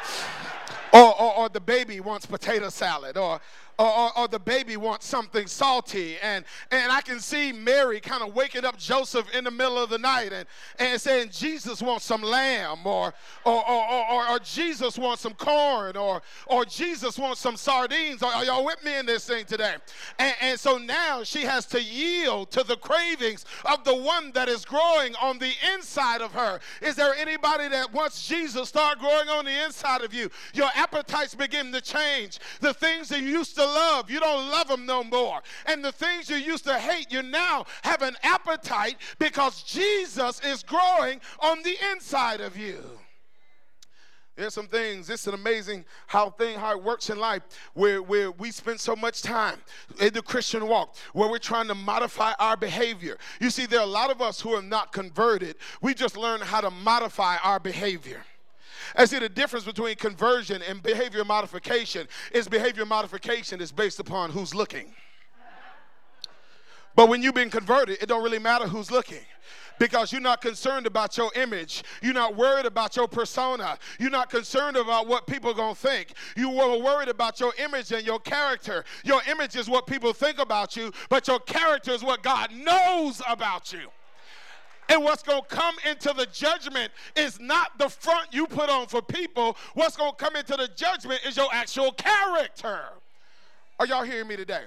or, 0.93 1.19
or, 1.19 1.37
or 1.37 1.49
the 1.49 1.59
baby 1.59 1.99
wants 1.99 2.27
potato 2.27 2.69
salad, 2.69 3.17
or, 3.17 3.41
or, 3.79 3.87
or, 3.87 4.19
or, 4.19 4.27
the 4.27 4.39
baby 4.39 4.75
wants 4.75 5.07
something 5.07 5.47
salty. 5.47 6.17
And, 6.21 6.43
and 6.69 6.91
I 6.91 6.99
can 6.99 7.19
see 7.19 7.53
Mary 7.53 8.01
kind 8.01 8.21
of 8.21 8.35
waking 8.35 8.65
up 8.65 8.77
Joseph 8.77 9.33
in 9.33 9.45
the 9.45 9.51
middle 9.51 9.77
of 9.81 9.89
the 9.89 9.97
night 9.97 10.33
and, 10.33 10.45
and 10.77 10.99
saying, 10.99 11.29
Jesus 11.31 11.81
wants 11.81 12.03
some 12.03 12.21
lamb, 12.21 12.85
or, 12.85 13.13
or, 13.45 13.69
or, 13.69 14.11
or, 14.11 14.29
or 14.31 14.39
Jesus 14.39 14.97
wants 14.97 15.21
some 15.21 15.33
corn, 15.33 15.95
or, 15.95 16.21
or 16.47 16.65
Jesus 16.65 17.17
wants 17.17 17.39
some 17.39 17.55
sardines. 17.55 18.21
Are, 18.21 18.33
are 18.33 18.43
y'all 18.43 18.65
with 18.65 18.83
me 18.83 18.97
in 18.97 19.05
this 19.05 19.25
thing 19.25 19.45
today? 19.45 19.75
And, 20.19 20.35
and 20.41 20.59
so 20.59 20.77
now 20.77 21.23
she 21.23 21.43
has 21.43 21.65
to 21.67 21.81
yield 21.81 22.51
to 22.51 22.63
the 22.63 22.75
cravings 22.75 23.45
of 23.63 23.85
the 23.85 23.95
one 23.95 24.31
that 24.33 24.49
is 24.49 24.65
growing 24.65 25.15
on 25.21 25.39
the 25.39 25.53
inside 25.73 26.21
of 26.21 26.33
her. 26.33 26.59
Is 26.81 26.95
there 26.95 27.13
anybody 27.15 27.69
that 27.69 27.93
wants 27.93 28.27
Jesus 28.27 28.67
start 28.67 28.99
growing 28.99 29.29
on 29.29 29.45
the 29.45 29.63
inside 29.63 30.01
of 30.01 30.13
you, 30.13 30.29
your 30.53 30.69
appetites 30.75 31.33
begin 31.33 31.71
to 31.71 31.79
change? 31.79 32.39
The 32.59 32.73
things 32.73 33.07
that 33.07 33.21
you 33.21 33.29
used 33.29 33.55
to 33.55 33.68
love, 33.73 34.09
you 34.09 34.19
don't 34.19 34.49
love 34.49 34.67
them 34.67 34.85
no 34.85 35.03
more. 35.03 35.41
And 35.65 35.83
the 35.83 35.91
things 35.91 36.29
you 36.29 36.37
used 36.37 36.65
to 36.65 36.77
hate, 36.77 37.11
you 37.11 37.21
now 37.21 37.65
have 37.83 38.01
an 38.01 38.15
appetite 38.23 38.97
because 39.17 39.63
Jesus 39.63 40.39
is 40.41 40.63
growing 40.63 41.21
on 41.39 41.63
the 41.63 41.75
inside 41.91 42.41
of 42.41 42.57
you. 42.57 42.83
There's 44.39 44.53
some 44.53 44.67
things, 44.67 45.09
it's 45.09 45.27
an 45.27 45.33
amazing 45.33 45.83
how 46.07 46.29
thing 46.29 46.57
how 46.57 46.71
it 46.71 46.81
works 46.81 47.09
in 47.09 47.19
life 47.19 47.41
where, 47.73 48.01
where 48.01 48.31
we 48.31 48.51
spend 48.51 48.79
so 48.79 48.95
much 48.95 49.21
time 49.21 49.57
in 49.99 50.13
the 50.13 50.21
Christian 50.21 50.65
walk, 50.65 50.95
where 51.11 51.29
we're 51.29 51.39
trying 51.39 51.67
to 51.67 51.75
modify 51.75 52.31
our 52.39 52.55
behavior. 52.55 53.17
You 53.41 53.49
see, 53.49 53.65
there 53.65 53.81
are 53.81 53.83
a 53.83 53.85
lot 53.85 54.11
of 54.11 54.21
us 54.21 54.39
who 54.39 54.53
are 54.53 54.61
not 54.61 54.93
converted. 54.93 55.57
We 55.81 55.93
just 55.93 56.15
learn 56.15 56.39
how 56.39 56.61
to 56.61 56.71
modify 56.71 57.35
our 57.43 57.59
behavior. 57.59 58.23
I 58.95 59.05
see 59.05 59.19
the 59.19 59.29
difference 59.29 59.65
between 59.65 59.95
conversion 59.95 60.61
and 60.61 60.81
behavior 60.81 61.23
modification 61.23 62.07
is 62.31 62.47
behavior 62.47 62.85
modification 62.85 63.61
is 63.61 63.71
based 63.71 63.99
upon 63.99 64.31
who's 64.31 64.53
looking. 64.53 64.93
But 66.95 67.07
when 67.07 67.23
you've 67.23 67.35
been 67.35 67.49
converted, 67.49 67.97
it 68.01 68.07
don't 68.07 68.23
really 68.23 68.39
matter 68.39 68.67
who's 68.67 68.91
looking 68.91 69.21
because 69.79 70.11
you're 70.11 70.21
not 70.21 70.41
concerned 70.41 70.85
about 70.85 71.17
your 71.17 71.31
image. 71.35 71.83
You're 72.01 72.13
not 72.13 72.35
worried 72.35 72.65
about 72.65 72.95
your 72.95 73.07
persona. 73.07 73.77
You're 73.99 74.11
not 74.11 74.29
concerned 74.29 74.77
about 74.77 75.07
what 75.07 75.25
people 75.25 75.49
are 75.51 75.55
going 75.55 75.75
to 75.75 75.79
think. 75.79 76.13
You 76.35 76.49
were 76.49 76.77
worried 76.77 77.07
about 77.07 77.39
your 77.39 77.53
image 77.57 77.91
and 77.91 78.05
your 78.05 78.19
character. 78.19 78.83
Your 79.03 79.21
image 79.29 79.55
is 79.55 79.69
what 79.69 79.87
people 79.87 80.13
think 80.13 80.39
about 80.39 80.75
you, 80.75 80.91
but 81.07 81.27
your 81.27 81.39
character 81.39 81.91
is 81.91 82.03
what 82.03 82.21
God 82.21 82.51
knows 82.53 83.21
about 83.27 83.71
you. 83.71 83.87
And 84.89 85.03
what's 85.03 85.23
going 85.23 85.41
to 85.41 85.47
come 85.47 85.75
into 85.87 86.13
the 86.13 86.25
judgment 86.25 86.91
is 87.15 87.39
not 87.39 87.77
the 87.77 87.87
front 87.87 88.33
you 88.33 88.47
put 88.47 88.69
on 88.69 88.87
for 88.87 89.01
people. 89.01 89.55
What's 89.75 89.95
going 89.95 90.11
to 90.11 90.17
come 90.17 90.35
into 90.35 90.57
the 90.57 90.67
judgment 90.75 91.21
is 91.25 91.37
your 91.37 91.47
actual 91.53 91.91
character. 91.91 92.81
Are 93.79 93.85
y'all 93.85 94.03
hearing 94.03 94.27
me 94.27 94.35
today? 94.35 94.63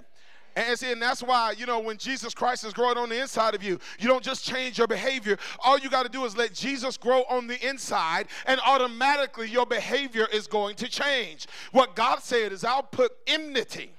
And 0.54 0.78
see, 0.78 0.92
and 0.92 1.00
that's 1.00 1.22
why, 1.22 1.54
you 1.56 1.64
know, 1.64 1.80
when 1.80 1.96
Jesus 1.96 2.34
Christ 2.34 2.64
is 2.64 2.74
growing 2.74 2.98
on 2.98 3.08
the 3.08 3.20
inside 3.20 3.54
of 3.54 3.62
you, 3.62 3.78
you 3.98 4.06
don't 4.06 4.22
just 4.22 4.44
change 4.44 4.78
your 4.78 4.86
behavior. 4.86 5.38
All 5.64 5.78
you 5.78 5.88
got 5.88 6.02
to 6.02 6.10
do 6.10 6.24
is 6.24 6.36
let 6.36 6.52
Jesus 6.52 6.96
grow 6.98 7.22
on 7.30 7.46
the 7.46 7.66
inside, 7.66 8.26
and 8.46 8.60
automatically 8.66 9.48
your 9.48 9.64
behavior 9.64 10.26
is 10.32 10.46
going 10.46 10.76
to 10.76 10.88
change. 10.88 11.46
What 11.72 11.96
God 11.96 12.22
said 12.22 12.52
is, 12.52 12.64
I'll 12.64 12.82
put 12.82 13.12
enmity 13.26 13.92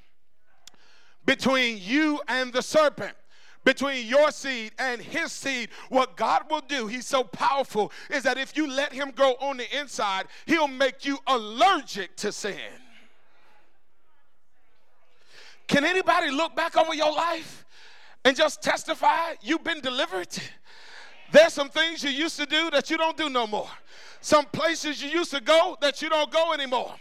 between 1.25 1.79
you 1.81 2.21
and 2.27 2.53
the 2.53 2.61
serpent 2.61 3.15
between 3.63 4.07
your 4.07 4.31
seed 4.31 4.71
and 4.77 5.01
his 5.01 5.31
seed, 5.31 5.69
what 5.89 6.17
God 6.17 6.43
will 6.49 6.61
do, 6.61 6.87
he's 6.87 7.07
so 7.07 7.23
powerful, 7.23 7.91
is 8.09 8.23
that 8.23 8.37
if 8.37 8.57
you 8.57 8.67
let 8.69 8.93
him 8.93 9.11
grow 9.11 9.31
on 9.39 9.57
the 9.57 9.79
inside, 9.79 10.25
he'll 10.45 10.67
make 10.67 11.05
you 11.05 11.17
allergic 11.27 12.15
to 12.17 12.31
sin. 12.31 12.57
Can 15.67 15.85
anybody 15.85 16.29
look 16.29 16.55
back 16.55 16.75
over 16.75 16.93
your 16.93 17.11
life 17.11 17.65
and 18.25 18.35
just 18.35 18.61
testify 18.61 19.33
you've 19.41 19.63
been 19.63 19.81
delivered? 19.81 20.27
There's 21.31 21.53
some 21.53 21.69
things 21.69 22.03
you 22.03 22.11
used 22.11 22.37
to 22.37 22.45
do 22.45 22.69
that 22.71 22.89
you 22.89 22.97
don't 22.97 23.17
do 23.17 23.29
no 23.29 23.47
more. 23.47 23.69
Some 24.21 24.45
places 24.45 25.01
you 25.01 25.09
used 25.09 25.31
to 25.31 25.41
go 25.41 25.75
that 25.81 26.01
you 26.01 26.09
don't 26.09 26.31
go 26.31 26.53
anymore. 26.53 26.93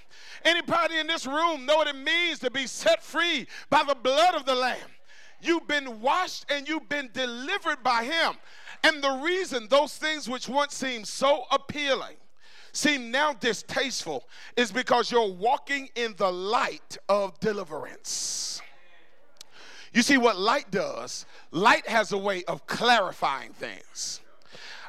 Anybody 0.45 0.99
in 0.99 1.07
this 1.07 1.27
room 1.27 1.67
know 1.67 1.77
what 1.77 1.87
it 1.87 1.97
means 1.97 2.39
to 2.41 2.51
be 2.51 2.67
set 2.67 3.03
free 3.03 3.47
by 3.69 3.83
the 3.87 3.95
blood 3.95 4.35
of 4.35 4.45
the 4.47 4.55
Lamb? 4.55 4.79
You've 5.43 5.67
been 5.67 6.01
washed 6.01 6.47
and 6.49 6.69
you've 6.69 6.89
been 6.89 7.11
delivered 7.13 7.83
by 7.83 8.05
Him. 8.05 8.35
And 8.85 9.03
the 9.03 9.21
reason 9.23 9.67
those 9.69 9.97
things 9.97 10.29
which 10.29 10.49
once 10.49 10.75
seemed 10.75 11.07
so 11.07 11.45
appealing 11.51 12.17
seem 12.73 13.11
now 13.11 13.35
distasteful 13.35 14.25
is 14.57 14.73
because 14.73 15.11
you're 15.13 15.31
walking 15.31 15.89
in 15.95 16.15
the 16.17 16.31
light 16.33 16.97
of 17.09 17.39
deliverance. 17.41 18.63
You 19.93 20.01
see, 20.03 20.17
what 20.17 20.39
light 20.39 20.71
does, 20.71 21.27
light 21.51 21.87
has 21.87 22.13
a 22.13 22.19
way 22.19 22.45
of 22.45 22.67
clarifying 22.67 23.53
things. 23.53 24.21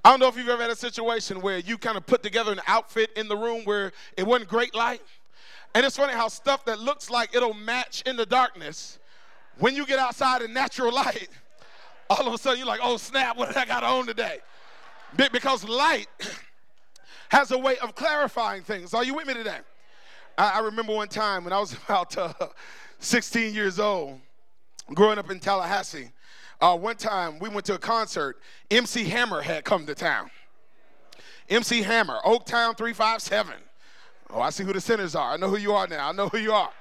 I 0.06 0.10
don't 0.10 0.20
know 0.20 0.28
if 0.28 0.38
you've 0.38 0.49
ever 0.49 0.62
had 0.62 0.72
a 0.72 0.76
situation 0.76 1.41
where 1.41 1.60
you 1.60 1.78
kind 1.78 1.97
of 1.97 2.06
put 2.06 2.24
together 2.24 2.51
an 2.51 2.62
outfit 2.68 3.12
in 3.16 3.28
the 3.28 3.36
room 3.36 3.64
where 3.64 3.91
it 4.18 4.26
wasn't 4.26 4.49
great 4.49 4.74
light. 4.74 5.01
And 5.76 5.86
it's 5.86 5.97
funny 5.97 6.14
how 6.14 6.28
stuff 6.28 6.66
that 6.66 6.80
looks 6.80 7.10
like 7.10 7.36
it'll 7.36 7.54
match 7.54 8.04
in 8.06 8.16
the 8.16 8.26
darkness, 8.26 8.99
when 9.60 9.76
you 9.76 9.86
get 9.86 9.99
outside 9.99 10.41
in 10.41 10.54
natural 10.54 10.93
light, 10.93 11.30
all 12.10 12.28
of 12.28 12.34
a 12.34 12.38
sudden 12.38 12.60
you're 12.60 12.68
like, 12.68 12.82
oh 12.84 12.97
snap, 12.97 13.38
what 13.38 13.49
did 13.49 13.58
I 13.58 13.66
got 13.66 13.84
on 13.84 14.06
today? 14.06 14.39
Because 15.16 15.64
light 15.64 16.08
has 17.30 17.51
a 17.51 17.58
way 17.58 17.78
of 17.78 17.95
clarifying 17.95 18.64
things. 18.64 18.93
Are 18.93 19.04
you 19.04 19.14
with 19.14 19.28
me 19.28 19.34
today? 19.34 19.60
I, 20.38 20.60
remember 20.60 20.93
one 20.93 21.08
time 21.08 21.43
when 21.43 21.54
I 21.54 21.60
was 21.60 21.74
about 21.86 22.18
uh, 22.18 22.34
16 22.99 23.54
years 23.54 23.80
old, 23.80 24.20
growing 24.93 25.20
up 25.20 25.30
in 25.30 25.39
Tallahassee. 25.39 26.10
Uh, 26.60 26.78
one 26.78 26.95
time 26.95 27.39
we 27.39 27.49
went 27.49 27.66
to 27.66 27.76
a 27.76 27.80
concert. 27.80 28.38
MC 28.72 29.04
Hammer 29.06 29.41
had 29.41 29.64
come 29.64 29.86
to 29.86 29.93
town. 29.93 30.32
MC 31.49 31.82
Hammer, 31.82 32.20
Oaktown 32.26 32.78
357. 32.78 33.54
Oh, 34.30 34.41
I 34.41 34.49
see 34.49 34.64
who 34.64 34.74
the 34.74 34.82
sinners 34.82 35.14
are. 35.14 35.34
I 35.34 35.38
know 35.38 35.49
who 35.49 35.58
you 35.58 35.74
are 35.74 35.88
now. 35.88 36.10
I 36.10 36.12
know 36.12 36.30
who 36.30 36.38
you 36.38 36.54
are. 36.54 36.72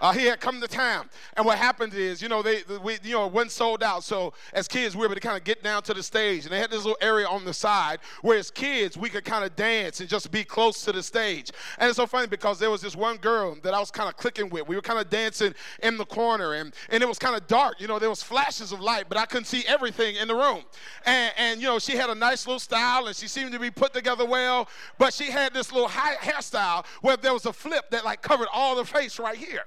Uh, 0.00 0.12
he 0.12 0.26
had 0.26 0.40
come 0.40 0.60
to 0.60 0.68
town, 0.68 1.08
and 1.36 1.44
what 1.44 1.58
happened 1.58 1.94
is, 1.94 2.22
you 2.22 2.28
know, 2.28 2.42
they, 2.42 2.62
we, 2.82 2.98
you 3.02 3.12
know, 3.12 3.26
it 3.26 3.32
wasn't 3.32 3.52
sold 3.52 3.82
out. 3.82 4.04
So 4.04 4.32
as 4.52 4.68
kids, 4.68 4.94
we 4.94 5.00
were 5.00 5.06
able 5.06 5.14
to 5.14 5.20
kind 5.20 5.36
of 5.36 5.44
get 5.44 5.62
down 5.62 5.82
to 5.84 5.94
the 5.94 6.02
stage, 6.02 6.44
and 6.44 6.52
they 6.52 6.58
had 6.58 6.70
this 6.70 6.84
little 6.84 6.98
area 7.00 7.26
on 7.26 7.44
the 7.44 7.54
side 7.54 7.98
where, 8.22 8.38
as 8.38 8.50
kids, 8.50 8.96
we 8.96 9.08
could 9.08 9.24
kind 9.24 9.44
of 9.44 9.56
dance 9.56 10.00
and 10.00 10.08
just 10.08 10.30
be 10.30 10.44
close 10.44 10.82
to 10.84 10.92
the 10.92 11.02
stage. 11.02 11.50
And 11.78 11.88
it's 11.88 11.96
so 11.96 12.06
funny 12.06 12.26
because 12.26 12.58
there 12.58 12.70
was 12.70 12.80
this 12.80 12.96
one 12.96 13.16
girl 13.16 13.56
that 13.62 13.74
I 13.74 13.80
was 13.80 13.90
kind 13.90 14.08
of 14.08 14.16
clicking 14.16 14.48
with. 14.50 14.68
We 14.68 14.76
were 14.76 14.82
kind 14.82 14.98
of 14.98 15.10
dancing 15.10 15.54
in 15.82 15.96
the 15.96 16.06
corner, 16.06 16.54
and 16.54 16.74
and 16.90 17.02
it 17.02 17.06
was 17.06 17.18
kind 17.18 17.36
of 17.36 17.46
dark. 17.46 17.80
You 17.80 17.88
know, 17.88 17.98
there 17.98 18.10
was 18.10 18.22
flashes 18.22 18.72
of 18.72 18.80
light, 18.80 19.06
but 19.08 19.18
I 19.18 19.26
couldn't 19.26 19.46
see 19.46 19.64
everything 19.66 20.16
in 20.16 20.28
the 20.28 20.34
room. 20.34 20.62
And 21.06 21.32
and 21.36 21.60
you 21.60 21.66
know, 21.66 21.78
she 21.78 21.96
had 21.96 22.10
a 22.10 22.14
nice 22.14 22.46
little 22.46 22.60
style, 22.60 23.06
and 23.06 23.16
she 23.16 23.28
seemed 23.28 23.52
to 23.52 23.58
be 23.58 23.70
put 23.70 23.92
together 23.92 24.24
well. 24.24 24.68
But 24.98 25.12
she 25.14 25.30
had 25.30 25.54
this 25.54 25.72
little 25.72 25.88
high 25.88 26.16
hairstyle 26.16 26.86
where 27.00 27.16
there 27.16 27.32
was 27.32 27.46
a 27.46 27.52
flip 27.52 27.90
that 27.90 28.04
like 28.04 28.22
covered 28.22 28.48
all 28.52 28.76
the 28.76 28.84
face 28.84 29.18
right 29.18 29.36
here. 29.36 29.64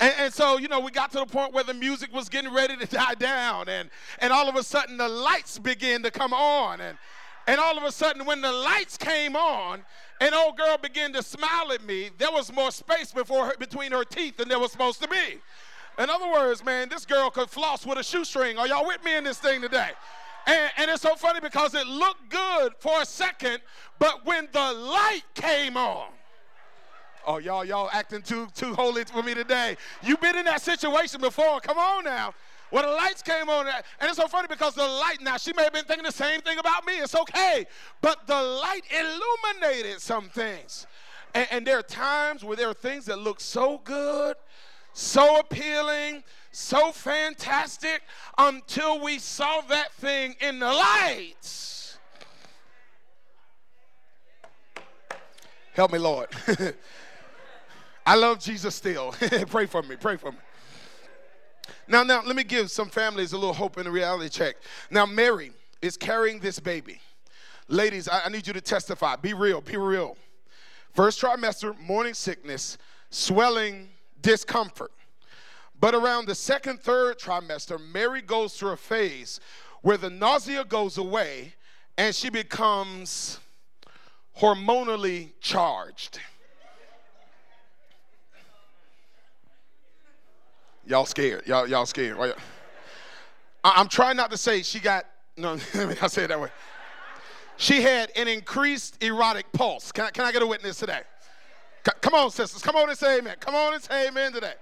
And, 0.00 0.14
and, 0.18 0.34
so, 0.34 0.58
you 0.58 0.68
know, 0.68 0.80
we 0.80 0.90
got 0.90 1.12
to 1.12 1.18
the 1.18 1.26
point 1.26 1.52
where 1.52 1.64
the 1.64 1.74
music 1.74 2.12
was 2.12 2.28
getting 2.28 2.52
ready 2.52 2.76
to 2.76 2.86
die 2.96 3.14
down, 3.14 3.68
and, 3.68 3.90
and 4.18 4.32
all 4.32 4.48
of 4.48 4.56
a 4.56 4.62
sudden 4.62 4.96
the 4.96 5.08
lights 5.08 5.58
began 5.58 6.02
to 6.02 6.10
come 6.10 6.32
on. 6.32 6.80
And, 6.80 6.98
and 7.46 7.58
all 7.58 7.78
of 7.78 7.84
a 7.84 7.90
sudden, 7.90 8.26
when 8.26 8.42
the 8.42 8.52
lights 8.52 8.98
came 8.98 9.34
on, 9.34 9.82
an 10.20 10.34
old 10.34 10.58
girl 10.58 10.76
began 10.76 11.12
to 11.14 11.22
smile 11.22 11.72
at 11.72 11.82
me, 11.82 12.10
there 12.18 12.30
was 12.30 12.52
more 12.52 12.70
space 12.70 13.10
before 13.10 13.46
her, 13.46 13.54
between 13.58 13.90
her 13.92 14.04
teeth 14.04 14.36
than 14.36 14.48
there 14.48 14.58
was 14.58 14.70
supposed 14.70 15.00
to 15.02 15.08
be. 15.08 15.40
In 15.98 16.10
other 16.10 16.30
words, 16.30 16.64
man, 16.64 16.88
this 16.88 17.06
girl 17.06 17.30
could 17.30 17.48
floss 17.48 17.86
with 17.86 17.98
a 17.98 18.02
shoestring. 18.02 18.58
Are 18.58 18.68
y'all 18.68 18.86
with 18.86 19.02
me 19.02 19.16
in 19.16 19.24
this 19.24 19.38
thing 19.38 19.62
today? 19.62 19.90
And, 20.46 20.70
and, 20.76 20.90
it's 20.90 21.02
so 21.02 21.14
funny 21.16 21.40
because 21.40 21.74
it 21.74 21.86
looked 21.86 22.30
good 22.30 22.72
for 22.78 23.02
a 23.02 23.06
second, 23.06 23.60
but 23.98 24.24
when 24.24 24.48
the 24.52 24.72
light 24.72 25.22
came 25.34 25.76
on, 25.76 26.08
Oh, 27.26 27.38
y'all, 27.38 27.64
y'all 27.64 27.90
acting 27.92 28.22
too 28.22 28.48
too 28.54 28.74
holy 28.74 29.04
for 29.04 29.22
me 29.22 29.34
today. 29.34 29.76
You've 30.02 30.20
been 30.20 30.36
in 30.36 30.44
that 30.46 30.62
situation 30.62 31.20
before. 31.20 31.60
Come 31.60 31.78
on 31.78 32.04
now. 32.04 32.34
When 32.70 32.84
the 32.84 32.90
lights 32.90 33.22
came 33.22 33.48
on, 33.48 33.66
and 33.66 33.74
it's 34.02 34.16
so 34.16 34.28
funny 34.28 34.46
because 34.46 34.74
the 34.74 34.86
light, 34.86 35.22
now 35.22 35.38
she 35.38 35.52
may 35.54 35.64
have 35.64 35.72
been 35.72 35.84
thinking 35.84 36.04
the 36.04 36.12
same 36.12 36.40
thing 36.42 36.58
about 36.58 36.86
me. 36.86 36.98
It's 36.98 37.14
okay. 37.14 37.66
But 38.02 38.26
the 38.26 38.40
light 38.40 38.82
illuminated 38.90 40.00
some 40.00 40.28
things. 40.28 40.86
And, 41.34 41.48
and 41.50 41.66
there 41.66 41.78
are 41.78 41.82
times 41.82 42.44
where 42.44 42.56
there 42.56 42.68
are 42.68 42.74
things 42.74 43.06
that 43.06 43.18
look 43.18 43.40
so 43.40 43.80
good, 43.84 44.36
so 44.92 45.38
appealing, 45.38 46.22
so 46.50 46.92
fantastic 46.92 48.02
until 48.36 49.00
we 49.00 49.18
saw 49.18 49.62
that 49.68 49.92
thing 49.94 50.34
in 50.40 50.58
the 50.58 50.66
lights. 50.66 51.98
Help 55.72 55.92
me, 55.92 55.98
Lord. 55.98 56.28
I 58.08 58.14
love 58.14 58.38
Jesus 58.38 58.74
still. 58.74 59.12
pray 59.48 59.66
for 59.66 59.82
me. 59.82 59.94
Pray 59.96 60.16
for 60.16 60.32
me. 60.32 60.38
Now, 61.86 62.02
now, 62.02 62.22
let 62.24 62.36
me 62.36 62.42
give 62.42 62.70
some 62.70 62.88
families 62.88 63.34
a 63.34 63.36
little 63.36 63.52
hope 63.52 63.76
in 63.76 63.86
a 63.86 63.90
reality 63.90 64.30
check. 64.30 64.56
Now, 64.90 65.04
Mary 65.04 65.52
is 65.82 65.98
carrying 65.98 66.40
this 66.40 66.58
baby. 66.58 67.02
Ladies, 67.68 68.08
I, 68.08 68.22
I 68.24 68.28
need 68.30 68.46
you 68.46 68.54
to 68.54 68.62
testify. 68.62 69.16
Be 69.16 69.34
real. 69.34 69.60
Be 69.60 69.76
real. 69.76 70.16
First 70.94 71.20
trimester, 71.20 71.78
morning 71.78 72.14
sickness, 72.14 72.78
swelling, 73.10 73.90
discomfort. 74.22 74.92
But 75.78 75.94
around 75.94 76.28
the 76.28 76.34
second, 76.34 76.80
third 76.80 77.18
trimester, 77.18 77.78
Mary 77.78 78.22
goes 78.22 78.54
through 78.54 78.70
a 78.70 78.78
phase 78.78 79.38
where 79.82 79.98
the 79.98 80.08
nausea 80.08 80.64
goes 80.64 80.96
away 80.96 81.52
and 81.98 82.14
she 82.14 82.30
becomes 82.30 83.38
hormonally 84.40 85.32
charged. 85.42 86.20
Y'all 90.88 91.04
scared. 91.04 91.46
Y'all, 91.46 91.68
y'all 91.68 91.84
scared. 91.84 92.34
I'm 93.62 93.88
trying 93.88 94.16
not 94.16 94.30
to 94.30 94.38
say 94.38 94.62
she 94.62 94.80
got, 94.80 95.04
no, 95.36 95.58
I 96.00 96.06
say 96.06 96.24
it 96.24 96.28
that 96.28 96.40
way. 96.40 96.48
She 97.58 97.82
had 97.82 98.10
an 98.16 98.26
increased 98.26 99.02
erotic 99.02 99.52
pulse. 99.52 99.92
Can 99.92 100.06
I, 100.06 100.10
can 100.10 100.24
I 100.24 100.32
get 100.32 100.40
a 100.40 100.46
witness 100.46 100.78
today? 100.78 101.00
Come 102.00 102.14
on, 102.14 102.30
sisters. 102.30 102.62
Come 102.62 102.76
on 102.76 102.88
and 102.88 102.98
say 102.98 103.18
amen. 103.18 103.36
Come 103.38 103.54
on 103.54 103.74
and 103.74 103.82
say 103.82 104.08
amen 104.08 104.32
today. 104.32 104.54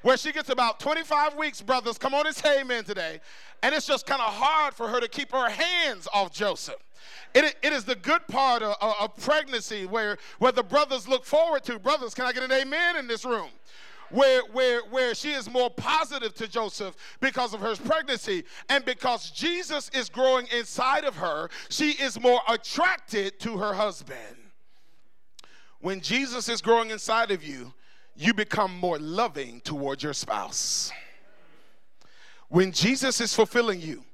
Where 0.00 0.16
she 0.16 0.32
gets 0.32 0.48
about 0.48 0.80
25 0.80 1.34
weeks, 1.36 1.60
brothers, 1.60 1.98
come 1.98 2.14
on 2.14 2.26
and 2.26 2.34
say 2.34 2.60
amen 2.60 2.84
today. 2.84 3.20
And 3.62 3.74
it's 3.74 3.86
just 3.86 4.06
kind 4.06 4.22
of 4.22 4.32
hard 4.32 4.72
for 4.72 4.88
her 4.88 5.00
to 5.00 5.08
keep 5.08 5.32
her 5.32 5.50
hands 5.50 6.08
off 6.14 6.32
Joseph. 6.32 6.76
It, 7.34 7.56
it 7.62 7.72
is 7.74 7.84
the 7.84 7.96
good 7.96 8.26
part 8.28 8.62
of, 8.62 8.74
of 8.80 9.16
pregnancy 9.16 9.84
where, 9.84 10.16
where 10.38 10.52
the 10.52 10.62
brothers 10.62 11.06
look 11.08 11.26
forward 11.26 11.62
to. 11.64 11.78
Brothers, 11.78 12.14
can 12.14 12.24
I 12.24 12.32
get 12.32 12.42
an 12.42 12.52
amen 12.52 12.96
in 12.96 13.06
this 13.06 13.24
room? 13.26 13.50
Where, 14.14 14.42
where, 14.52 14.80
where 14.90 15.12
she 15.12 15.32
is 15.32 15.50
more 15.50 15.68
positive 15.68 16.34
to 16.34 16.46
Joseph 16.46 16.94
because 17.20 17.52
of 17.52 17.60
her 17.60 17.74
pregnancy. 17.74 18.44
And 18.68 18.84
because 18.84 19.30
Jesus 19.30 19.88
is 19.90 20.08
growing 20.08 20.46
inside 20.56 21.04
of 21.04 21.16
her, 21.16 21.50
she 21.68 21.90
is 21.90 22.20
more 22.20 22.40
attracted 22.48 23.40
to 23.40 23.58
her 23.58 23.74
husband. 23.74 24.18
When 25.80 26.00
Jesus 26.00 26.48
is 26.48 26.62
growing 26.62 26.90
inside 26.90 27.32
of 27.32 27.42
you, 27.42 27.74
you 28.16 28.32
become 28.32 28.78
more 28.78 28.98
loving 28.98 29.60
towards 29.62 30.04
your 30.04 30.14
spouse. 30.14 30.92
When 32.48 32.70
Jesus 32.70 33.20
is 33.20 33.34
fulfilling 33.34 33.80
you, 33.80 34.04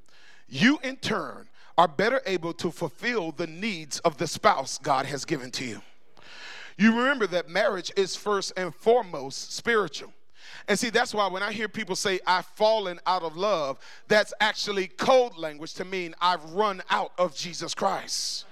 you 0.49 0.79
in 0.83 0.97
turn 0.97 1.47
are 1.77 1.89
better 1.89 2.23
able 2.25 2.55
to 2.55 2.71
fulfill 2.71 3.33
the 3.33 3.47
needs 3.47 3.99
of 4.01 4.17
the 4.17 4.27
spouse 4.27 4.79
God 4.79 5.05
has 5.05 5.27
given 5.27 5.51
to 5.53 5.65
you. 5.65 5.83
You 6.81 6.97
remember 6.97 7.27
that 7.27 7.51
marriage 7.51 7.93
is 7.95 8.17
first 8.17 8.55
and 8.57 8.75
foremost 8.75 9.53
spiritual. 9.53 10.15
And 10.67 10.79
see, 10.79 10.89
that's 10.89 11.13
why 11.13 11.27
when 11.27 11.43
I 11.43 11.53
hear 11.53 11.69
people 11.69 11.95
say, 11.95 12.21
I've 12.27 12.47
fallen 12.47 12.99
out 13.07 13.23
of 13.23 13.37
love, 13.37 13.79
that's 14.09 14.33
actually 14.41 14.87
code 14.87 15.37
language 15.37 15.75
to 15.75 15.85
mean 15.85 16.15
I've 16.23 16.43
run 16.53 16.81
out 16.89 17.13
of 17.19 17.37
Jesus 17.37 17.75
Christ. 17.75 18.47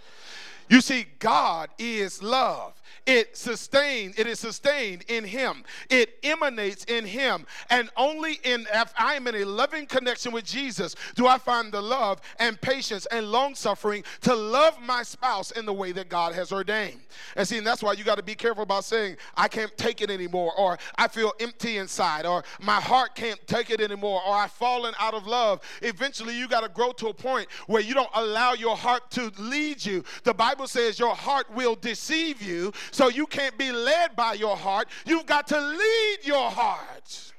You 0.69 0.83
see, 0.83 1.07
God 1.21 1.71
is 1.79 2.23
love. 2.23 2.78
It 3.07 3.37
sustained, 3.37 4.15
it 4.19 4.27
is 4.27 4.39
sustained 4.39 5.05
in 5.09 5.25
him. 5.25 5.65
It 5.89 6.19
emanates 6.23 6.85
in 6.85 7.07
him. 7.07 7.47
And 7.71 7.91
only 7.97 8.39
in 8.45 8.67
if 8.73 8.93
I 8.99 9.15
am 9.15 9.27
in 9.27 9.37
a 9.37 9.45
loving 9.45 9.87
connection 9.87 10.33
with 10.33 10.45
Jesus 10.45 10.95
do 11.15 11.27
I 11.27 11.39
find 11.39 11.73
the 11.73 11.81
love 11.81 12.21
and 12.39 12.61
patience 12.61 13.07
and 13.07 13.31
long 13.31 13.55
suffering 13.55 14.05
to 14.23 14.35
love 14.35 14.81
my 14.81 15.03
spouse 15.03 15.51
in 15.53 15.67
the 15.67 15.73
way 15.73 15.93
that 15.93 16.09
God 16.09 16.35
has 16.35 16.53
ordained. 16.53 17.01
And 17.37 17.47
see, 17.47 17.59
and 17.59 17.67
that's 17.67 17.83
why 17.83 17.93
you 17.93 18.05
got 18.05 18.17
to 18.17 18.23
be 18.23 18.35
careful 18.35 18.63
about 18.63 18.85
saying, 18.85 19.17
I 19.37 19.49
can't 19.49 19.77
take 19.77 20.01
it 20.01 20.11
anymore, 20.11 20.53
or 20.57 20.79
I 20.97 21.09
feel 21.09 21.33
empty 21.41 21.79
inside, 21.79 22.27
or 22.27 22.45
my 22.61 22.81
heart 22.81 23.15
can't 23.15 23.45
take 23.47 23.71
it 23.71 23.81
anymore, 23.81 24.21
or 24.27 24.35
I've 24.35 24.53
fallen 24.53 24.95
out 24.99 25.15
of 25.15 25.27
love. 25.27 25.61
Eventually, 25.83 26.37
you 26.37 26.49
got 26.49 26.63
to 26.63 26.69
grow 26.69 26.93
to 26.93 27.09
a 27.09 27.15
point 27.15 27.49
where 27.67 27.83
you 27.83 27.95
don't 27.95 28.11
allow 28.15 28.53
your 28.53 28.77
heart 28.77 29.11
to 29.13 29.33
lead 29.39 29.85
you. 29.85 30.05
The 30.25 30.35
Bible 30.35 30.67
says 30.67 30.99
your 30.99 31.15
heart 31.15 31.51
will 31.55 31.75
deceive 31.75 32.43
you. 32.43 32.73
So 32.91 33.09
you 33.09 33.27
can't 33.27 33.57
be 33.59 33.73
led 33.73 34.17
by 34.17 34.35
your 34.35 34.57
heart. 34.57 34.89
You've 35.07 35.27
got 35.27 35.47
to 35.49 35.61
lead 35.61 36.19
your 36.25 36.51
heart. 36.51 37.33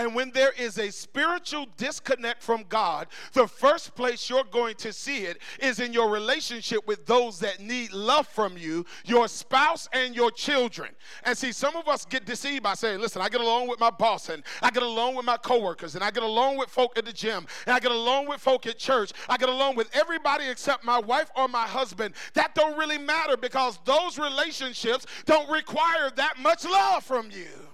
And 0.00 0.14
when 0.14 0.30
there 0.30 0.52
is 0.58 0.78
a 0.78 0.90
spiritual 0.90 1.66
disconnect 1.76 2.42
from 2.42 2.64
God, 2.70 3.08
the 3.34 3.46
first 3.46 3.94
place 3.94 4.30
you're 4.30 4.44
going 4.44 4.76
to 4.76 4.94
see 4.94 5.24
it 5.24 5.36
is 5.58 5.78
in 5.78 5.92
your 5.92 6.08
relationship 6.08 6.86
with 6.86 7.04
those 7.04 7.38
that 7.40 7.60
need 7.60 7.92
love 7.92 8.26
from 8.26 8.56
you, 8.56 8.86
your 9.04 9.28
spouse 9.28 9.90
and 9.92 10.16
your 10.16 10.30
children. 10.30 10.92
And 11.24 11.36
see, 11.36 11.52
some 11.52 11.76
of 11.76 11.86
us 11.86 12.06
get 12.06 12.24
deceived 12.24 12.62
by 12.62 12.72
saying, 12.72 12.98
listen, 12.98 13.20
I 13.20 13.28
get 13.28 13.42
along 13.42 13.68
with 13.68 13.78
my 13.78 13.90
boss 13.90 14.30
and 14.30 14.42
I 14.62 14.70
get 14.70 14.82
along 14.82 15.16
with 15.16 15.26
my 15.26 15.36
coworkers 15.36 15.96
and 15.96 16.02
I 16.02 16.10
get 16.10 16.22
along 16.22 16.56
with 16.56 16.70
folk 16.70 16.96
at 16.96 17.04
the 17.04 17.12
gym 17.12 17.46
and 17.66 17.74
I 17.74 17.78
get 17.78 17.92
along 17.92 18.26
with 18.26 18.40
folk 18.40 18.66
at 18.66 18.78
church. 18.78 19.12
I 19.28 19.36
get 19.36 19.50
along 19.50 19.76
with 19.76 19.94
everybody 19.94 20.48
except 20.48 20.82
my 20.82 20.98
wife 20.98 21.30
or 21.36 21.46
my 21.46 21.66
husband. 21.66 22.14
That 22.32 22.54
don't 22.54 22.78
really 22.78 22.96
matter 22.96 23.36
because 23.36 23.78
those 23.84 24.18
relationships 24.18 25.04
don't 25.26 25.50
require 25.50 26.10
that 26.16 26.38
much 26.38 26.64
love 26.64 27.04
from 27.04 27.30
you. 27.30 27.69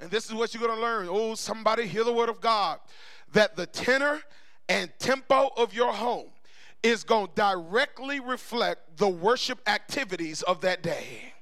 And 0.00 0.10
this 0.10 0.26
is 0.26 0.34
what 0.34 0.54
you're 0.54 0.64
going 0.64 0.76
to 0.76 0.80
learn. 0.80 1.08
Oh, 1.10 1.34
somebody 1.34 1.86
hear 1.86 2.04
the 2.04 2.12
word 2.12 2.28
of 2.28 2.40
God. 2.40 2.78
That 3.32 3.56
the 3.56 3.66
tenor 3.66 4.20
and 4.68 4.90
tempo 4.98 5.50
of 5.56 5.74
your 5.74 5.92
home 5.92 6.28
is 6.82 7.04
going 7.04 7.26
to 7.26 7.32
directly 7.34 8.20
reflect 8.20 8.96
the 8.98 9.08
worship 9.08 9.60
activities 9.66 10.42
of 10.42 10.60
that 10.60 10.82
day. 10.82 11.34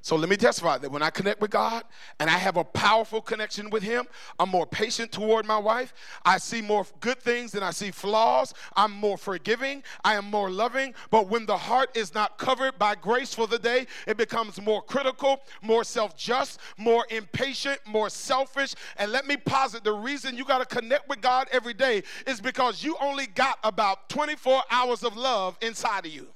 So 0.00 0.16
let 0.16 0.28
me 0.28 0.36
testify 0.36 0.78
that 0.78 0.90
when 0.90 1.02
I 1.02 1.10
connect 1.10 1.40
with 1.40 1.50
God 1.50 1.82
and 2.20 2.30
I 2.30 2.38
have 2.38 2.56
a 2.56 2.64
powerful 2.64 3.20
connection 3.20 3.68
with 3.68 3.82
Him, 3.82 4.06
I'm 4.38 4.48
more 4.48 4.66
patient 4.66 5.10
toward 5.10 5.44
my 5.44 5.58
wife. 5.58 5.92
I 6.24 6.38
see 6.38 6.62
more 6.62 6.86
good 7.00 7.20
things 7.20 7.52
than 7.52 7.62
I 7.62 7.72
see 7.72 7.90
flaws. 7.90 8.54
I'm 8.76 8.92
more 8.92 9.18
forgiving. 9.18 9.82
I 10.04 10.14
am 10.14 10.26
more 10.26 10.50
loving. 10.50 10.94
But 11.10 11.28
when 11.28 11.46
the 11.46 11.56
heart 11.56 11.96
is 11.96 12.14
not 12.14 12.38
covered 12.38 12.78
by 12.78 12.94
grace 12.94 13.34
for 13.34 13.46
the 13.46 13.58
day, 13.58 13.86
it 14.06 14.16
becomes 14.16 14.60
more 14.62 14.82
critical, 14.82 15.40
more 15.62 15.84
self 15.84 16.16
just, 16.16 16.60
more 16.76 17.04
impatient, 17.10 17.80
more 17.84 18.08
selfish. 18.08 18.74
And 18.96 19.10
let 19.10 19.26
me 19.26 19.36
posit 19.36 19.82
the 19.82 19.92
reason 19.92 20.36
you 20.36 20.44
got 20.44 20.58
to 20.58 20.76
connect 20.76 21.08
with 21.08 21.20
God 21.20 21.48
every 21.50 21.74
day 21.74 22.04
is 22.26 22.40
because 22.40 22.84
you 22.84 22.96
only 23.00 23.26
got 23.26 23.58
about 23.64 24.08
24 24.08 24.62
hours 24.70 25.02
of 25.02 25.16
love 25.16 25.58
inside 25.60 26.06
of 26.06 26.12
you. 26.12 26.28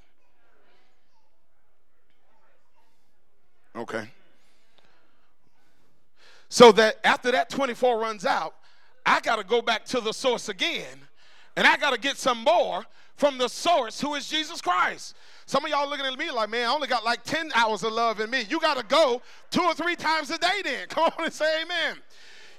Okay. 3.75 4.07
So 6.49 6.71
that 6.73 6.99
after 7.03 7.31
that 7.31 7.49
24 7.49 7.99
runs 7.99 8.25
out, 8.25 8.55
I 9.05 9.19
got 9.19 9.37
to 9.37 9.43
go 9.43 9.61
back 9.61 9.85
to 9.85 10.01
the 10.01 10.13
source 10.13 10.49
again 10.49 10.99
and 11.55 11.67
I 11.67 11.77
got 11.77 11.93
to 11.93 11.99
get 11.99 12.17
some 12.17 12.43
more 12.43 12.85
from 13.15 13.37
the 13.37 13.47
source 13.47 13.99
who 13.99 14.15
is 14.15 14.27
Jesus 14.27 14.61
Christ. 14.61 15.15
Some 15.45 15.65
of 15.65 15.71
y'all 15.71 15.89
looking 15.89 16.05
at 16.05 16.17
me 16.17 16.31
like, 16.31 16.49
man, 16.49 16.67
I 16.69 16.73
only 16.73 16.87
got 16.87 17.03
like 17.03 17.23
10 17.23 17.51
hours 17.53 17.83
of 17.83 17.93
love 17.93 18.19
in 18.19 18.29
me. 18.29 18.45
You 18.49 18.59
got 18.59 18.77
to 18.77 18.83
go 18.83 19.21
two 19.49 19.61
or 19.61 19.73
three 19.73 19.95
times 19.95 20.31
a 20.31 20.37
day 20.37 20.61
then. 20.63 20.87
Come 20.89 21.11
on 21.17 21.25
and 21.25 21.33
say 21.33 21.61
amen. 21.63 21.97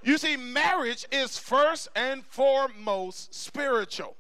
You 0.02 0.18
see, 0.18 0.36
marriage 0.36 1.06
is 1.10 1.38
first 1.38 1.88
and 1.96 2.24
foremost 2.26 3.34
spiritual. 3.34 4.16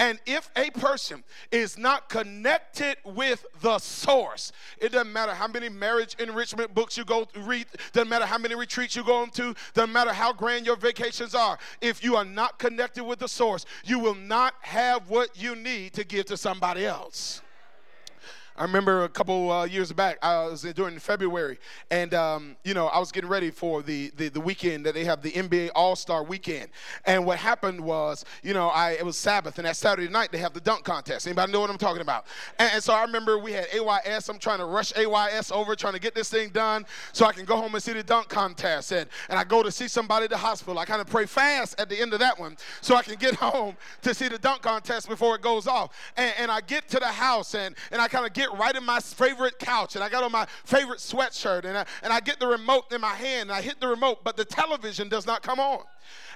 And 0.00 0.18
if 0.24 0.50
a 0.56 0.70
person 0.70 1.22
is 1.52 1.76
not 1.76 2.08
connected 2.08 2.96
with 3.04 3.44
the 3.60 3.78
source, 3.78 4.50
it 4.78 4.92
doesn't 4.92 5.12
matter 5.12 5.34
how 5.34 5.46
many 5.46 5.68
marriage 5.68 6.16
enrichment 6.18 6.74
books 6.74 6.96
you 6.96 7.04
go 7.04 7.28
read, 7.36 7.66
doesn't 7.92 8.08
matter 8.08 8.24
how 8.24 8.38
many 8.38 8.54
retreats 8.54 8.96
you 8.96 9.04
go 9.04 9.26
to, 9.26 9.54
doesn't 9.74 9.92
matter 9.92 10.14
how 10.14 10.32
grand 10.32 10.64
your 10.64 10.76
vacations 10.76 11.34
are. 11.34 11.58
If 11.82 12.02
you 12.02 12.16
are 12.16 12.24
not 12.24 12.58
connected 12.58 13.04
with 13.04 13.18
the 13.18 13.28
source, 13.28 13.66
you 13.84 13.98
will 13.98 14.14
not 14.14 14.54
have 14.62 15.10
what 15.10 15.38
you 15.38 15.54
need 15.54 15.92
to 15.92 16.04
give 16.04 16.24
to 16.26 16.36
somebody 16.38 16.86
else. 16.86 17.42
I 18.60 18.64
remember 18.64 19.04
a 19.04 19.08
couple 19.08 19.50
uh, 19.50 19.64
years 19.64 19.90
back, 19.90 20.18
I 20.20 20.44
was 20.44 20.60
during 20.60 20.98
February, 20.98 21.58
and 21.90 22.12
um, 22.12 22.56
you 22.62 22.74
know 22.74 22.88
I 22.88 22.98
was 22.98 23.10
getting 23.10 23.30
ready 23.30 23.50
for 23.50 23.80
the, 23.80 24.12
the, 24.18 24.28
the 24.28 24.40
weekend 24.40 24.84
that 24.84 24.92
they 24.92 25.04
have 25.04 25.22
the 25.22 25.30
NBA 25.30 25.70
All 25.74 25.96
Star 25.96 26.22
Weekend. 26.22 26.68
And 27.06 27.24
what 27.24 27.38
happened 27.38 27.80
was, 27.80 28.22
you 28.42 28.52
know, 28.52 28.68
I 28.68 28.90
it 28.90 29.06
was 29.06 29.16
Sabbath, 29.16 29.56
and 29.56 29.66
that 29.66 29.78
Saturday 29.78 30.12
night 30.12 30.30
they 30.30 30.36
have 30.36 30.52
the 30.52 30.60
dunk 30.60 30.84
contest. 30.84 31.26
Anybody 31.26 31.50
know 31.50 31.60
what 31.60 31.70
I'm 31.70 31.78
talking 31.78 32.02
about? 32.02 32.26
And, 32.58 32.70
and 32.74 32.84
so 32.84 32.92
I 32.92 33.00
remember 33.00 33.38
we 33.38 33.52
had 33.52 33.66
AYS. 33.72 34.28
I'm 34.28 34.38
trying 34.38 34.58
to 34.58 34.66
rush 34.66 34.92
AYS 34.94 35.50
over, 35.50 35.74
trying 35.74 35.94
to 35.94 35.98
get 35.98 36.14
this 36.14 36.28
thing 36.28 36.50
done 36.50 36.84
so 37.14 37.24
I 37.24 37.32
can 37.32 37.46
go 37.46 37.56
home 37.56 37.74
and 37.74 37.82
see 37.82 37.94
the 37.94 38.02
dunk 38.02 38.28
contest. 38.28 38.92
And 38.92 39.08
and 39.30 39.38
I 39.38 39.44
go 39.44 39.62
to 39.62 39.70
see 39.70 39.88
somebody 39.88 40.24
at 40.24 40.30
the 40.30 40.36
hospital. 40.36 40.78
I 40.78 40.84
kind 40.84 41.00
of 41.00 41.06
pray 41.06 41.24
fast 41.24 41.80
at 41.80 41.88
the 41.88 41.98
end 41.98 42.12
of 42.12 42.20
that 42.20 42.38
one 42.38 42.58
so 42.82 42.94
I 42.94 43.02
can 43.04 43.14
get 43.14 43.34
home 43.36 43.78
to 44.02 44.12
see 44.12 44.28
the 44.28 44.38
dunk 44.38 44.60
contest 44.60 45.08
before 45.08 45.34
it 45.34 45.40
goes 45.40 45.66
off. 45.66 45.96
And, 46.18 46.34
and 46.40 46.50
I 46.50 46.60
get 46.60 46.90
to 46.90 46.98
the 46.98 47.06
house 47.06 47.54
and 47.54 47.74
and 47.90 48.02
I 48.02 48.08
kind 48.08 48.26
of 48.26 48.34
get 48.34 48.49
right 48.58 48.74
in 48.74 48.84
my 48.84 49.00
favorite 49.00 49.58
couch 49.58 49.94
and 49.94 50.04
I 50.04 50.08
got 50.08 50.22
on 50.22 50.32
my 50.32 50.46
favorite 50.64 50.98
sweatshirt 50.98 51.64
and 51.64 51.76
I, 51.76 51.86
and 52.02 52.12
I 52.12 52.20
get 52.20 52.40
the 52.40 52.46
remote 52.46 52.92
in 52.92 53.00
my 53.00 53.14
hand 53.14 53.50
and 53.50 53.52
I 53.52 53.62
hit 53.62 53.80
the 53.80 53.88
remote, 53.88 54.24
but 54.24 54.36
the 54.36 54.44
television 54.44 55.08
does 55.08 55.26
not 55.26 55.42
come 55.42 55.60
on. 55.60 55.84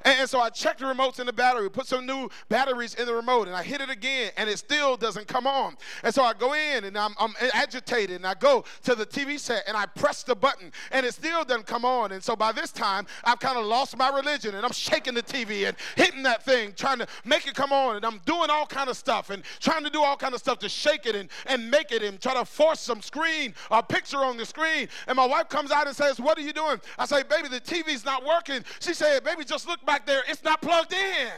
And, 0.04 0.20
and 0.20 0.28
so 0.28 0.40
I 0.40 0.50
checked 0.50 0.80
the 0.80 0.86
remotes 0.86 1.20
in 1.20 1.26
the 1.26 1.32
battery, 1.32 1.70
put 1.70 1.86
some 1.86 2.06
new 2.06 2.28
batteries 2.48 2.94
in 2.94 3.06
the 3.06 3.14
remote, 3.14 3.46
and 3.46 3.56
I 3.56 3.62
hit 3.62 3.80
it 3.80 3.90
again, 3.90 4.32
and 4.36 4.48
it 4.48 4.58
still 4.58 4.96
doesn't 4.96 5.26
come 5.26 5.46
on. 5.46 5.76
And 6.02 6.14
so 6.14 6.22
I 6.22 6.32
go 6.34 6.54
in 6.54 6.84
and 6.84 6.96
I'm, 6.96 7.14
I'm 7.18 7.34
agitated, 7.52 8.16
and 8.16 8.26
I 8.26 8.34
go 8.34 8.64
to 8.84 8.94
the 8.94 9.06
TV 9.06 9.38
set 9.38 9.64
and 9.66 9.76
I 9.76 9.86
press 9.86 10.22
the 10.22 10.34
button, 10.34 10.72
and 10.90 11.04
it 11.06 11.14
still 11.14 11.44
doesn't 11.44 11.66
come 11.66 11.84
on. 11.84 12.12
And 12.12 12.22
so 12.22 12.36
by 12.36 12.52
this 12.52 12.72
time, 12.72 13.06
I've 13.24 13.40
kind 13.40 13.58
of 13.58 13.64
lost 13.64 13.96
my 13.96 14.08
religion, 14.08 14.54
and 14.54 14.64
I'm 14.64 14.72
shaking 14.72 15.14
the 15.14 15.22
TV 15.22 15.66
and 15.68 15.76
hitting 15.96 16.22
that 16.24 16.44
thing, 16.44 16.72
trying 16.76 16.98
to 16.98 17.06
make 17.24 17.46
it 17.46 17.54
come 17.54 17.72
on, 17.72 17.96
and 17.96 18.04
I'm 18.04 18.20
doing 18.26 18.50
all 18.50 18.66
kind 18.66 18.88
of 18.88 18.96
stuff 18.96 19.30
and 19.30 19.42
trying 19.60 19.84
to 19.84 19.90
do 19.90 20.02
all 20.02 20.16
kind 20.16 20.34
of 20.34 20.40
stuff 20.40 20.58
to 20.60 20.68
shake 20.68 21.06
it 21.06 21.14
and, 21.14 21.28
and 21.46 21.70
make 21.70 21.92
it 21.92 22.02
and 22.02 22.20
try 22.20 22.34
to 22.34 22.44
force 22.44 22.80
some 22.80 23.00
screen, 23.02 23.54
a 23.70 23.82
picture 23.82 24.18
on 24.18 24.36
the 24.36 24.46
screen. 24.46 24.88
And 25.06 25.16
my 25.16 25.26
wife 25.26 25.48
comes 25.48 25.70
out 25.70 25.86
and 25.86 25.96
says, 25.96 26.20
What 26.20 26.38
are 26.38 26.42
you 26.42 26.52
doing? 26.52 26.80
I 26.98 27.06
say, 27.06 27.22
Baby, 27.22 27.48
the 27.48 27.60
TV's 27.60 28.04
not 28.04 28.24
working. 28.24 28.64
She 28.80 28.94
said, 28.94 29.24
Baby, 29.24 29.44
just 29.54 29.68
look 29.68 29.86
back 29.86 30.04
there. 30.04 30.22
It's 30.28 30.42
not 30.42 30.60
plugged 30.60 30.92
in. 30.92 31.30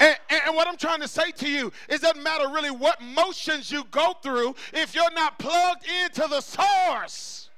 And, 0.00 0.16
and, 0.46 0.56
what 0.56 0.66
I'm 0.66 0.76
trying 0.76 1.00
to 1.00 1.08
say 1.08 1.30
to 1.32 1.48
you 1.48 1.70
is 1.88 2.00
doesn't 2.00 2.22
matter 2.22 2.48
really 2.48 2.70
what 2.70 3.00
motions 3.00 3.70
you 3.70 3.84
go 3.90 4.14
through 4.22 4.54
if 4.72 4.94
you're 4.94 5.12
not 5.12 5.38
plugged 5.38 5.86
into 6.02 6.26
the 6.28 6.40
source. 6.40 7.50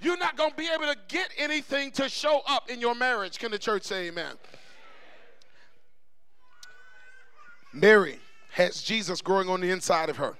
You're 0.00 0.18
not 0.18 0.36
going 0.36 0.50
to 0.50 0.56
be 0.56 0.68
able 0.68 0.92
to 0.92 0.96
get 1.08 1.30
anything 1.38 1.90
to 1.92 2.08
show 2.08 2.42
up 2.46 2.68
in 2.68 2.80
your 2.80 2.94
marriage. 2.94 3.38
Can 3.38 3.50
the 3.50 3.58
church 3.58 3.84
say 3.84 4.08
amen? 4.08 4.34
Mary 7.72 8.18
has 8.50 8.82
Jesus 8.82 9.22
growing 9.22 9.48
on 9.48 9.60
the 9.60 9.70
inside 9.70 10.10
of 10.10 10.16
her. 10.16 10.34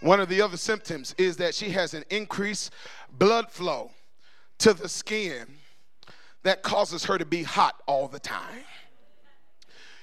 One 0.00 0.20
of 0.20 0.28
the 0.28 0.40
other 0.40 0.56
symptoms 0.56 1.14
is 1.18 1.36
that 1.38 1.54
she 1.54 1.70
has 1.70 1.94
an 1.94 2.04
increased 2.10 2.72
blood 3.18 3.50
flow 3.50 3.90
to 4.58 4.72
the 4.72 4.88
skin 4.88 5.46
that 6.42 6.62
causes 6.62 7.04
her 7.04 7.18
to 7.18 7.24
be 7.24 7.42
hot 7.42 7.82
all 7.86 8.08
the 8.08 8.18
time. 8.18 8.64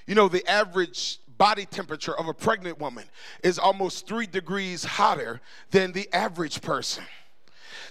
You 0.07 0.15
know, 0.15 0.27
the 0.27 0.47
average 0.49 1.19
body 1.37 1.65
temperature 1.65 2.17
of 2.17 2.27
a 2.27 2.33
pregnant 2.33 2.79
woman 2.79 3.05
is 3.43 3.57
almost 3.59 4.07
three 4.07 4.27
degrees 4.27 4.83
hotter 4.83 5.41
than 5.71 5.91
the 5.91 6.09
average 6.13 6.61
person. 6.61 7.03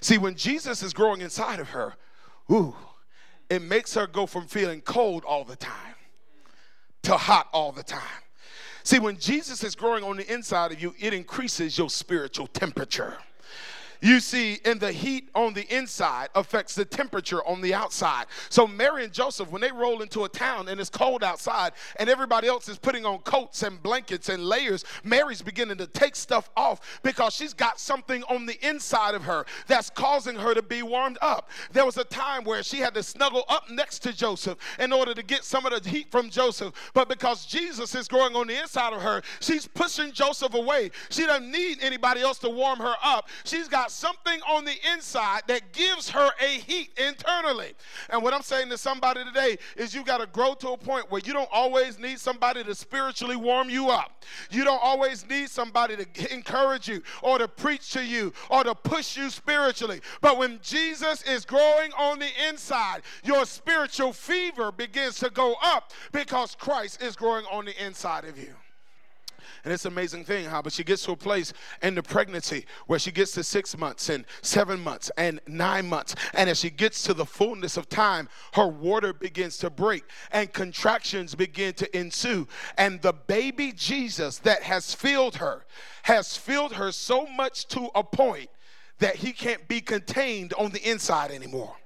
See, 0.01 0.19
when 0.19 0.35
Jesus 0.35 0.83
is 0.83 0.93
growing 0.93 1.21
inside 1.21 1.61
of 1.61 1.71
her, 1.71 1.95
ooh, 2.51 2.77
it 3.49 3.63
makes 3.63 3.95
her 3.95 4.07
go 4.07 4.27
from 4.27 4.47
feeling 4.47 4.81
cold 4.81 5.25
all 5.25 5.45
the 5.45 5.57
time 5.57 5.95
to 7.03 7.17
hot 7.17 7.49
all 7.53 7.73
the 7.73 7.83
time. 7.83 8.01
See, 8.83 8.99
when 8.99 9.19
Jesus 9.19 9.65
is 9.65 9.75
growing 9.75 10.05
on 10.05 10.17
the 10.17 10.33
inside 10.33 10.73
of 10.73 10.81
you, 10.81 10.95
it 10.99 11.13
increases 11.13 11.77
your 11.77 11.91
spiritual 11.91 12.47
temperature. 12.47 13.17
You 14.01 14.21
see, 14.21 14.61
and 14.65 14.81
the 14.81 14.93
heat 14.93 15.29
on 15.35 15.55
the 15.55 15.67
inside 15.75 16.29
affects 16.35 16.75
the 16.75 16.85
temperature 16.85 17.45
on 17.45 17.61
the 17.61 17.75
outside. 17.75 18.27
So 18.49 18.67
Mary 18.67 19.05
and 19.05 19.13
Joseph, 19.13 19.51
when 19.51 19.61
they 19.61 19.73
roll 19.73 20.03
into 20.03 20.25
a 20.25 20.29
town 20.29 20.69
and 20.69 20.81
it's 20.81 20.91
cold 20.91 21.25
outside, 21.25 21.73
and 21.97 22.09
everybody 22.09 22.47
else 22.47 22.69
is 22.69 22.79
putting 22.79 23.05
on 23.05 23.19
coats 23.19 23.63
and 23.65 23.83
blankets 23.83 24.29
and 24.29 24.45
layers, 24.45 24.85
Mary's 25.03 25.43
beginning 25.43 25.79
to 25.79 25.87
take 25.87 26.15
stuff 26.15 26.49
off 26.57 27.01
because 27.03 27.35
she's 27.35 27.55
got 27.55 27.81
something 27.81 28.23
on 28.25 28.47
the 28.47 28.59
inside 28.67 29.15
of 29.15 29.25
her 29.25 29.45
that's 29.67 29.91
causing 29.91 30.37
her 30.37 30.55
to 30.55 30.63
be 30.63 30.83
warmed 30.83 31.19
up. 31.21 31.51
There 31.73 31.85
was 31.85 31.97
a 31.97 32.05
time 32.05 32.45
where 32.45 32.63
she 32.63 32.79
had 32.79 32.95
to 32.95 33.03
snuggle 33.03 33.45
up 33.49 33.69
next 33.69 34.01
to 34.01 34.13
Joseph 34.13 34.59
in 34.79 34.93
order 34.93 35.13
to 35.13 35.23
get 35.25 35.43
some 35.43 35.67
of 35.67 35.83
the 35.83 35.89
heat 35.89 36.11
from 36.11 36.31
Joseph, 36.31 36.73
but 36.95 37.09
because 37.09 37.47
Jesus 37.47 37.95
is 37.95 38.07
growing 38.07 38.37
on 38.37 38.47
the 38.47 38.61
inside 38.61 38.93
of 38.93 39.03
her, 39.03 39.23
she's 39.41 39.67
pushing 39.67 40.13
Joseph 40.13 40.55
away. 40.55 40.91
She 41.11 41.27
doesn't 41.27 41.51
need 41.51 41.79
anybody 41.83 42.21
else 42.21 42.39
to 42.41 42.51
warm 42.51 42.79
her 42.79 42.95
up. 43.03 43.29
She's 43.45 43.67
got 43.67 43.88
something 43.91 44.41
on 44.49 44.65
the 44.65 44.75
inside 44.93 45.43
that 45.49 45.73
gives 45.73 46.11
her 46.11 46.31
a 46.41 46.47
heat 46.47 46.91
internally. 46.99 47.73
And 48.11 48.23
what 48.23 48.35
I'm 48.35 48.43
saying 48.43 48.69
to 48.71 48.79
somebody 48.79 49.25
today 49.25 49.59
is 49.77 49.95
you 49.95 50.05
got 50.05 50.19
to 50.19 50.27
grow 50.27 50.55
to 50.55 50.71
a 50.71 50.77
point 50.77 51.11
where 51.11 51.21
you 51.25 51.33
don't 51.33 51.49
always 51.53 51.99
need 51.99 52.19
somebody 52.19 52.65
to 52.65 52.75
spiritually 52.75 53.37
warm 53.37 53.71
you 53.71 53.91
up. 53.91 54.25
You 54.51 54.65
don't 54.65 54.83
always 54.83 55.29
need 55.29 55.49
somebody 55.49 55.97
to 55.97 56.33
encourage 56.33 56.89
you 56.89 57.03
or 57.23 57.39
to 57.39 57.49
preach 57.49 57.93
to 57.93 58.05
you 58.05 58.33
or 58.51 58.65
to 58.65 58.75
push 58.75 59.17
you 59.17 59.31
spiritually. 59.31 60.01
But 60.21 60.39
when 60.39 60.61
Jesus 60.63 61.23
is 61.23 61.45
growing 61.45 61.93
on 61.93 62.19
the 62.19 62.31
inside, 62.49 63.03
your 63.25 63.45
spiritual 63.47 64.13
fever 64.13 64.73
begins 64.73 65.19
to 65.21 65.31
go 65.31 65.57
up 65.63 65.93
because 66.13 66.55
Christ 66.55 67.03
is 67.03 67.17
growing 67.17 67.45
on 67.51 67.65
the 67.65 67.85
inside 67.85 68.25
of 68.25 68.39
you. 68.39 68.55
And 69.65 69.73
it's 69.73 69.85
an 69.85 69.93
amazing 69.93 70.25
thing 70.25 70.47
how, 70.47 70.63
but 70.63 70.73
she 70.73 70.85
gets 70.85 71.05
to 71.05 71.13
a 71.13 71.17
place 71.17 71.53
in 71.83 71.95
the 71.95 72.03
pregnancy 72.03 72.67
where 72.87 72.99
she 72.99 73.11
gets 73.11 73.33
to 73.33 73.45
six 73.45 73.77
months 73.77 74.09
and 74.09 74.25
seven 74.43 74.81
months 74.81 75.11
and 75.17 75.41
nine 75.47 75.89
months. 75.89 76.15
And 76.35 76.49
as 76.49 76.61
she 76.61 76.71
gets 76.71 77.03
to 77.05 77.15
the 77.15 77.27
fullness 77.27 77.77
of 77.77 77.89
time, 77.89 78.29
her 78.55 78.67
water 78.67 79.13
begins 79.13 79.59
to 79.59 79.71
break 79.71 80.05
and 80.33 80.53
contractions 80.53 81.35
begin 81.35 81.75
to 81.75 81.99
ensue. 81.99 82.47
And 82.77 83.01
the 83.03 83.13
baby 83.13 83.73
Jesus 83.73 84.39
that 84.39 84.63
has 84.63 84.95
filled 84.95 85.37
her 85.37 85.65
has 86.03 86.37
filled 86.37 86.75
her 86.75 86.93
so 86.93 87.27
much 87.27 87.67
to 87.69 87.91
a 87.95 88.03
point 88.03 88.51
that 88.99 89.17
he 89.17 89.33
can't 89.33 89.69
be 89.69 89.81
contained 89.81 90.53
on 90.55 90.71
the 90.71 90.91
inside 90.91 91.31
anymore. 91.31 91.77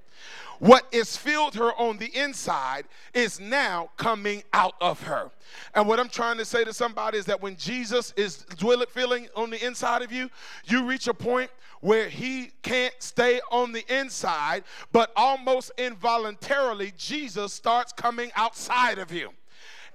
What 0.59 0.87
is 0.91 1.17
filled 1.17 1.55
her 1.55 1.73
on 1.73 1.97
the 1.97 2.15
inside 2.17 2.85
is 3.13 3.39
now 3.39 3.89
coming 3.97 4.43
out 4.53 4.75
of 4.79 5.01
her. 5.03 5.31
And 5.75 5.87
what 5.87 5.99
I'm 5.99 6.09
trying 6.09 6.37
to 6.37 6.45
say 6.45 6.63
to 6.63 6.73
somebody 6.73 7.17
is 7.17 7.25
that 7.25 7.41
when 7.41 7.55
Jesus 7.55 8.13
is 8.15 8.37
dwelling, 8.57 8.87
feeling 8.89 9.27
on 9.35 9.49
the 9.49 9.63
inside 9.65 10.01
of 10.01 10.11
you, 10.11 10.29
you 10.65 10.85
reach 10.85 11.07
a 11.07 11.13
point 11.13 11.49
where 11.81 12.07
he 12.07 12.51
can't 12.61 12.93
stay 12.99 13.41
on 13.51 13.73
the 13.73 13.83
inside, 13.93 14.63
but 14.93 15.11
almost 15.15 15.71
involuntarily, 15.77 16.93
Jesus 16.97 17.51
starts 17.51 17.91
coming 17.91 18.31
outside 18.35 18.99
of 18.99 19.11
you. 19.11 19.31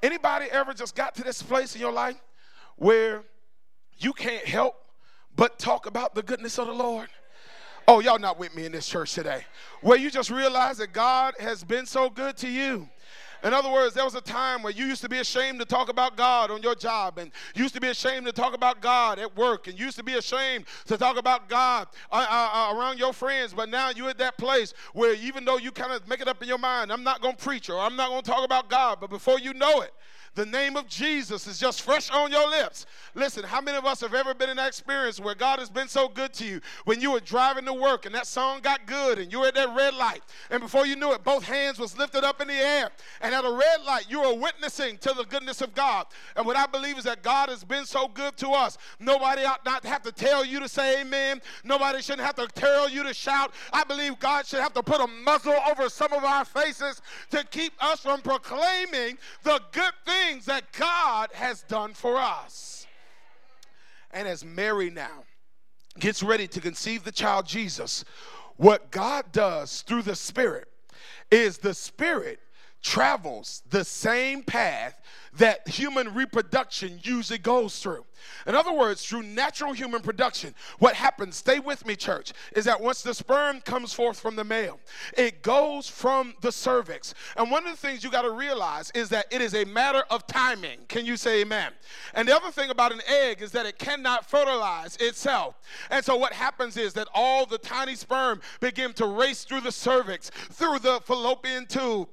Anybody 0.03 0.47
ever 0.51 0.75
just 0.75 0.95
got 0.95 1.15
to 1.15 1.25
this 1.25 1.43
place 1.43 1.75
in 1.75 1.81
your 1.81 1.93
life 1.93 2.21
where 2.77 3.23
you 3.99 4.13
can't 4.13 4.45
help 4.45 4.77
but 5.35 5.59
talk 5.59 5.87
about 5.87 6.15
the 6.15 6.23
goodness 6.23 6.59
of 6.59 6.67
the 6.67 6.75
Lord? 6.75 7.09
Oh, 7.91 8.01
y'all 8.01 8.19
not 8.19 8.39
with 8.39 8.55
me 8.55 8.67
in 8.67 8.73
this 8.73 8.87
church 8.87 9.15
today. 9.15 9.47
Where 9.81 9.97
you 9.97 10.11
just 10.11 10.31
realize 10.31 10.77
that 10.77 10.93
God 10.93 11.33
has 11.41 11.65
been 11.65 11.87
so 11.87 12.11
good 12.11 12.37
to 12.37 12.47
you. 12.47 12.87
In 13.43 13.55
other 13.55 13.71
words, 13.71 13.95
there 13.95 14.05
was 14.05 14.15
a 14.15 14.21
time 14.21 14.63
where 14.63 14.75
you 14.75 14.85
used 14.85 15.01
to 15.01 15.09
be 15.09 15.21
ashamed 15.21 15.59
to 15.61 15.65
talk 15.65 15.89
about 15.89 16.15
God 16.15 16.51
on 16.51 16.61
your 16.61 16.75
job, 16.75 17.17
and 17.17 17.31
used 17.55 17.73
to 17.77 17.81
be 17.81 17.89
ashamed 17.89 18.27
to 18.27 18.33
talk 18.33 18.53
about 18.53 18.83
God 18.83 19.19
at 19.19 19.35
work, 19.35 19.69
and 19.69 19.81
used 19.81 19.97
to 19.97 20.03
be 20.03 20.15
ashamed 20.15 20.67
to 20.85 20.99
talk 20.99 21.17
about 21.17 21.49
God 21.49 21.89
uh, 22.13 22.27
uh, 22.29 22.51
uh, 22.53 22.77
around 22.77 22.99
your 22.99 23.15
friends. 23.15 23.55
But 23.55 23.71
now 23.71 23.89
you're 23.89 24.11
at 24.11 24.19
that 24.19 24.37
place 24.37 24.75
where 24.93 25.15
even 25.15 25.47
though 25.47 25.57
you 25.57 25.73
kind 25.73 25.93
of 25.93 26.07
make 26.07 26.21
it 26.21 26.29
up 26.29 26.43
in 26.43 26.49
your 26.49 26.59
mind, 26.59 26.93
I'm 26.93 27.05
not 27.05 27.23
going 27.23 27.37
to 27.37 27.43
preach 27.43 27.71
or 27.71 27.81
I'm 27.81 27.97
not 27.97 28.11
going 28.11 28.21
to 28.21 28.31
talk 28.31 28.45
about 28.45 28.69
God, 28.69 28.99
but 29.01 29.09
before 29.09 29.39
you 29.39 29.55
know 29.55 29.81
it, 29.81 29.95
the 30.39 30.47
name 30.47 30.77
of 30.77 30.87
Jesus 30.87 31.49
is 31.49 31.59
just 31.59 31.83
fresh 31.83 32.11
on 32.11 32.31
your 32.31 32.49
lips. 32.49 32.87
Listen, 33.17 33.43
how 33.43 33.61
many 33.61 33.77
of 33.77 33.85
us 33.85 34.01
have 34.03 34.15
ever 34.15 34.35
been 34.35 34.49
in 34.49 34.57
that 34.59 34.69
experience 34.69 35.19
where 35.19 35.35
God 35.35 35.59
has 35.59 35.69
been 35.69 35.89
so 35.89 36.09
good 36.09 36.33
to 36.35 36.47
you 36.47 36.61
when 36.85 37.01
you 37.01 37.11
were 37.11 37.19
driving 37.19 37.65
to 37.65 37.73
work 37.73 38.07
and 38.07 38.15
that 38.15 38.25
song 38.25 38.61
got 38.63 38.87
good 38.87 39.19
and 39.19 39.33
you 39.33 39.41
were 39.41 39.49
at 39.49 39.57
that 39.57 39.75
red 39.75 39.95
light 39.95 40.23
and 40.51 40.61
before 40.61 40.87
you 40.87 40.95
knew 40.95 41.13
it, 41.13 41.25
both 41.25 41.43
hands 41.43 41.81
was 41.81 41.99
lifted 41.99 42.23
up 42.23 42.41
in 42.41 42.47
the 42.47 42.55
air 42.55 42.91
and 43.21 43.35
at 43.35 43.45
a 43.45 43.51
red 43.51 43.85
light 43.85 44.07
you 44.09 44.21
were 44.21 44.33
witnessing 44.33 44.97
to 44.99 45.13
the 45.13 45.25
goodness 45.25 45.61
of 45.61 45.75
God. 45.75 46.07
And 46.37 46.47
what 46.47 46.57
I 46.57 46.67
believe 46.67 46.99
is 46.99 47.05
that 47.05 47.25
God 47.25 47.49
has 47.49 47.65
been 47.65 47.85
so 47.85 48.07
good 48.07 48.37
to 48.37 48.51
us. 48.51 48.79
Nobody 49.01 49.43
ought 49.43 49.65
not 49.65 49.85
have 49.85 50.03
to 50.03 50.13
tell 50.13 50.45
you 50.45 50.61
to 50.61 50.69
say 50.69 51.01
amen. 51.01 51.41
Nobody 51.65 52.01
shouldn't 52.01 52.25
have 52.25 52.37
to 52.37 52.47
tell 52.47 52.89
you 52.89 53.03
to 53.03 53.13
shout. 53.13 53.55
I 53.73 53.83
believe 53.83 54.21
God 54.21 54.47
should 54.47 54.61
have 54.61 54.75
to 54.75 54.85
put 54.85 55.01
a 55.01 55.09
muzzle 55.09 55.57
over 55.69 55.89
some 55.89 56.13
of 56.13 56.23
our 56.23 56.45
faces 56.45 57.03
to 57.31 57.43
keep 57.51 57.73
us 57.81 57.99
from 57.99 58.21
proclaiming 58.21 59.19
the 59.43 59.61
good 59.73 59.93
things 60.07 60.28
things 60.29 60.45
that 60.45 60.73
God 60.73 61.31
has 61.33 61.63
done 61.63 61.95
for 61.95 62.17
us. 62.17 62.87
And 64.11 64.29
as 64.29 64.45
Mary 64.45 64.91
now 64.91 65.25
gets 65.99 66.23
ready 66.23 66.47
to 66.49 66.61
conceive 66.61 67.05
the 67.05 67.13
child 67.13 67.47
Jesus, 67.47 68.05
what 68.57 68.91
God 68.91 69.33
does 69.33 69.83
through 69.83 70.03
the 70.03 70.15
Spirit 70.15 70.69
is 71.31 71.59
the 71.59 71.73
Spirit 71.73 72.41
travels 72.83 73.63
the 73.71 73.85
same 73.85 74.43
path 74.43 75.01
that 75.39 75.67
human 75.69 76.15
reproduction 76.15 77.01
usually 77.03 77.39
goes 77.39 77.79
through. 77.79 78.05
In 78.47 78.55
other 78.55 78.73
words, 78.73 79.05
through 79.05 79.23
natural 79.23 79.73
human 79.73 80.03
production, 80.03 80.55
what 80.79 80.95
happens, 80.95 81.37
stay 81.37 81.61
with 81.61 81.87
me, 81.87 81.97
church, 81.97 82.33
is 82.55 82.65
that 82.65 82.81
once 82.81 83.03
the 83.03 83.15
sperm 83.15 83.61
comes 83.61 83.93
forth 83.93 84.19
from 84.21 84.37
the 84.37 84.45
male, 84.45 84.81
it 85.17 85.43
goes 85.43 85.89
from 85.89 86.35
the 86.41 86.53
cervix. 86.53 87.15
And 87.37 87.51
one 87.51 87.67
of 87.67 87.71
the 87.71 87.77
things 87.77 88.03
you 88.03 88.11
got 88.11 88.23
to 88.23 88.31
realize 88.31 88.91
is 88.95 89.09
that 89.11 89.27
it 89.31 89.41
is 89.41 89.55
a 89.55 89.65
matter 89.65 90.03
of 90.11 90.27
timing. 90.27 90.81
Can 90.89 91.07
you 91.07 91.17
say 91.17 91.41
amen? 91.41 91.73
And 92.15 92.27
the 92.27 92.35
other 92.35 92.51
thing 92.51 92.71
about 92.71 92.93
an 92.93 93.01
egg 93.07 93.41
is 93.41 93.53
that 93.53 93.67
it 93.67 93.79
cannot 93.79 94.29
fertilize 94.29 94.97
itself. 94.97 95.61
And 95.91 96.05
so 96.05 96.17
what 96.17 96.33
happens 96.33 96.77
is 96.77 96.93
that 96.95 97.09
all 97.15 97.47
the 97.47 97.59
tiny 97.59 97.95
sperm 97.95 98.41
begin 98.61 98.93
to 98.95 99.07
race 99.07 99.45
through 99.45 99.61
the 99.61 99.73
cervix, 99.73 100.31
through 100.31 100.81
the 100.81 101.01
fallopian 101.05 101.67
tube 101.67 102.09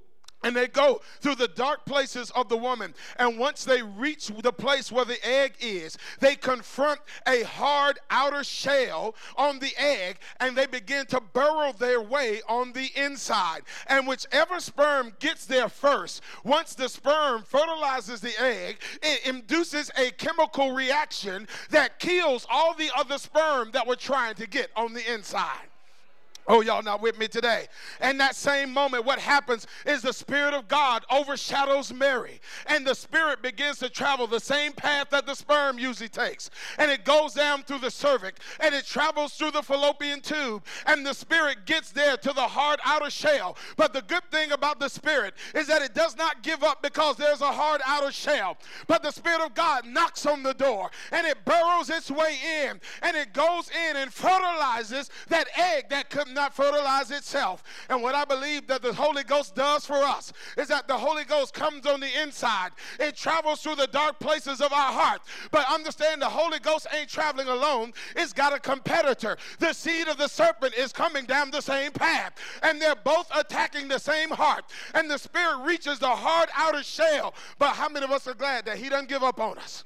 and 0.45 0.55
they 0.55 0.67
go 0.67 1.01
through 1.21 1.33
the 1.35 1.47
dark 1.49 1.85
places 1.85 2.29
of 2.31 2.47
the 2.49 2.55
woman. 2.55 2.93
And 3.17 3.39
once 3.39 3.65
they 3.65 3.81
reach 3.81 4.27
the 4.27 4.53
place 4.53 4.91
where 4.91 5.03
the 5.03 5.17
egg 5.27 5.55
is, 5.59 5.97
they 6.19 6.35
confront 6.35 7.01
a 7.27 7.43
hard 7.43 7.97
outer 8.11 8.43
shell 8.43 9.15
on 9.37 9.57
the 9.57 9.73
egg 9.77 10.19
and 10.39 10.55
they 10.55 10.67
begin 10.67 11.07
to 11.07 11.19
burrow 11.19 11.73
their 11.73 11.99
way 11.99 12.41
on 12.47 12.71
the 12.73 12.91
inside. 12.95 13.63
And 13.87 14.07
whichever 14.07 14.59
sperm 14.59 15.13
gets 15.19 15.47
there 15.47 15.67
first, 15.67 16.21
once 16.43 16.75
the 16.75 16.89
sperm 16.89 17.41
fertilizes 17.41 18.21
the 18.21 18.39
egg, 18.39 18.77
it 19.01 19.25
induces 19.25 19.89
a 19.97 20.11
chemical 20.11 20.73
reaction 20.73 21.47
that 21.71 21.97
kills 21.97 22.45
all 22.51 22.75
the 22.75 22.91
other 22.95 23.17
sperm 23.17 23.71
that 23.71 23.87
were 23.87 23.95
trying 23.95 24.35
to 24.35 24.47
get 24.47 24.69
on 24.75 24.93
the 24.93 25.11
inside. 25.11 25.69
Oh, 26.47 26.61
y'all 26.61 26.83
not 26.83 27.01
with 27.01 27.17
me 27.17 27.27
today. 27.27 27.67
And 27.99 28.19
that 28.19 28.35
same 28.35 28.71
moment, 28.71 29.03
what 29.03 29.17
happens 29.17 29.65
is 29.85 30.03
the 30.03 30.13
Spirit 30.13 30.53
of 30.53 30.67
God 30.67 31.03
overshadows 31.09 31.91
Mary, 31.91 32.39
and 32.67 32.85
the 32.85 32.93
Spirit 32.93 33.41
begins 33.41 33.79
to 33.79 33.89
travel 33.89 34.27
the 34.27 34.39
same 34.39 34.71
path 34.71 35.09
that 35.09 35.25
the 35.25 35.33
sperm 35.33 35.79
usually 35.79 36.09
takes. 36.09 36.51
And 36.77 36.91
it 36.91 37.03
goes 37.03 37.33
down 37.33 37.63
through 37.63 37.79
the 37.79 37.89
cervix, 37.89 38.39
and 38.59 38.75
it 38.75 38.85
travels 38.85 39.33
through 39.33 39.51
the 39.51 39.63
fallopian 39.63 40.21
tube, 40.21 40.63
and 40.85 41.03
the 41.03 41.15
Spirit 41.15 41.65
gets 41.65 41.91
there 41.91 42.15
to 42.17 42.31
the 42.31 42.41
hard 42.41 42.79
outer 42.85 43.09
shell. 43.09 43.57
But 43.75 43.93
the 43.93 44.03
good 44.03 44.29
thing 44.31 44.51
about 44.51 44.79
the 44.79 44.89
Spirit 44.89 45.33
is 45.55 45.65
that 45.65 45.81
it 45.81 45.95
does 45.95 46.15
not 46.15 46.43
give 46.43 46.63
up 46.63 46.83
because 46.83 47.17
there's 47.17 47.41
a 47.41 47.51
hard 47.51 47.81
outer 47.85 48.11
shell. 48.11 48.57
But 48.85 49.01
the 49.01 49.11
Spirit 49.11 49.41
of 49.41 49.55
God 49.55 49.87
knocks 49.87 50.27
on 50.27 50.43
the 50.43 50.53
door, 50.53 50.91
and 51.11 51.25
it 51.25 51.43
burrows 51.43 51.89
its 51.89 52.11
way 52.11 52.37
in, 52.63 52.79
and 53.01 53.17
it 53.17 53.33
goes 53.33 53.71
in 53.89 53.97
and 53.97 54.13
fertilizes 54.13 55.09
that 55.29 55.47
egg 55.57 55.89
that 55.89 56.11
could 56.11 56.34
not 56.35 56.53
fertilize 56.53 57.09
itself. 57.09 57.63
And 57.89 58.03
what 58.03 58.13
I 58.13 58.25
believe 58.25 58.67
that 58.67 58.81
the 58.81 58.93
Holy 58.93 59.23
Ghost 59.23 59.55
does 59.55 59.85
for 59.85 59.95
us 59.95 60.31
is 60.57 60.67
that 60.67 60.87
the 60.87 60.97
Holy 60.97 61.23
Ghost 61.23 61.53
comes 61.53 61.85
on 61.85 61.99
the 61.99 62.21
inside. 62.21 62.71
It 62.99 63.15
travels 63.15 63.61
through 63.61 63.75
the 63.75 63.87
dark 63.87 64.19
places 64.19 64.61
of 64.61 64.71
our 64.71 64.91
heart. 64.91 65.21
But 65.51 65.65
understand 65.71 66.21
the 66.21 66.29
Holy 66.29 66.59
Ghost 66.59 66.87
ain't 66.95 67.09
traveling 67.09 67.47
alone. 67.47 67.93
It's 68.15 68.33
got 68.33 68.53
a 68.53 68.59
competitor. 68.59 69.37
The 69.59 69.73
seed 69.73 70.07
of 70.07 70.17
the 70.17 70.27
serpent 70.27 70.75
is 70.75 70.91
coming 70.91 71.25
down 71.25 71.49
the 71.49 71.61
same 71.61 71.91
path. 71.91 72.33
And 72.61 72.81
they're 72.81 72.95
both 72.95 73.29
attacking 73.35 73.87
the 73.87 73.99
same 73.99 74.29
heart. 74.29 74.65
And 74.93 75.09
the 75.09 75.17
spirit 75.17 75.65
reaches 75.65 75.99
the 75.99 76.07
hard 76.07 76.49
outer 76.55 76.83
shell. 76.83 77.33
But 77.57 77.69
how 77.69 77.89
many 77.89 78.05
of 78.05 78.11
us 78.11 78.27
are 78.27 78.33
glad 78.33 78.65
that 78.65 78.77
he 78.77 78.89
doesn't 78.89 79.09
give 79.09 79.23
up 79.23 79.39
on 79.39 79.57
us? 79.57 79.83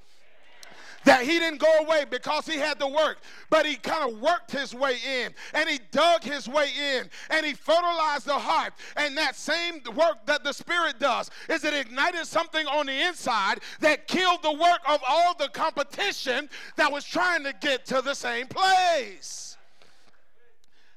That 1.06 1.24
he 1.24 1.40
didn't 1.40 1.60
go 1.60 1.74
away 1.82 2.06
because 2.10 2.46
he 2.46 2.58
had 2.58 2.80
to 2.80 2.88
work, 2.88 3.20
but 3.50 3.66
he 3.66 3.76
kind 3.76 4.12
of 4.12 4.20
worked 4.20 4.52
his 4.52 4.74
way 4.74 4.98
in 5.22 5.34
and 5.54 5.70
he 5.70 5.80
dug 5.92 6.24
his 6.24 6.48
way 6.48 6.70
in 6.98 7.10
and 7.30 7.46
he 7.46 7.54
fertilized 7.54 8.26
the 8.26 8.34
heart. 8.34 8.74
And 8.98 9.18
that 9.18 9.36
same 9.36 9.82
work 9.96 10.26
that 10.26 10.44
the 10.44 10.54
Spirit 10.54 11.00
does 11.00 11.30
is 11.48 11.64
it 11.64 11.74
ignited 11.74 12.26
something 12.26 12.66
on 12.68 12.88
the 12.88 13.08
inside 13.08 13.60
that 13.80 14.08
killed 14.08 14.44
the 14.44 14.54
work 14.54 14.80
of 14.88 15.02
all 15.08 15.36
the 15.36 15.50
competition 15.50 16.50
that 16.76 16.92
was 16.92 17.04
trying 17.04 17.44
to 17.44 17.54
get 17.60 17.86
to 17.88 18.02
the 18.02 18.14
same 18.14 18.48
place. 18.48 19.58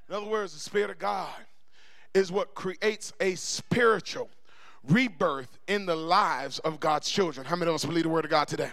In 0.09 0.15
other 0.15 0.27
words, 0.27 0.53
the 0.53 0.61
Spirit 0.61 0.91
of 0.91 0.99
God 0.99 1.31
is 2.15 2.31
what 2.31 2.55
creates 2.55 3.13
a 3.21 3.35
spiritual 3.35 4.29
rebirth 4.89 5.59
in 5.69 5.87
the 5.87 5.95
lives 5.95 6.59
of 6.61 6.81
God's 6.81 7.09
children. 7.09 7.47
How 7.47 7.57
many 7.57 7.69
of 7.69 7.75
us 7.75 7.85
believe 7.85 8.05
the 8.05 8.09
word 8.09 8.25
of 8.25 8.31
God 8.31 8.49
today? 8.49 8.71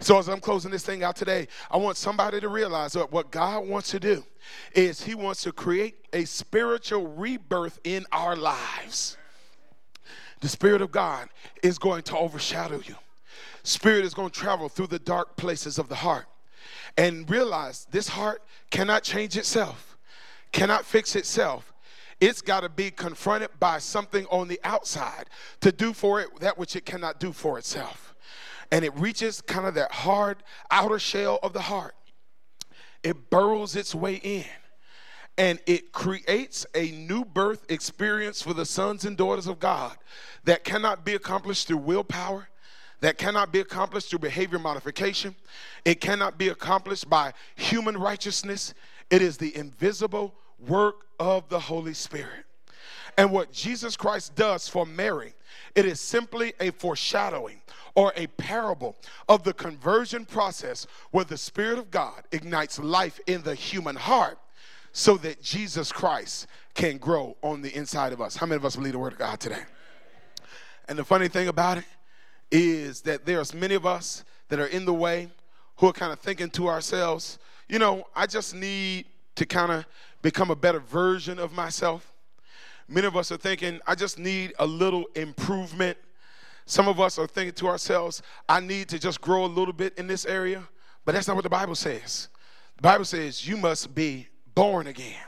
So, 0.00 0.18
as 0.18 0.28
I'm 0.28 0.40
closing 0.40 0.70
this 0.70 0.84
thing 0.84 1.02
out 1.02 1.16
today, 1.16 1.48
I 1.70 1.76
want 1.76 1.96
somebody 1.96 2.40
to 2.40 2.48
realize 2.48 2.92
that 2.94 3.12
what 3.12 3.30
God 3.30 3.66
wants 3.66 3.90
to 3.90 4.00
do 4.00 4.24
is 4.74 5.02
He 5.02 5.14
wants 5.14 5.42
to 5.42 5.52
create 5.52 5.96
a 6.12 6.24
spiritual 6.24 7.06
rebirth 7.06 7.78
in 7.84 8.04
our 8.12 8.36
lives. 8.36 9.16
The 10.40 10.48
Spirit 10.48 10.82
of 10.82 10.90
God 10.90 11.28
is 11.62 11.78
going 11.78 12.02
to 12.04 12.18
overshadow 12.18 12.80
you. 12.84 12.96
Spirit 13.62 14.04
is 14.04 14.12
going 14.12 14.30
to 14.30 14.38
travel 14.38 14.68
through 14.68 14.88
the 14.88 14.98
dark 14.98 15.36
places 15.36 15.78
of 15.78 15.88
the 15.88 15.94
heart 15.94 16.26
and 16.96 17.28
realize 17.30 17.86
this 17.90 18.08
heart 18.08 18.42
cannot 18.70 19.02
change 19.02 19.36
itself, 19.36 19.96
cannot 20.52 20.84
fix 20.84 21.16
itself 21.16 21.73
it's 22.20 22.40
got 22.40 22.60
to 22.60 22.68
be 22.68 22.90
confronted 22.90 23.50
by 23.58 23.78
something 23.78 24.26
on 24.26 24.48
the 24.48 24.60
outside 24.64 25.28
to 25.60 25.72
do 25.72 25.92
for 25.92 26.20
it 26.20 26.28
that 26.40 26.56
which 26.58 26.76
it 26.76 26.86
cannot 26.86 27.20
do 27.20 27.32
for 27.32 27.58
itself. 27.58 28.14
And 28.70 28.84
it 28.84 28.94
reaches 28.96 29.40
kind 29.40 29.66
of 29.66 29.74
that 29.74 29.92
hard 29.92 30.38
outer 30.70 30.98
shell 30.98 31.38
of 31.42 31.52
the 31.52 31.62
heart. 31.62 31.94
It 33.02 33.30
burrows 33.30 33.76
its 33.76 33.94
way 33.94 34.14
in 34.22 34.44
and 35.36 35.58
it 35.66 35.92
creates 35.92 36.64
a 36.74 36.90
new 36.92 37.24
birth 37.24 37.64
experience 37.68 38.40
for 38.40 38.54
the 38.54 38.64
sons 38.64 39.04
and 39.04 39.16
daughters 39.16 39.46
of 39.46 39.58
God 39.58 39.96
that 40.44 40.64
cannot 40.64 41.04
be 41.04 41.14
accomplished 41.14 41.66
through 41.66 41.78
willpower, 41.78 42.48
that 43.00 43.18
cannot 43.18 43.52
be 43.52 43.60
accomplished 43.60 44.10
through 44.10 44.20
behavior 44.20 44.58
modification, 44.58 45.34
it 45.84 46.00
cannot 46.00 46.38
be 46.38 46.48
accomplished 46.48 47.10
by 47.10 47.32
human 47.56 47.96
righteousness. 47.96 48.74
It 49.10 49.22
is 49.22 49.36
the 49.36 49.54
invisible 49.56 50.34
work 50.58 51.06
of 51.18 51.48
the 51.48 51.58
Holy 51.60 51.94
Spirit. 51.94 52.44
And 53.16 53.30
what 53.30 53.52
Jesus 53.52 53.96
Christ 53.96 54.34
does 54.34 54.68
for 54.68 54.84
Mary, 54.84 55.34
it 55.74 55.86
is 55.86 56.00
simply 56.00 56.52
a 56.60 56.70
foreshadowing 56.70 57.60
or 57.94 58.12
a 58.16 58.26
parable 58.26 58.96
of 59.28 59.44
the 59.44 59.52
conversion 59.52 60.24
process 60.24 60.86
where 61.12 61.24
the 61.24 61.36
Spirit 61.36 61.78
of 61.78 61.90
God 61.90 62.24
ignites 62.32 62.78
life 62.78 63.20
in 63.26 63.42
the 63.42 63.54
human 63.54 63.94
heart 63.94 64.38
so 64.92 65.16
that 65.18 65.42
Jesus 65.42 65.92
Christ 65.92 66.46
can 66.74 66.98
grow 66.98 67.36
on 67.42 67.62
the 67.62 67.74
inside 67.76 68.12
of 68.12 68.20
us. 68.20 68.36
How 68.36 68.46
many 68.46 68.56
of 68.56 68.64
us 68.64 68.76
believe 68.76 68.92
the 68.92 68.98
Word 68.98 69.12
of 69.12 69.18
God 69.18 69.38
today? 69.38 69.62
And 70.88 70.98
the 70.98 71.04
funny 71.04 71.28
thing 71.28 71.48
about 71.48 71.78
it 71.78 71.84
is 72.50 73.00
that 73.02 73.24
there's 73.24 73.54
many 73.54 73.74
of 73.74 73.86
us 73.86 74.24
that 74.48 74.60
are 74.60 74.66
in 74.66 74.84
the 74.84 74.94
way 74.94 75.28
who 75.76 75.88
are 75.88 75.92
kind 75.92 76.12
of 76.12 76.20
thinking 76.20 76.50
to 76.50 76.68
ourselves, 76.68 77.38
you 77.68 77.78
know, 77.78 78.04
I 78.14 78.26
just 78.26 78.54
need 78.54 79.06
to 79.36 79.46
kind 79.46 79.72
of 79.72 79.86
become 80.24 80.50
a 80.50 80.56
better 80.56 80.80
version 80.80 81.38
of 81.38 81.52
myself. 81.52 82.10
Many 82.88 83.06
of 83.06 83.14
us 83.14 83.30
are 83.30 83.36
thinking, 83.36 83.78
I 83.86 83.94
just 83.94 84.18
need 84.18 84.54
a 84.58 84.66
little 84.66 85.04
improvement. 85.14 85.98
Some 86.64 86.88
of 86.88 86.98
us 86.98 87.18
are 87.18 87.26
thinking 87.26 87.52
to 87.56 87.68
ourselves, 87.68 88.22
I 88.48 88.60
need 88.60 88.88
to 88.88 88.98
just 88.98 89.20
grow 89.20 89.44
a 89.44 89.46
little 89.46 89.74
bit 89.74 89.92
in 89.98 90.06
this 90.06 90.24
area. 90.24 90.66
But 91.04 91.14
that's 91.14 91.28
not 91.28 91.36
what 91.36 91.42
the 91.42 91.50
Bible 91.50 91.74
says. 91.74 92.28
The 92.76 92.82
Bible 92.82 93.04
says 93.04 93.46
you 93.46 93.58
must 93.58 93.94
be 93.94 94.28
born 94.54 94.86
again. 94.86 95.20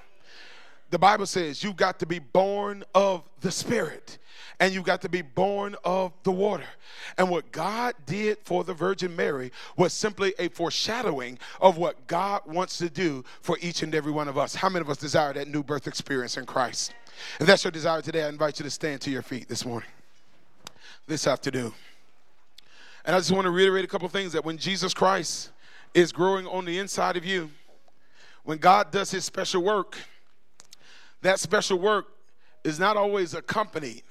The 0.88 0.99
Bible 0.99 1.26
says 1.26 1.62
you've 1.62 1.76
got 1.76 1.99
to 1.99 2.07
be 2.07 2.18
born 2.18 2.82
of 2.94 3.28
the 3.42 3.51
Spirit 3.51 4.16
and 4.59 4.72
you've 4.72 4.84
got 4.84 5.02
to 5.02 5.09
be 5.09 5.22
born 5.22 5.76
of 5.84 6.12
the 6.22 6.32
water. 6.32 6.64
And 7.18 7.28
what 7.28 7.52
God 7.52 7.94
did 8.07 8.38
for 8.44 8.64
the 8.64 8.72
Virgin 8.72 9.14
Mary 9.14 9.52
was 9.76 9.92
simply 9.92 10.34
a 10.38 10.48
foreshadowing 10.48 11.38
of 11.61 11.76
what 11.76 12.07
God 12.07 12.42
wants 12.46 12.78
to 12.78 12.88
do 12.88 13.24
for 13.42 13.59
each 13.61 13.82
and 13.82 13.94
every 13.94 14.12
one 14.12 14.28
of 14.28 14.38
us. 14.38 14.54
How 14.54 14.68
many 14.68 14.82
of 14.82 14.90
us 14.90 14.96
desire 14.96 15.32
that 15.34 15.48
new 15.48 15.62
birth 15.62 15.86
experience 15.86 16.36
in 16.36 16.46
Christ? 16.46 16.94
If 17.38 17.46
that's 17.46 17.64
your 17.64 17.70
desire 17.70 18.02
today, 18.02 18.24
I 18.24 18.28
invite 18.28 18.59
you 18.59 18.64
to 18.64 18.70
stand 18.70 19.00
to 19.02 19.11
your 19.11 19.22
feet 19.22 19.48
this 19.48 19.64
morning, 19.64 19.88
this 21.07 21.26
afternoon. 21.26 21.72
And 23.04 23.14
I 23.14 23.18
just 23.18 23.32
want 23.32 23.44
to 23.44 23.50
reiterate 23.50 23.84
a 23.84 23.88
couple 23.88 24.09
things 24.09 24.32
that 24.32 24.44
when 24.44 24.59
Jesus 24.59 24.92
Christ 24.92 25.50
is 25.94 26.12
growing 26.12 26.46
on 26.46 26.64
the 26.64 26.78
inside 26.78 27.16
of 27.16 27.24
you, 27.24 27.50
when 28.44 28.59
God 28.59 28.90
does 28.90 29.11
his 29.11 29.24
special 29.24 29.62
work, 29.62 29.96
that 31.22 31.40
special 31.40 31.78
work 31.78 32.07
is 32.64 32.78
not 32.78 32.96
always 32.96 33.34
accompanied 33.34 34.02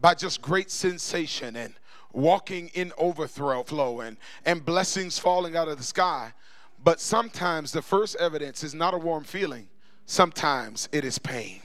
by 0.00 0.14
just 0.14 0.40
great 0.42 0.70
sensation 0.70 1.56
and 1.56 1.74
walking 2.12 2.70
in 2.74 2.92
overthrow 2.98 3.62
flow 3.62 4.00
and, 4.00 4.16
and 4.44 4.64
blessings 4.64 5.18
falling 5.18 5.56
out 5.56 5.68
of 5.68 5.78
the 5.78 5.84
sky. 5.84 6.32
But 6.82 7.00
sometimes 7.00 7.72
the 7.72 7.82
first 7.82 8.16
evidence 8.16 8.62
is 8.62 8.74
not 8.74 8.94
a 8.94 8.98
warm 8.98 9.24
feeling, 9.24 9.68
sometimes 10.06 10.88
it 10.92 11.04
is 11.04 11.18
pain. 11.18 11.60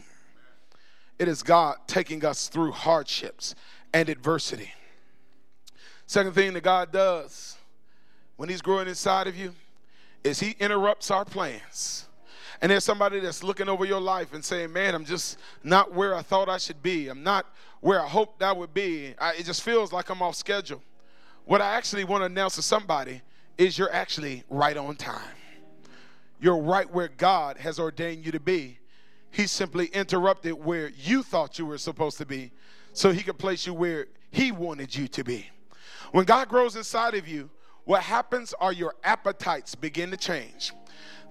It 1.19 1.27
is 1.27 1.43
God 1.43 1.77
taking 1.87 2.25
us 2.25 2.47
through 2.47 2.71
hardships 2.71 3.55
and 3.93 4.09
adversity. 4.09 4.73
Second 6.07 6.33
thing 6.33 6.53
that 6.53 6.63
God 6.63 6.91
does 6.91 7.55
when 8.35 8.49
He's 8.49 8.61
growing 8.61 8.87
inside 8.87 9.27
of 9.27 9.37
you 9.37 9.53
is 10.23 10.39
He 10.39 10.55
interrupts 10.59 11.11
our 11.11 11.23
plans. 11.23 12.07
And 12.61 12.71
there's 12.71 12.83
somebody 12.83 13.19
that's 13.19 13.43
looking 13.43 13.69
over 13.69 13.85
your 13.85 13.99
life 13.99 14.33
and 14.33 14.43
saying, 14.43 14.71
Man, 14.71 14.95
I'm 14.95 15.05
just 15.05 15.37
not 15.63 15.93
where 15.93 16.15
I 16.15 16.21
thought 16.21 16.49
I 16.49 16.57
should 16.57 16.81
be. 16.81 17.09
I'm 17.09 17.23
not 17.23 17.45
where 17.83 18.01
I 18.01 18.07
hoped 18.07 18.41
I 18.41 18.53
would 18.53 18.73
be. 18.73 19.13
I, 19.19 19.33
it 19.33 19.45
just 19.45 19.61
feels 19.61 19.91
like 19.91 20.09
I'm 20.09 20.21
off 20.21 20.35
schedule. 20.35 20.81
What 21.43 21.59
I 21.59 21.75
actually 21.75 22.05
want 22.05 22.21
to 22.21 22.27
announce 22.27 22.55
to 22.55 22.61
somebody 22.61 23.21
is 23.57 23.77
you're 23.77 23.91
actually 23.91 24.43
right 24.49 24.77
on 24.77 24.95
time. 24.95 25.35
You're 26.39 26.61
right 26.61 26.89
where 26.89 27.09
God 27.09 27.57
has 27.57 27.79
ordained 27.79 28.25
you 28.25 28.31
to 28.31 28.39
be. 28.39 28.79
He 29.31 29.47
simply 29.47 29.87
interrupted 29.87 30.53
where 30.53 30.91
you 30.97 31.23
thought 31.23 31.59
you 31.59 31.65
were 31.65 31.77
supposed 31.77 32.17
to 32.19 32.25
be 32.25 32.53
so 32.93 33.11
he 33.11 33.21
could 33.21 33.37
place 33.37 33.67
you 33.67 33.73
where 33.73 34.07
he 34.31 34.53
wanted 34.53 34.95
you 34.95 35.09
to 35.09 35.23
be. 35.25 35.49
When 36.13 36.23
God 36.23 36.47
grows 36.47 36.77
inside 36.77 37.15
of 37.15 37.27
you, 37.27 37.49
what 37.83 38.01
happens 38.01 38.53
are 38.61 38.71
your 38.71 38.95
appetites 39.03 39.75
begin 39.75 40.09
to 40.11 40.17
change. 40.17 40.71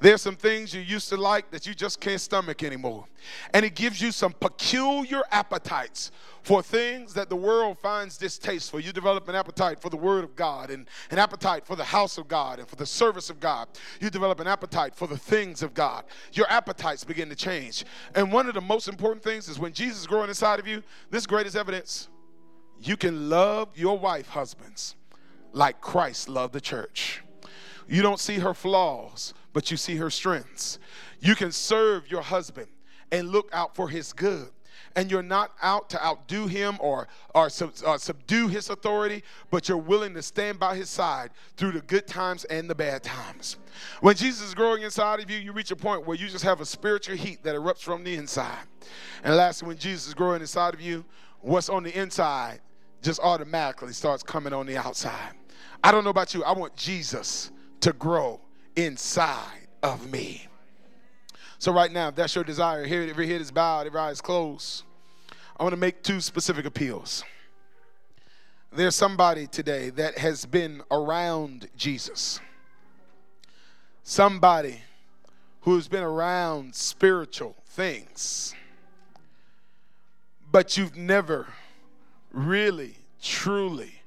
There's 0.00 0.20
some 0.20 0.34
things 0.34 0.74
you 0.74 0.80
used 0.80 1.08
to 1.10 1.16
like 1.16 1.52
that 1.52 1.64
you 1.64 1.74
just 1.74 2.00
can't 2.00 2.20
stomach 2.20 2.64
anymore. 2.64 3.06
And 3.54 3.64
it 3.64 3.76
gives 3.76 4.00
you 4.00 4.10
some 4.10 4.32
peculiar 4.32 5.22
appetites 5.30 6.10
for 6.42 6.60
things 6.60 7.14
that 7.14 7.28
the 7.28 7.36
world 7.36 7.78
finds 7.78 8.18
distasteful. 8.18 8.80
You 8.80 8.92
develop 8.92 9.28
an 9.28 9.36
appetite 9.36 9.80
for 9.80 9.90
the 9.90 9.96
Word 9.96 10.24
of 10.24 10.34
God 10.34 10.70
and 10.70 10.88
an 11.12 11.18
appetite 11.20 11.64
for 11.64 11.76
the 11.76 11.84
house 11.84 12.18
of 12.18 12.26
God 12.26 12.58
and 12.58 12.66
for 12.66 12.74
the 12.74 12.86
service 12.86 13.30
of 13.30 13.38
God. 13.38 13.68
You 14.00 14.10
develop 14.10 14.40
an 14.40 14.48
appetite 14.48 14.96
for 14.96 15.06
the 15.06 15.16
things 15.16 15.62
of 15.62 15.72
God. 15.72 16.04
Your 16.32 16.50
appetites 16.50 17.04
begin 17.04 17.28
to 17.28 17.36
change. 17.36 17.84
And 18.16 18.32
one 18.32 18.48
of 18.48 18.54
the 18.54 18.60
most 18.60 18.88
important 18.88 19.22
things 19.22 19.48
is 19.48 19.60
when 19.60 19.72
Jesus 19.72 20.00
is 20.00 20.06
growing 20.08 20.28
inside 20.28 20.58
of 20.58 20.66
you, 20.66 20.82
this 21.10 21.26
greatest 21.26 21.54
evidence 21.54 22.08
you 22.80 22.96
can 22.96 23.30
love 23.30 23.68
your 23.76 23.96
wife, 23.96 24.26
husbands, 24.26 24.96
like 25.52 25.80
Christ 25.80 26.28
loved 26.28 26.52
the 26.52 26.60
church. 26.60 27.22
You 27.88 28.02
don't 28.02 28.20
see 28.20 28.38
her 28.38 28.54
flaws, 28.54 29.34
but 29.52 29.70
you 29.70 29.76
see 29.76 29.96
her 29.96 30.10
strengths. 30.10 30.78
You 31.20 31.34
can 31.34 31.52
serve 31.52 32.10
your 32.10 32.22
husband 32.22 32.68
and 33.10 33.30
look 33.30 33.48
out 33.52 33.76
for 33.76 33.88
his 33.88 34.12
good. 34.12 34.48
And 34.94 35.10
you're 35.10 35.22
not 35.22 35.52
out 35.62 35.88
to 35.90 36.04
outdo 36.04 36.46
him 36.46 36.76
or, 36.80 37.08
or 37.34 37.48
sub, 37.48 37.72
uh, 37.86 37.96
subdue 37.96 38.48
his 38.48 38.68
authority, 38.68 39.22
but 39.50 39.68
you're 39.68 39.78
willing 39.78 40.12
to 40.14 40.22
stand 40.22 40.58
by 40.58 40.76
his 40.76 40.90
side 40.90 41.30
through 41.56 41.72
the 41.72 41.80
good 41.82 42.06
times 42.06 42.44
and 42.44 42.68
the 42.68 42.74
bad 42.74 43.02
times. 43.02 43.56
When 44.00 44.16
Jesus 44.16 44.48
is 44.48 44.54
growing 44.54 44.82
inside 44.82 45.20
of 45.20 45.30
you, 45.30 45.38
you 45.38 45.52
reach 45.52 45.70
a 45.70 45.76
point 45.76 46.06
where 46.06 46.16
you 46.16 46.28
just 46.28 46.44
have 46.44 46.60
a 46.60 46.66
spiritual 46.66 47.16
heat 47.16 47.42
that 47.42 47.54
erupts 47.54 47.82
from 47.82 48.04
the 48.04 48.14
inside. 48.14 48.66
And 49.24 49.34
lastly, 49.36 49.68
when 49.68 49.78
Jesus 49.78 50.08
is 50.08 50.14
growing 50.14 50.42
inside 50.42 50.74
of 50.74 50.80
you, 50.80 51.04
what's 51.40 51.70
on 51.70 51.84
the 51.84 51.98
inside 51.98 52.60
just 53.02 53.20
automatically 53.20 53.92
starts 53.92 54.22
coming 54.22 54.52
on 54.52 54.66
the 54.66 54.76
outside. 54.76 55.32
I 55.82 55.90
don't 55.90 56.04
know 56.04 56.10
about 56.10 56.34
you, 56.34 56.44
I 56.44 56.52
want 56.52 56.76
Jesus 56.76 57.50
to 57.82 57.92
grow 57.92 58.40
inside 58.76 59.68
of 59.82 60.10
me. 60.10 60.46
So, 61.58 61.72
right 61.72 61.92
now, 61.92 62.08
if 62.08 62.14
that's 62.14 62.34
your 62.34 62.44
desire, 62.44 62.84
here, 62.84 63.02
every 63.02 63.28
head 63.28 63.40
is 63.40 63.52
bowed, 63.52 63.86
every 63.86 64.00
eye 64.00 64.10
is 64.10 64.20
closed. 64.20 64.84
I 65.56 65.62
want 65.62 65.74
to 65.74 65.78
make 65.78 66.02
two 66.02 66.20
specific 66.20 66.64
appeals. 66.64 67.22
There's 68.72 68.94
somebody 68.94 69.46
today 69.46 69.90
that 69.90 70.18
has 70.18 70.46
been 70.46 70.82
around 70.90 71.68
Jesus, 71.76 72.40
somebody 74.02 74.80
who's 75.60 75.88
been 75.88 76.02
around 76.02 76.74
spiritual 76.74 77.54
things, 77.66 78.54
but 80.50 80.76
you've 80.76 80.96
never 80.96 81.46
really, 82.32 82.96
truly 83.22 84.02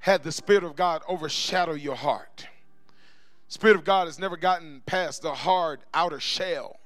had 0.00 0.22
the 0.22 0.32
Spirit 0.32 0.64
of 0.64 0.76
God 0.76 1.02
overshadow 1.08 1.72
your 1.72 1.96
heart. 1.96 2.46
Spirit 3.48 3.76
of 3.76 3.84
God 3.84 4.06
has 4.06 4.18
never 4.18 4.36
gotten 4.36 4.82
past 4.84 5.22
the 5.22 5.32
hard 5.32 5.80
outer 5.94 6.20
shell. 6.20 6.78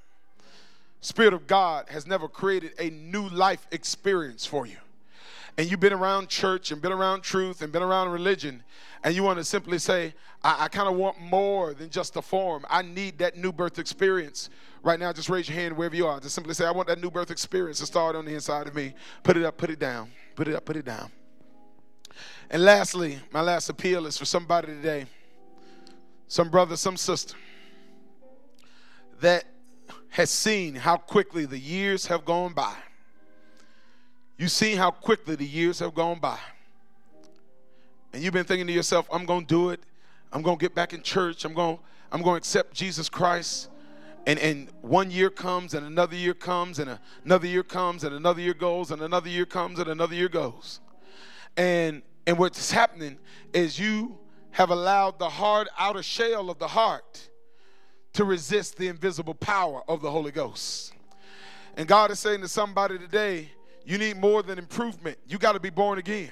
Spirit 1.01 1.35
of 1.35 1.49
God 1.49 1.89
has 1.89 2.07
never 2.07 2.29
created 2.29 2.73
a 2.79 2.91
new 2.91 3.29
life 3.29 3.67
experience 3.73 4.47
for 4.47 4.65
you. 4.67 4.77
And 5.59 5.69
you've 5.69 5.81
been 5.81 5.93
around 5.93 6.29
church 6.29 6.71
and 6.71 6.81
been 6.81 6.93
around 6.93 7.23
truth 7.23 7.61
and 7.61 7.73
been 7.73 7.83
around 7.83 8.11
religion, 8.11 8.63
and 9.05 9.15
you 9.15 9.23
want 9.25 9.39
to 9.39 9.45
simply 9.45 9.79
say, 9.79 10.15
I, 10.43 10.65
I 10.65 10.69
kind 10.69 10.89
of 10.89 10.95
want 10.95 11.21
more 11.21 11.75
than 11.75 11.91
just 11.91 12.15
the 12.15 12.23
form. 12.23 12.65
I 12.71 12.83
need 12.83 13.19
that 13.19 13.37
new 13.37 13.53
birth 13.53 13.79
experience. 13.81 14.49
Right 14.85 14.99
now, 14.99 15.13
just 15.13 15.29
raise 15.29 15.49
your 15.49 15.59
hand 15.59 15.77
wherever 15.77 15.95
you 15.95 16.07
are. 16.07 16.21
Just 16.21 16.37
simply 16.37 16.55
say, 16.55 16.65
I 16.65 16.71
want 16.71 16.89
that 16.89 17.01
new 17.01 17.11
birth 17.11 17.31
experience 17.31 17.81
to 17.81 17.87
start 17.87 18.17
on 18.17 18.25
the 18.25 18.35
inside 18.35 18.69
of 18.69 18.75
me. 18.75 18.95
Put 19.25 19.37
it 19.37 19.45
up, 19.45 19.57
put 19.57 19.69
it 19.69 19.81
down. 19.81 20.11
Put 20.37 20.49
it 20.49 20.55
up, 20.55 20.65
put 20.65 20.77
it 20.77 20.85
down. 20.85 21.11
And 22.49 22.65
lastly, 22.65 23.19
my 23.33 23.41
last 23.41 23.69
appeal 23.69 24.07
is 24.07 24.17
for 24.17 24.25
somebody 24.25 24.69
today 24.69 25.07
some 26.33 26.49
brother, 26.49 26.78
some 26.78 26.97
sister 26.97 27.37
that 29.20 29.45
has 30.09 30.30
seen 30.30 30.74
how 30.74 30.97
quickly 30.97 31.45
the 31.45 31.59
years 31.59 32.07
have 32.07 32.24
gone 32.24 32.55
by. 32.55 32.74
You've 34.39 34.51
seen 34.51 34.78
how 34.78 34.93
quickly 34.93 35.37
the 35.37 35.45
years 35.45 35.80
have 35.80 35.95
gone 35.95 36.20
by. 36.20 36.39
And 38.14 38.22
you've 38.22 38.33
been 38.33 38.47
thinking 38.47 38.66
to 38.66 38.72
yourself, 38.72 39.07
I'm 39.12 39.26
going 39.26 39.43
to 39.43 39.47
do 39.47 39.70
it. 39.72 39.80
I'm 40.33 40.41
going 40.41 40.57
to 40.57 40.61
get 40.62 40.74
back 40.74 40.95
in 40.95 41.03
church. 41.03 41.45
I'm 41.45 41.53
going, 41.53 41.78
I'm 42.11 42.22
going 42.22 42.37
to 42.37 42.39
accept 42.39 42.72
Jesus 42.72 43.11
Christ. 43.11 43.68
And, 44.26 44.39
and 44.39 44.68
one 44.80 45.11
year 45.11 45.28
comes, 45.28 45.74
and 45.74 45.87
another 45.87 46.16
year 46.16 46.33
comes, 46.33 46.78
and 46.78 46.99
another 47.26 47.47
year 47.47 47.62
comes, 47.62 48.05
and 48.05 48.14
another 48.14 48.41
year 48.41 48.55
goes, 48.55 48.91
and 48.91 49.03
another 49.03 49.28
year 49.28 49.45
comes, 49.45 49.80
and 49.80 49.89
another 49.91 50.14
year 50.14 50.30
goes. 50.30 50.80
And, 51.59 52.01
and 52.26 52.39
what's 52.39 52.70
happening 52.70 53.18
is 53.53 53.78
you 53.78 54.16
have 54.53 54.71
allowed 54.71 55.19
the 55.19 55.29
hard 55.29 55.69
outer 55.79 56.03
shell 56.03 56.51
of 56.51 56.59
the 56.59 56.69
heart 56.69 57.29
to 58.13 58.25
resist 58.25 58.77
the 58.77 58.89
invisible 58.89 59.35
power 59.35 59.83
of 59.89 60.03
the 60.03 60.11
Holy 60.11 60.31
Ghost. 60.31 60.93
And 61.77 61.89
God 61.89 62.11
is 62.11 62.21
saying 62.21 62.43
to 62.43 62.49
somebody 62.49 62.99
today, 62.99 63.51
you 63.85 63.99
need 63.99 64.19
more 64.19 64.43
than 64.43 64.59
improvement. 64.59 65.19
You 65.27 65.39
got 65.39 65.53
to 65.53 65.61
be 65.61 65.71
born 65.71 65.99
again. 65.99 66.31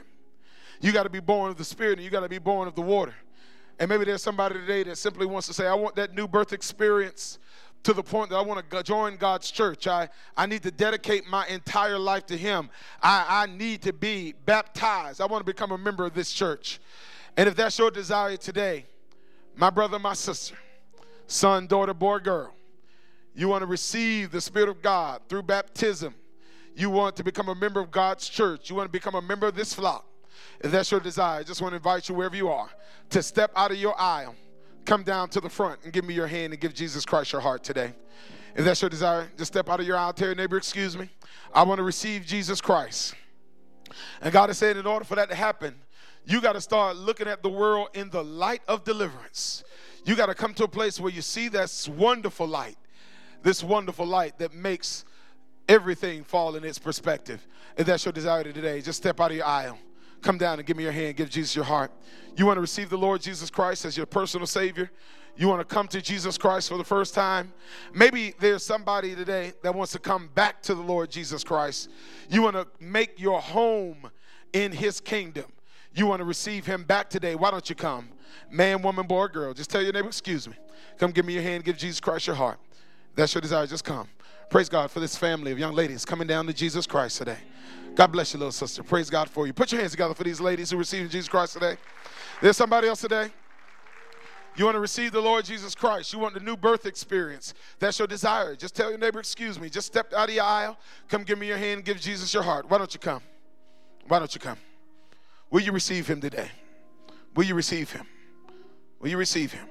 You 0.81 0.93
got 0.93 1.05
to 1.05 1.11
be 1.11 1.21
born 1.21 1.51
of 1.51 1.57
the 1.57 1.65
Spirit 1.65 1.99
and 1.99 2.05
you 2.05 2.11
got 2.11 2.21
to 2.21 2.29
be 2.29 2.39
born 2.39 2.69
of 2.69 2.75
the 2.75 2.83
water. 2.83 3.15
And 3.79 3.89
maybe 3.89 4.05
there's 4.05 4.23
somebody 4.23 4.55
today 4.57 4.83
that 4.85 4.99
simply 4.99 5.27
wants 5.27 5.47
to 5.49 5.55
say, 5.55 5.67
I 5.67 5.75
want 5.75 5.97
that 5.97 6.15
new 6.15 6.29
birth 6.29 6.53
experience 6.53 7.39
to 7.83 7.95
the 7.95 8.03
point 8.03 8.29
that 8.29 8.37
I 8.37 8.43
want 8.43 8.69
to 8.69 8.83
join 8.83 9.17
God's 9.17 9.51
church. 9.51 9.87
I, 9.87 10.11
I 10.37 10.45
need 10.45 10.63
to 10.65 10.71
dedicate 10.71 11.27
my 11.27 11.47
entire 11.47 11.99
life 11.99 12.27
to 12.27 12.37
Him. 12.37 12.69
I, 13.03 13.25
I 13.29 13.47
need 13.47 13.81
to 13.83 13.95
be 13.95 14.35
baptized. 14.45 15.23
I 15.23 15.27
want 15.27 15.41
to 15.41 15.51
become 15.51 15.73
a 15.73 15.79
member 15.79 16.05
of 16.05 16.13
this 16.13 16.31
church. 16.31 16.79
And 17.37 17.49
if 17.49 17.57
that's 17.57 17.79
your 17.79 17.91
desire 17.91 18.37
today, 18.37 18.87
my 19.57 19.71
brother, 19.71 19.99
my 19.99 20.15
sister, 20.15 20.57
son, 21.27 21.67
daughter, 21.67 21.95
boy, 21.95 22.19
girl, 22.19 22.53
you 23.35 23.49
want 23.49 23.63
to 23.63 23.67
receive 23.67 24.31
the 24.31 24.41
Spirit 24.41 24.69
of 24.69 24.83
God 24.83 25.23
through 25.29 25.43
baptism. 25.43 26.15
You 26.75 26.91
want 26.91 27.17
to 27.17 27.25
become 27.25 27.49
a 27.49 27.55
member 27.55 27.81
of 27.81 27.91
God's 27.91 28.29
church. 28.29 28.71
You 28.71 28.77
want 28.77 28.89
to 28.89 28.93
become 28.93 29.15
a 29.15 29.23
member 29.23 29.47
of 29.47 29.55
this 29.55 29.73
flock. 29.73 30.05
If 30.61 30.71
that's 30.71 30.91
your 30.91 31.01
desire, 31.01 31.41
I 31.41 31.43
just 31.43 31.63
want 31.63 31.73
to 31.73 31.77
invite 31.77 32.09
you 32.09 32.15
wherever 32.15 32.37
you 32.37 32.49
are 32.49 32.69
to 33.11 33.23
step 33.23 33.51
out 33.57 33.71
of 33.71 33.77
your 33.77 33.99
aisle, 34.01 34.35
come 34.85 35.03
down 35.03 35.29
to 35.31 35.41
the 35.41 35.49
front 35.49 35.81
and 35.85 35.93
give 35.93 36.05
me 36.05 36.15
your 36.15 36.27
hand 36.27 36.53
and 36.53 36.61
give 36.61 36.75
Jesus 36.75 37.05
Christ 37.05 37.33
your 37.33 37.41
heart 37.41 37.63
today. 37.63 37.93
If 38.55 38.65
that's 38.65 38.81
your 38.81 38.91
desire, 38.91 39.31
just 39.37 39.53
step 39.53 39.69
out 39.69 39.81
of 39.81 39.87
your 39.87 39.97
aisle, 39.97 40.13
tell 40.13 40.29
your 40.29 40.35
neighbor, 40.35 40.57
excuse 40.57 40.97
me. 40.97 41.09
I 41.55 41.63
want 41.63 41.79
to 41.79 41.85
receive 41.85 42.27
Jesus 42.27 42.61
Christ. 42.61 43.15
And 44.21 44.33
God 44.33 44.51
is 44.51 44.59
saying, 44.59 44.77
in 44.77 44.87
order 44.87 45.05
for 45.05 45.17
that 45.17 45.29
to 45.31 45.35
happen, 45.35 45.75
you 46.27 46.41
got 46.41 46.53
to 46.53 46.61
start 46.61 46.97
looking 46.97 47.29
at 47.29 47.43
the 47.43 47.49
world 47.49 47.89
in 47.95 48.11
the 48.11 48.23
light 48.23 48.63
of 48.69 48.85
deliverance. 48.85 49.65
You 50.05 50.15
got 50.15 50.27
to 50.27 50.35
come 50.35 50.55
to 50.55 50.65
a 50.65 50.69
place 50.69 51.01
where 51.01 51.13
you 51.13 51.23
see 51.23 51.49
this 51.49 51.89
wonderful 51.89 52.47
light, 52.47 52.77
this 53.43 53.63
wonderful 53.63 54.07
light 54.07 54.39
that 54.39 54.55
makes 54.55 55.05
everything 55.69 56.25
fall 56.25 56.57
in 56.57 56.65
its 56.65 56.79
perspective. 56.79 57.47
If 57.77 57.87
that's 57.87 58.05
your 58.05 58.13
desire 58.13 58.45
today, 58.45 58.81
just 58.81 58.99
step 58.99 59.21
out 59.21 59.31
of 59.31 59.37
your 59.37 59.47
aisle. 59.47 59.79
Come 60.23 60.37
down 60.37 60.59
and 60.59 60.67
give 60.67 60.77
me 60.77 60.83
your 60.83 60.93
hand. 60.93 61.17
Give 61.17 61.31
Jesus 61.31 61.57
your 61.57 61.65
heart. 61.65 61.93
You 62.37 62.47
want 62.47 62.57
to 62.57 62.61
receive 62.61 62.91
the 62.91 62.99
Lord 62.99 63.23
Jesus 63.23 63.51
Christ 63.51 63.85
as 63.85 63.97
your 63.97 64.07
personal 64.07 64.47
Savior? 64.47 64.91
You 65.37 65.49
want 65.49 65.67
to 65.67 65.75
come 65.75 65.89
to 65.89 66.03
Jesus 66.03 66.37
Christ 66.37 66.69
for 66.69 66.77
the 66.77 66.85
first 66.85 67.15
time? 67.15 67.53
Maybe 67.95 68.35
there's 68.39 68.63
somebody 68.63 69.15
today 69.15 69.53
that 69.63 69.75
wants 69.75 69.93
to 69.93 69.99
come 69.99 70.29
back 70.35 70.61
to 70.63 70.75
the 70.75 70.83
Lord 70.83 71.11
Jesus 71.11 71.43
Christ. 71.43 71.89
You 72.29 72.43
want 72.43 72.57
to 72.57 72.67
make 72.79 73.19
your 73.19 73.41
home 73.41 74.11
in 74.53 74.73
His 74.73 75.01
kingdom. 75.01 75.47
You 75.95 76.07
want 76.07 76.21
to 76.21 76.25
receive 76.25 76.67
Him 76.67 76.85
back 76.85 77.11
today. 77.11 77.35
Why 77.35 77.51
don't 77.51 77.69
you 77.69 77.77
come? 77.77 78.09
Man, 78.51 78.83
woman, 78.83 79.07
boy, 79.07 79.27
girl. 79.29 79.53
Just 79.53 79.71
tell 79.71 79.83
your 79.83 79.93
neighbor, 79.93 80.09
excuse 80.09 80.49
me. 80.49 80.55
Come 80.99 81.11
give 81.11 81.25
me 81.25 81.35
your 81.35 81.43
hand. 81.43 81.65
Give 81.65 81.77
Jesus 81.77 82.01
Christ 82.01 82.27
your 82.27 82.37
heart. 82.37 82.59
That's 83.17 83.35
your 83.35 83.41
desire. 83.41 83.67
Just 83.67 83.85
come. 83.85 84.09
Praise 84.51 84.69
God 84.69 84.91
for 84.91 85.01
this 85.01 85.17
family 85.17 85.53
of 85.53 85.59
young 85.59 85.75
ladies 85.75 86.05
coming 86.05 86.27
down 86.27 86.47
to 86.47 86.53
Jesus 86.53 86.87
Christ 86.87 87.19
today. 87.19 87.39
God 87.95 88.13
bless 88.13 88.33
you, 88.33 88.39
little 88.39 88.53
sister. 88.53 88.83
Praise 88.83 89.11
God 89.11 89.29
for 89.29 89.47
you. 89.47 89.53
Put 89.53 89.73
your 89.73 89.81
hands 89.81 89.93
together 89.93 90.15
for 90.15 90.25
these 90.25 90.41
ladies 90.41 90.71
who 90.71 90.77
received 90.77 91.11
Jesus 91.11 91.29
Christ 91.29 91.55
today. 91.55 91.77
There's 92.41 92.57
somebody 92.57 92.89
else 92.89 93.01
today. 93.01 93.31
You 94.57 94.65
want 94.65 94.75
to 94.75 94.81
receive 94.81 95.13
the 95.13 95.21
Lord 95.21 95.45
Jesus 95.45 95.75
Christ. 95.75 96.13
You 96.13 96.19
want 96.19 96.35
the 96.35 96.41
new 96.41 96.57
birth 96.57 96.87
experience. 96.87 97.55
That's 97.79 97.99
your 97.99 98.09
desire. 98.09 98.57
Just 98.57 98.75
tell 98.75 98.91
your 98.91 98.99
neighbor, 98.99 99.21
excuse 99.21 99.61
me. 99.61 99.71
Just 99.71 99.87
step 99.87 100.13
out 100.13 100.29
of 100.29 100.35
your 100.35 100.45
aisle. 100.45 100.77
Come 101.09 101.23
give 101.23 101.39
me 101.39 101.47
your 101.47 101.57
hand. 101.57 101.85
Give 101.85 102.01
Jesus 102.01 102.35
your 102.35 102.43
heart. 102.43 102.69
Why 102.69 102.79
don't 102.79 102.93
you 102.93 103.01
come? 103.01 103.23
Why 104.09 104.19
don't 104.19 104.35
you 104.35 104.41
come? 104.41 104.59
Will 105.51 105.61
you 105.61 105.73
receive 105.73 106.07
him 106.07 106.21
today? 106.21 106.49
Will 107.35 107.45
you 107.45 107.55
receive 107.55 107.91
him? 107.91 108.07
Will 109.01 109.09
you 109.09 109.17
receive 109.17 109.53
him? 109.53 109.67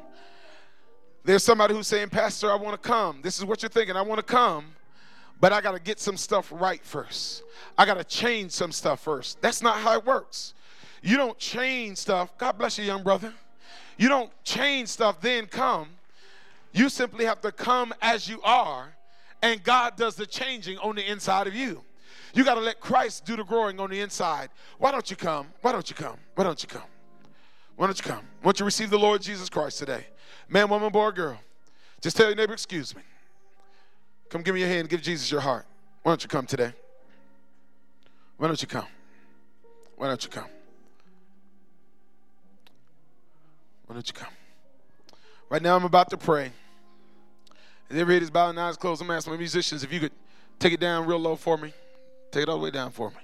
There's 1.23 1.43
somebody 1.43 1.73
who's 1.73 1.87
saying, 1.87 2.09
Pastor, 2.09 2.51
I 2.51 2.55
want 2.55 2.81
to 2.81 2.87
come. 2.87 3.21
This 3.21 3.37
is 3.37 3.45
what 3.45 3.61
you're 3.61 3.69
thinking. 3.69 3.95
I 3.95 4.01
want 4.01 4.19
to 4.19 4.23
come, 4.23 4.65
but 5.39 5.53
I 5.53 5.61
got 5.61 5.73
to 5.73 5.79
get 5.79 5.99
some 5.99 6.17
stuff 6.17 6.51
right 6.51 6.83
first. 6.83 7.43
I 7.77 7.85
got 7.85 7.97
to 7.97 8.03
change 8.03 8.51
some 8.51 8.71
stuff 8.71 9.01
first. 9.01 9.41
That's 9.41 9.61
not 9.61 9.77
how 9.77 9.93
it 9.93 10.05
works. 10.05 10.53
You 11.01 11.17
don't 11.17 11.37
change 11.37 11.97
stuff. 11.97 12.37
God 12.37 12.57
bless 12.57 12.77
you, 12.77 12.85
young 12.85 13.03
brother. 13.03 13.33
You 13.97 14.09
don't 14.09 14.31
change 14.43 14.89
stuff, 14.89 15.21
then 15.21 15.45
come. 15.45 15.89
You 16.71 16.89
simply 16.89 17.25
have 17.25 17.41
to 17.41 17.51
come 17.51 17.93
as 18.01 18.27
you 18.29 18.41
are, 18.43 18.93
and 19.41 19.63
God 19.63 19.97
does 19.97 20.15
the 20.15 20.25
changing 20.25 20.77
on 20.79 20.95
the 20.95 21.09
inside 21.09 21.47
of 21.47 21.55
you. 21.55 21.83
You 22.33 22.43
got 22.43 22.55
to 22.55 22.61
let 22.61 22.79
Christ 22.79 23.25
do 23.25 23.35
the 23.35 23.43
growing 23.43 23.79
on 23.79 23.89
the 23.89 24.01
inside. 24.01 24.49
Why 24.77 24.91
don't 24.91 25.09
you 25.09 25.15
come? 25.15 25.47
Why 25.61 25.71
don't 25.71 25.89
you 25.89 25.95
come? 25.95 26.17
Why 26.35 26.43
don't 26.43 26.61
you 26.61 26.67
come? 26.67 26.83
Why 27.75 27.87
don't 27.87 27.97
you 27.97 28.03
come? 28.03 28.25
Why 28.41 28.49
don't 28.49 28.59
you 28.59 28.65
receive 28.65 28.89
the 28.89 28.99
Lord 28.99 29.21
Jesus 29.21 29.49
Christ 29.49 29.79
today? 29.79 30.05
Man, 30.47 30.69
woman, 30.69 30.91
boy, 30.91 31.11
girl. 31.11 31.39
Just 32.01 32.17
tell 32.17 32.27
your 32.27 32.35
neighbor, 32.35 32.53
excuse 32.53 32.95
me. 32.95 33.01
Come 34.29 34.41
give 34.41 34.53
me 34.53 34.61
your 34.61 34.69
hand, 34.69 34.89
give 34.89 35.01
Jesus 35.01 35.31
your 35.31 35.41
heart. 35.41 35.65
Why 36.03 36.11
don't 36.11 36.21
you 36.21 36.29
come 36.29 36.45
today? 36.45 36.73
Why 38.37 38.47
don't 38.47 38.61
you 38.61 38.67
come? 38.67 38.85
Why 39.95 40.07
don't 40.07 40.23
you 40.23 40.29
come? 40.29 40.47
Why 43.85 43.95
don't 43.95 44.07
you 44.07 44.13
come? 44.13 44.31
Right 45.49 45.61
now, 45.61 45.75
I'm 45.75 45.83
about 45.83 46.09
to 46.11 46.17
pray. 46.17 46.51
As 47.89 47.97
every 47.97 48.13
head 48.13 48.23
is 48.23 48.29
bowed 48.29 48.51
and 48.51 48.59
eyes 48.59 48.77
closed, 48.77 49.01
I'm 49.01 49.09
asking 49.09 49.33
my 49.33 49.37
musicians 49.39 49.83
if 49.83 49.91
you 49.91 49.99
could 49.99 50.11
take 50.59 50.73
it 50.73 50.79
down 50.79 51.07
real 51.07 51.17
low 51.17 51.35
for 51.35 51.57
me. 51.57 51.73
Take 52.31 52.43
it 52.43 52.49
all 52.49 52.57
the 52.57 52.63
way 52.63 52.71
down 52.71 52.91
for 52.91 53.09
me. 53.09 53.17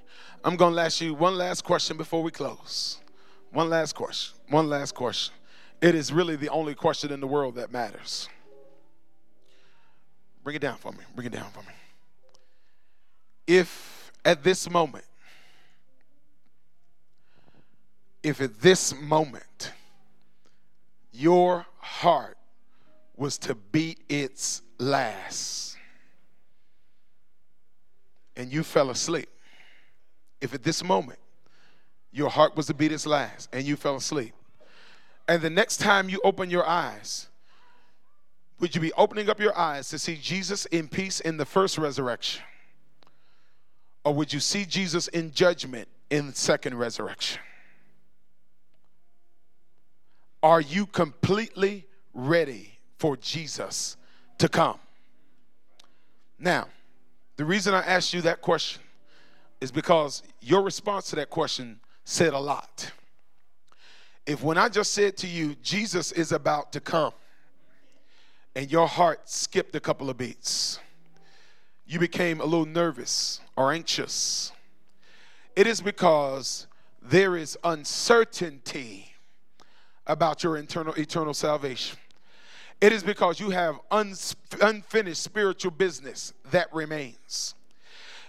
I'm 0.43 0.55
going 0.55 0.75
to 0.75 0.81
ask 0.81 1.01
you 1.01 1.13
one 1.13 1.37
last 1.37 1.63
question 1.63 1.97
before 1.97 2.23
we 2.23 2.31
close. 2.31 2.99
One 3.51 3.69
last 3.69 3.93
question. 3.93 4.35
One 4.49 4.69
last 4.69 4.93
question. 4.93 5.33
It 5.81 5.95
is 5.95 6.11
really 6.11 6.35
the 6.35 6.49
only 6.49 6.73
question 6.73 7.11
in 7.11 7.19
the 7.19 7.27
world 7.27 7.55
that 7.55 7.71
matters. 7.71 8.29
Bring 10.43 10.55
it 10.55 10.59
down 10.59 10.77
for 10.77 10.91
me. 10.91 10.99
Bring 11.15 11.27
it 11.27 11.33
down 11.33 11.49
for 11.51 11.61
me. 11.61 11.73
If 13.47 14.11
at 14.23 14.43
this 14.43 14.69
moment, 14.69 15.05
if 18.23 18.41
at 18.41 18.59
this 18.59 18.93
moment, 18.99 19.71
your 21.11 21.65
heart 21.77 22.37
was 23.15 23.37
to 23.37 23.55
beat 23.55 23.99
its 24.09 24.61
last 24.79 25.74
and 28.35 28.51
you 28.51 28.63
fell 28.63 28.89
asleep, 28.89 29.29
if 30.41 30.53
at 30.53 30.63
this 30.63 30.83
moment 30.83 31.19
your 32.11 32.29
heart 32.29 32.55
was 32.55 32.67
to 32.67 32.73
beat 32.73 32.91
its 32.91 33.05
last 33.05 33.49
and 33.51 33.65
you 33.65 33.75
fell 33.75 33.95
asleep, 33.95 34.33
and 35.27 35.41
the 35.41 35.49
next 35.49 35.77
time 35.77 36.09
you 36.09 36.21
open 36.23 36.49
your 36.49 36.67
eyes, 36.67 37.27
would 38.59 38.75
you 38.75 38.81
be 38.81 38.93
opening 38.93 39.29
up 39.29 39.39
your 39.39 39.57
eyes 39.57 39.89
to 39.89 39.99
see 39.99 40.15
Jesus 40.15 40.65
in 40.67 40.87
peace 40.87 41.19
in 41.19 41.37
the 41.37 41.45
first 41.45 41.77
resurrection? 41.77 42.43
Or 44.03 44.13
would 44.13 44.31
you 44.31 44.39
see 44.39 44.65
Jesus 44.65 45.07
in 45.07 45.31
judgment 45.31 45.87
in 46.09 46.27
the 46.27 46.35
second 46.35 46.77
resurrection? 46.77 47.41
Are 50.43 50.61
you 50.61 50.85
completely 50.85 51.87
ready 52.13 52.77
for 52.99 53.17
Jesus 53.17 53.97
to 54.37 54.47
come? 54.47 54.77
Now, 56.37 56.67
the 57.37 57.45
reason 57.45 57.73
I 57.73 57.81
asked 57.81 58.13
you 58.13 58.21
that 58.21 58.41
question 58.41 58.81
is 59.61 59.71
because 59.71 60.23
your 60.41 60.61
response 60.61 61.09
to 61.09 61.15
that 61.17 61.29
question 61.29 61.79
said 62.03 62.33
a 62.33 62.39
lot. 62.39 62.91
If 64.25 64.41
when 64.41 64.57
I 64.57 64.69
just 64.69 64.93
said 64.93 65.17
to 65.17 65.27
you, 65.27 65.55
Jesus 65.61 66.11
is 66.11 66.31
about 66.31 66.71
to 66.73 66.79
come, 66.79 67.13
and 68.55 68.71
your 68.71 68.87
heart 68.87 69.29
skipped 69.29 69.75
a 69.75 69.79
couple 69.79 70.09
of 70.09 70.17
beats, 70.17 70.79
you 71.85 71.99
became 71.99 72.41
a 72.41 72.45
little 72.45 72.65
nervous 72.65 73.39
or 73.55 73.71
anxious, 73.71 74.51
it 75.55 75.67
is 75.67 75.81
because 75.81 76.67
there 77.01 77.37
is 77.37 77.57
uncertainty 77.63 79.13
about 80.07 80.43
your 80.43 80.57
internal 80.57 80.93
eternal 80.95 81.33
salvation. 81.33 81.97
It 82.81 82.91
is 82.91 83.03
because 83.03 83.39
you 83.39 83.49
have 83.51 83.79
unfinished 83.91 85.21
spiritual 85.21 85.71
business 85.71 86.33
that 86.51 86.73
remains. 86.73 87.55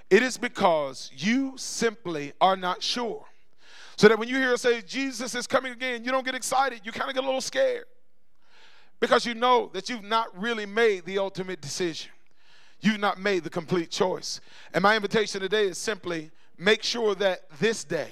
It 0.09 0.23
is 0.23 0.39
because 0.39 1.11
you 1.17 1.55
simply 1.57 2.33
are 2.41 2.57
not 2.57 2.83
sure. 2.83 3.25
So 3.97 4.09
that 4.09 4.19
when 4.19 4.29
you 4.29 4.37
hear 4.37 4.57
say 4.57 4.83
Jesus 4.83 5.35
is 5.35 5.47
coming 5.47 5.73
again, 5.73 6.05
you 6.05 6.11
don't 6.11 6.25
get 6.25 6.35
excited. 6.35 6.83
You 6.85 6.93
kind 6.93 7.09
of 7.09 7.15
get 7.15 7.25
a 7.25 7.27
little 7.27 7.41
scared 7.41 7.87
because 9.01 9.27
you 9.27 9.35
know 9.35 9.71
that 9.73 9.89
you've 9.89 10.05
not 10.05 10.29
really 10.39 10.67
made 10.67 11.05
the 11.05 11.19
ultimate 11.19 11.61
decision. 11.61 12.13
You've 12.81 13.01
not 13.01 13.19
made 13.19 13.43
the 13.43 13.51
complete 13.51 13.91
choice. 13.91 14.41
And 14.75 14.83
my 14.83 14.97
invitation 14.97 15.41
today 15.41 15.67
is 15.67 15.79
simply 15.79 16.31
make 16.59 16.83
sure 16.83 17.15
that 17.17 17.41
this 17.59 17.85
day, 17.85 18.11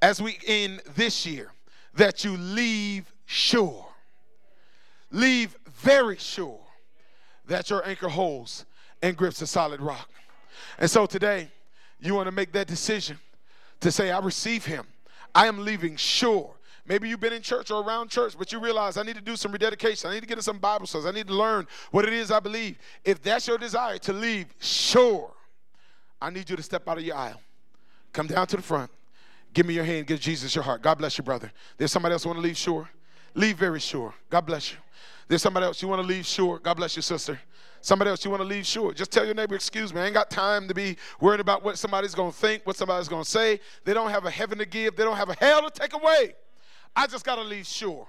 as 0.00 0.20
we 0.20 0.38
end 0.46 0.80
this 0.96 1.26
year, 1.26 1.52
that 1.94 2.24
you 2.24 2.36
leave 2.36 3.12
sure. 3.26 3.86
Leave 5.12 5.56
very 5.66 6.16
sure 6.16 6.58
that 7.46 7.70
your 7.70 7.86
anchor 7.86 8.08
holds 8.08 8.64
and 9.02 9.16
grips 9.16 9.40
a 9.42 9.46
solid 9.46 9.80
rock. 9.80 10.08
And 10.78 10.90
so 10.90 11.06
today, 11.06 11.48
you 12.00 12.14
want 12.14 12.26
to 12.26 12.32
make 12.32 12.52
that 12.52 12.66
decision 12.66 13.18
to 13.80 13.92
say, 13.92 14.10
I 14.10 14.18
receive 14.18 14.64
him. 14.64 14.86
I 15.34 15.46
am 15.46 15.64
leaving 15.64 15.96
sure. 15.96 16.54
Maybe 16.86 17.08
you've 17.08 17.20
been 17.20 17.32
in 17.32 17.42
church 17.42 17.70
or 17.70 17.82
around 17.82 18.10
church, 18.10 18.36
but 18.36 18.52
you 18.52 18.58
realize 18.58 18.96
I 18.96 19.02
need 19.02 19.14
to 19.14 19.22
do 19.22 19.36
some 19.36 19.52
rededication. 19.52 20.10
I 20.10 20.14
need 20.14 20.20
to 20.20 20.26
get 20.26 20.38
in 20.38 20.42
some 20.42 20.58
Bible 20.58 20.86
studies. 20.86 21.06
I 21.06 21.12
need 21.12 21.28
to 21.28 21.34
learn 21.34 21.66
what 21.90 22.04
it 22.04 22.12
is 22.12 22.30
I 22.30 22.40
believe. 22.40 22.78
If 23.04 23.22
that's 23.22 23.46
your 23.46 23.58
desire 23.58 23.98
to 23.98 24.12
leave 24.12 24.46
sure, 24.58 25.32
I 26.20 26.30
need 26.30 26.50
you 26.50 26.56
to 26.56 26.62
step 26.62 26.88
out 26.88 26.98
of 26.98 27.04
your 27.04 27.16
aisle. 27.16 27.40
Come 28.12 28.26
down 28.26 28.46
to 28.48 28.56
the 28.56 28.62
front. 28.62 28.90
Give 29.54 29.66
me 29.66 29.74
your 29.74 29.84
hand. 29.84 30.06
Give 30.06 30.18
Jesus 30.18 30.54
your 30.54 30.64
heart. 30.64 30.82
God 30.82 30.98
bless 30.98 31.18
you, 31.18 31.24
brother. 31.24 31.52
There's 31.76 31.92
somebody 31.92 32.14
else 32.14 32.26
want 32.26 32.38
to 32.38 32.42
leave 32.42 32.56
sure. 32.56 32.88
Leave 33.34 33.56
very 33.56 33.80
sure. 33.80 34.14
God 34.30 34.42
bless 34.42 34.72
you. 34.72 34.78
There's 35.28 35.42
somebody 35.42 35.64
else 35.64 35.80
you 35.80 35.88
want 35.88 36.02
to 36.02 36.06
leave 36.06 36.26
sure. 36.26 36.58
God 36.58 36.74
bless 36.74 36.96
you, 36.96 37.02
sister. 37.02 37.40
Somebody 37.80 38.10
else 38.10 38.24
you 38.24 38.30
want 38.30 38.42
to 38.42 38.46
leave 38.46 38.64
sure. 38.64 38.92
Just 38.92 39.10
tell 39.10 39.24
your 39.24 39.34
neighbor, 39.34 39.54
excuse 39.56 39.92
me, 39.92 40.00
I 40.00 40.04
ain't 40.04 40.14
got 40.14 40.30
time 40.30 40.68
to 40.68 40.74
be 40.74 40.96
worried 41.20 41.40
about 41.40 41.64
what 41.64 41.78
somebody's 41.78 42.14
going 42.14 42.30
to 42.30 42.36
think, 42.36 42.64
what 42.64 42.76
somebody's 42.76 43.08
going 43.08 43.24
to 43.24 43.30
say. 43.30 43.58
They 43.84 43.92
don't 43.92 44.10
have 44.10 44.24
a 44.24 44.30
heaven 44.30 44.58
to 44.58 44.66
give, 44.66 44.94
they 44.94 45.02
don't 45.02 45.16
have 45.16 45.30
a 45.30 45.34
hell 45.34 45.68
to 45.68 45.70
take 45.70 45.92
away. 45.92 46.34
I 46.94 47.06
just 47.06 47.24
got 47.24 47.36
to 47.36 47.42
leave 47.42 47.66
sure. 47.66 48.06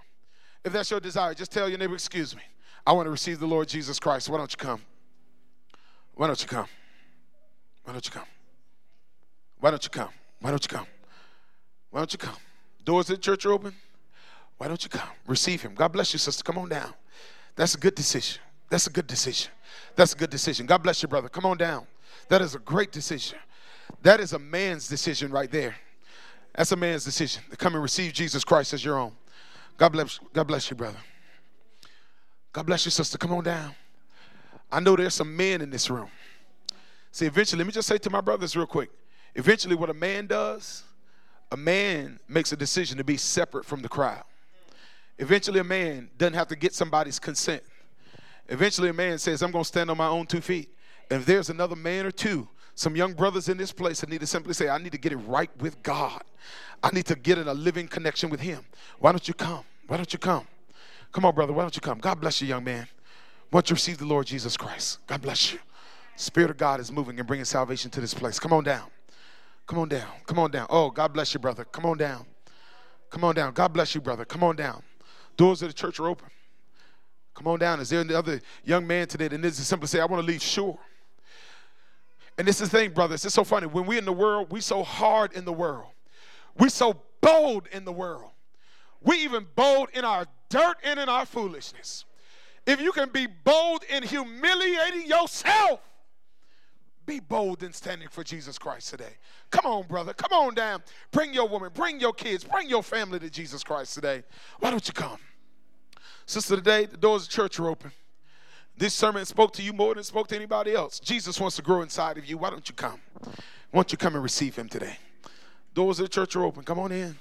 If 0.63 0.73
that's 0.73 0.91
your 0.91 0.99
desire, 0.99 1.33
just 1.33 1.51
tell 1.51 1.67
your 1.67 1.79
neighbor, 1.79 1.95
excuse 1.95 2.35
me, 2.35 2.43
I 2.85 2.91
want 2.91 3.07
to 3.07 3.11
receive 3.11 3.39
the 3.39 3.47
Lord 3.47 3.67
Jesus 3.67 3.99
Christ. 3.99 4.29
Why 4.29 4.37
don't 4.37 4.51
you 4.51 4.57
come? 4.57 4.81
Why 6.13 6.27
don't 6.27 6.41
you 6.41 6.47
come? 6.47 6.67
Why 7.83 7.93
don't 7.93 8.05
you 8.05 8.11
come? 8.11 8.27
Why 9.59 9.71
don't 9.71 9.83
you 9.83 9.89
come? 9.89 10.09
Why 10.39 10.51
don't 10.51 10.63
you 10.63 10.77
come? 10.77 10.87
Why 11.89 11.99
don't 11.99 12.13
you 12.13 12.19
come? 12.19 12.35
Doors 12.83 13.07
the 13.07 13.17
church 13.17 13.45
are 13.45 13.53
open. 13.53 13.73
Why 14.63 14.69
don't 14.69 14.81
you 14.81 14.89
come? 14.89 15.09
Receive 15.27 15.61
him. 15.61 15.75
God 15.75 15.89
bless 15.89 16.13
you, 16.13 16.19
sister. 16.19 16.41
Come 16.41 16.57
on 16.57 16.69
down. 16.69 16.93
That's 17.57 17.75
a 17.75 17.77
good 17.77 17.95
decision. 17.95 18.41
That's 18.69 18.87
a 18.87 18.89
good 18.89 19.07
decision. 19.07 19.51
That's 19.97 20.13
a 20.13 20.15
good 20.15 20.29
decision. 20.29 20.65
God 20.67 20.81
bless 20.81 21.03
you, 21.03 21.09
brother. 21.09 21.27
Come 21.27 21.45
on 21.45 21.57
down. 21.57 21.85
That 22.29 22.41
is 22.41 22.55
a 22.55 22.59
great 22.59 22.93
decision. 22.93 23.39
That 24.03 24.21
is 24.21 24.31
a 24.31 24.39
man's 24.39 24.87
decision 24.87 25.31
right 25.31 25.51
there. 25.51 25.75
That's 26.55 26.71
a 26.71 26.77
man's 26.77 27.03
decision 27.03 27.43
to 27.51 27.57
come 27.57 27.73
and 27.73 27.83
receive 27.83 28.13
Jesus 28.13 28.45
Christ 28.45 28.71
as 28.71 28.85
your 28.85 28.97
own. 28.97 29.11
God 29.77 29.89
bless, 29.89 30.21
God 30.31 30.45
bless 30.45 30.69
you, 30.69 30.77
brother. 30.77 30.99
God 32.53 32.65
bless 32.65 32.85
you, 32.85 32.91
sister. 32.91 33.17
Come 33.17 33.33
on 33.33 33.43
down. 33.43 33.75
I 34.71 34.79
know 34.79 34.95
there's 34.95 35.13
some 35.13 35.35
men 35.35 35.59
in 35.59 35.71
this 35.71 35.89
room. 35.89 36.07
See, 37.11 37.25
eventually, 37.25 37.57
let 37.57 37.67
me 37.67 37.73
just 37.73 37.89
say 37.89 37.97
to 37.97 38.09
my 38.09 38.21
brothers 38.21 38.55
real 38.55 38.65
quick. 38.65 38.91
Eventually, 39.35 39.75
what 39.75 39.89
a 39.89 39.93
man 39.93 40.25
does, 40.25 40.83
a 41.51 41.57
man 41.57 42.17
makes 42.29 42.53
a 42.53 42.55
decision 42.55 42.97
to 42.97 43.03
be 43.03 43.17
separate 43.17 43.65
from 43.65 43.81
the 43.81 43.89
crowd. 43.89 44.23
Eventually, 45.19 45.59
a 45.59 45.63
man 45.63 46.09
doesn't 46.17 46.33
have 46.33 46.47
to 46.47 46.55
get 46.55 46.73
somebody's 46.73 47.19
consent. 47.19 47.63
Eventually, 48.49 48.89
a 48.89 48.93
man 48.93 49.17
says, 49.17 49.41
I'm 49.41 49.51
going 49.51 49.63
to 49.63 49.67
stand 49.67 49.89
on 49.89 49.97
my 49.97 50.07
own 50.07 50.25
two 50.25 50.41
feet. 50.41 50.69
And 51.09 51.21
if 51.21 51.25
there's 51.25 51.49
another 51.49 51.75
man 51.75 52.05
or 52.05 52.11
two, 52.11 52.47
some 52.75 52.95
young 52.95 53.13
brothers 53.13 53.49
in 53.49 53.57
this 53.57 53.71
place 53.71 54.01
that 54.01 54.09
need 54.09 54.21
to 54.21 54.27
simply 54.27 54.53
say, 54.53 54.69
I 54.69 54.77
need 54.79 54.91
to 54.93 54.97
get 54.97 55.11
it 55.11 55.17
right 55.17 55.49
with 55.59 55.81
God. 55.83 56.23
I 56.81 56.89
need 56.91 57.05
to 57.05 57.15
get 57.15 57.37
in 57.37 57.47
a 57.47 57.53
living 57.53 57.87
connection 57.87 58.29
with 58.29 58.39
Him. 58.39 58.65
Why 58.99 59.11
don't 59.11 59.27
you 59.27 59.33
come? 59.33 59.63
Why 59.87 59.97
don't 59.97 60.11
you 60.11 60.19
come? 60.19 60.47
Come 61.11 61.25
on, 61.25 61.35
brother. 61.35 61.53
Why 61.53 61.61
don't 61.61 61.75
you 61.75 61.81
come? 61.81 61.99
God 61.99 62.19
bless 62.19 62.41
you, 62.41 62.47
young 62.47 62.63
man. 62.63 62.87
Why 63.51 63.59
don't 63.59 63.69
you 63.69 63.75
receive 63.75 63.99
the 63.99 64.05
Lord 64.05 64.25
Jesus 64.25 64.57
Christ? 64.57 65.05
God 65.05 65.21
bless 65.21 65.53
you. 65.53 65.59
Spirit 66.15 66.49
of 66.49 66.57
God 66.57 66.79
is 66.79 66.91
moving 66.91 67.19
and 67.19 67.27
bringing 67.27 67.45
salvation 67.45 67.91
to 67.91 68.01
this 68.01 68.13
place. 68.13 68.39
Come 68.39 68.53
on 68.53 68.63
down. 68.63 68.89
Come 69.67 69.79
on 69.79 69.89
down. 69.89 70.07
Come 70.25 70.39
on 70.39 70.51
down. 70.51 70.67
Oh, 70.69 70.89
God 70.89 71.13
bless 71.13 71.33
you, 71.33 71.39
brother. 71.39 71.63
Come 71.65 71.85
on 71.85 71.97
down. 71.97 72.25
Come 73.09 73.23
on 73.23 73.35
down. 73.35 73.53
God 73.53 73.71
bless 73.73 73.93
you, 73.93 74.01
brother. 74.01 74.25
Come 74.25 74.43
on 74.43 74.55
down. 74.55 74.81
Doors 75.37 75.61
of 75.61 75.69
the 75.69 75.73
church 75.73 75.99
are 75.99 76.07
open. 76.07 76.29
Come 77.33 77.47
on 77.47 77.59
down. 77.59 77.79
Is 77.79 77.89
there 77.89 78.01
another 78.01 78.41
young 78.63 78.85
man 78.85 79.07
today 79.07 79.27
that 79.27 79.37
needs 79.39 79.57
to 79.57 79.65
simply 79.65 79.87
say, 79.87 79.99
I 79.99 80.05
want 80.05 80.21
to 80.21 80.27
leave? 80.27 80.41
Sure. 80.41 80.77
And 82.37 82.47
this 82.47 82.61
is 82.61 82.69
the 82.69 82.77
thing, 82.77 82.91
brothers. 82.91 83.25
It's 83.25 83.33
so 83.33 83.43
funny. 83.43 83.67
When 83.67 83.85
we're 83.85 83.99
in 83.99 84.05
the 84.05 84.13
world, 84.13 84.51
we 84.51 84.61
so 84.61 84.83
hard 84.83 85.33
in 85.33 85.45
the 85.45 85.53
world. 85.53 85.87
We 86.57 86.69
so 86.69 87.01
bold 87.21 87.67
in 87.71 87.85
the 87.85 87.91
world. 87.91 88.31
We 89.01 89.17
even 89.17 89.47
bold 89.55 89.89
in 89.93 90.05
our 90.05 90.27
dirt 90.49 90.77
and 90.83 90.99
in 90.99 91.09
our 91.09 91.25
foolishness. 91.25 92.05
If 92.65 92.79
you 92.79 92.91
can 92.91 93.09
be 93.09 93.27
bold 93.27 93.83
in 93.89 94.03
humiliating 94.03 95.05
yourself, 95.05 95.81
be 97.05 97.19
bold 97.19 97.63
in 97.63 97.73
standing 97.73 98.07
for 98.09 98.23
Jesus 98.23 98.57
Christ 98.57 98.89
today. 98.89 99.17
Come 99.51 99.65
on, 99.65 99.87
brother. 99.87 100.13
Come 100.13 100.31
on 100.33 100.53
down. 100.53 100.83
Bring 101.11 101.33
your 101.33 101.47
woman, 101.47 101.71
bring 101.73 101.99
your 101.99 102.13
kids, 102.13 102.43
bring 102.43 102.69
your 102.69 102.83
family 102.83 103.19
to 103.19 103.29
Jesus 103.29 103.63
Christ 103.63 103.93
today. 103.93 104.23
Why 104.59 104.71
don't 104.71 104.87
you 104.87 104.93
come? 104.93 105.19
Sister, 106.25 106.55
today 106.55 106.85
the 106.85 106.97
doors 106.97 107.23
of 107.23 107.29
church 107.29 107.59
are 107.59 107.69
open. 107.69 107.91
This 108.77 108.93
sermon 108.93 109.25
spoke 109.25 109.53
to 109.53 109.61
you 109.61 109.73
more 109.73 109.93
than 109.93 110.03
spoke 110.03 110.27
to 110.29 110.35
anybody 110.35 110.73
else. 110.73 110.99
Jesus 110.99 111.39
wants 111.39 111.55
to 111.57 111.61
grow 111.61 111.81
inside 111.81 112.17
of 112.17 112.25
you. 112.25 112.37
Why 112.37 112.49
don't 112.49 112.67
you 112.67 112.73
come? 112.73 112.99
Why 113.21 113.31
don't 113.73 113.91
you 113.91 113.97
come 113.97 114.15
and 114.15 114.23
receive 114.23 114.55
him 114.55 114.67
today? 114.67 114.97
Doors 115.73 115.99
of 115.99 116.05
the 116.05 116.09
church 116.09 116.35
are 116.35 116.43
open. 116.43 116.63
Come 116.63 116.79
on 116.79 116.91
in. 116.91 117.17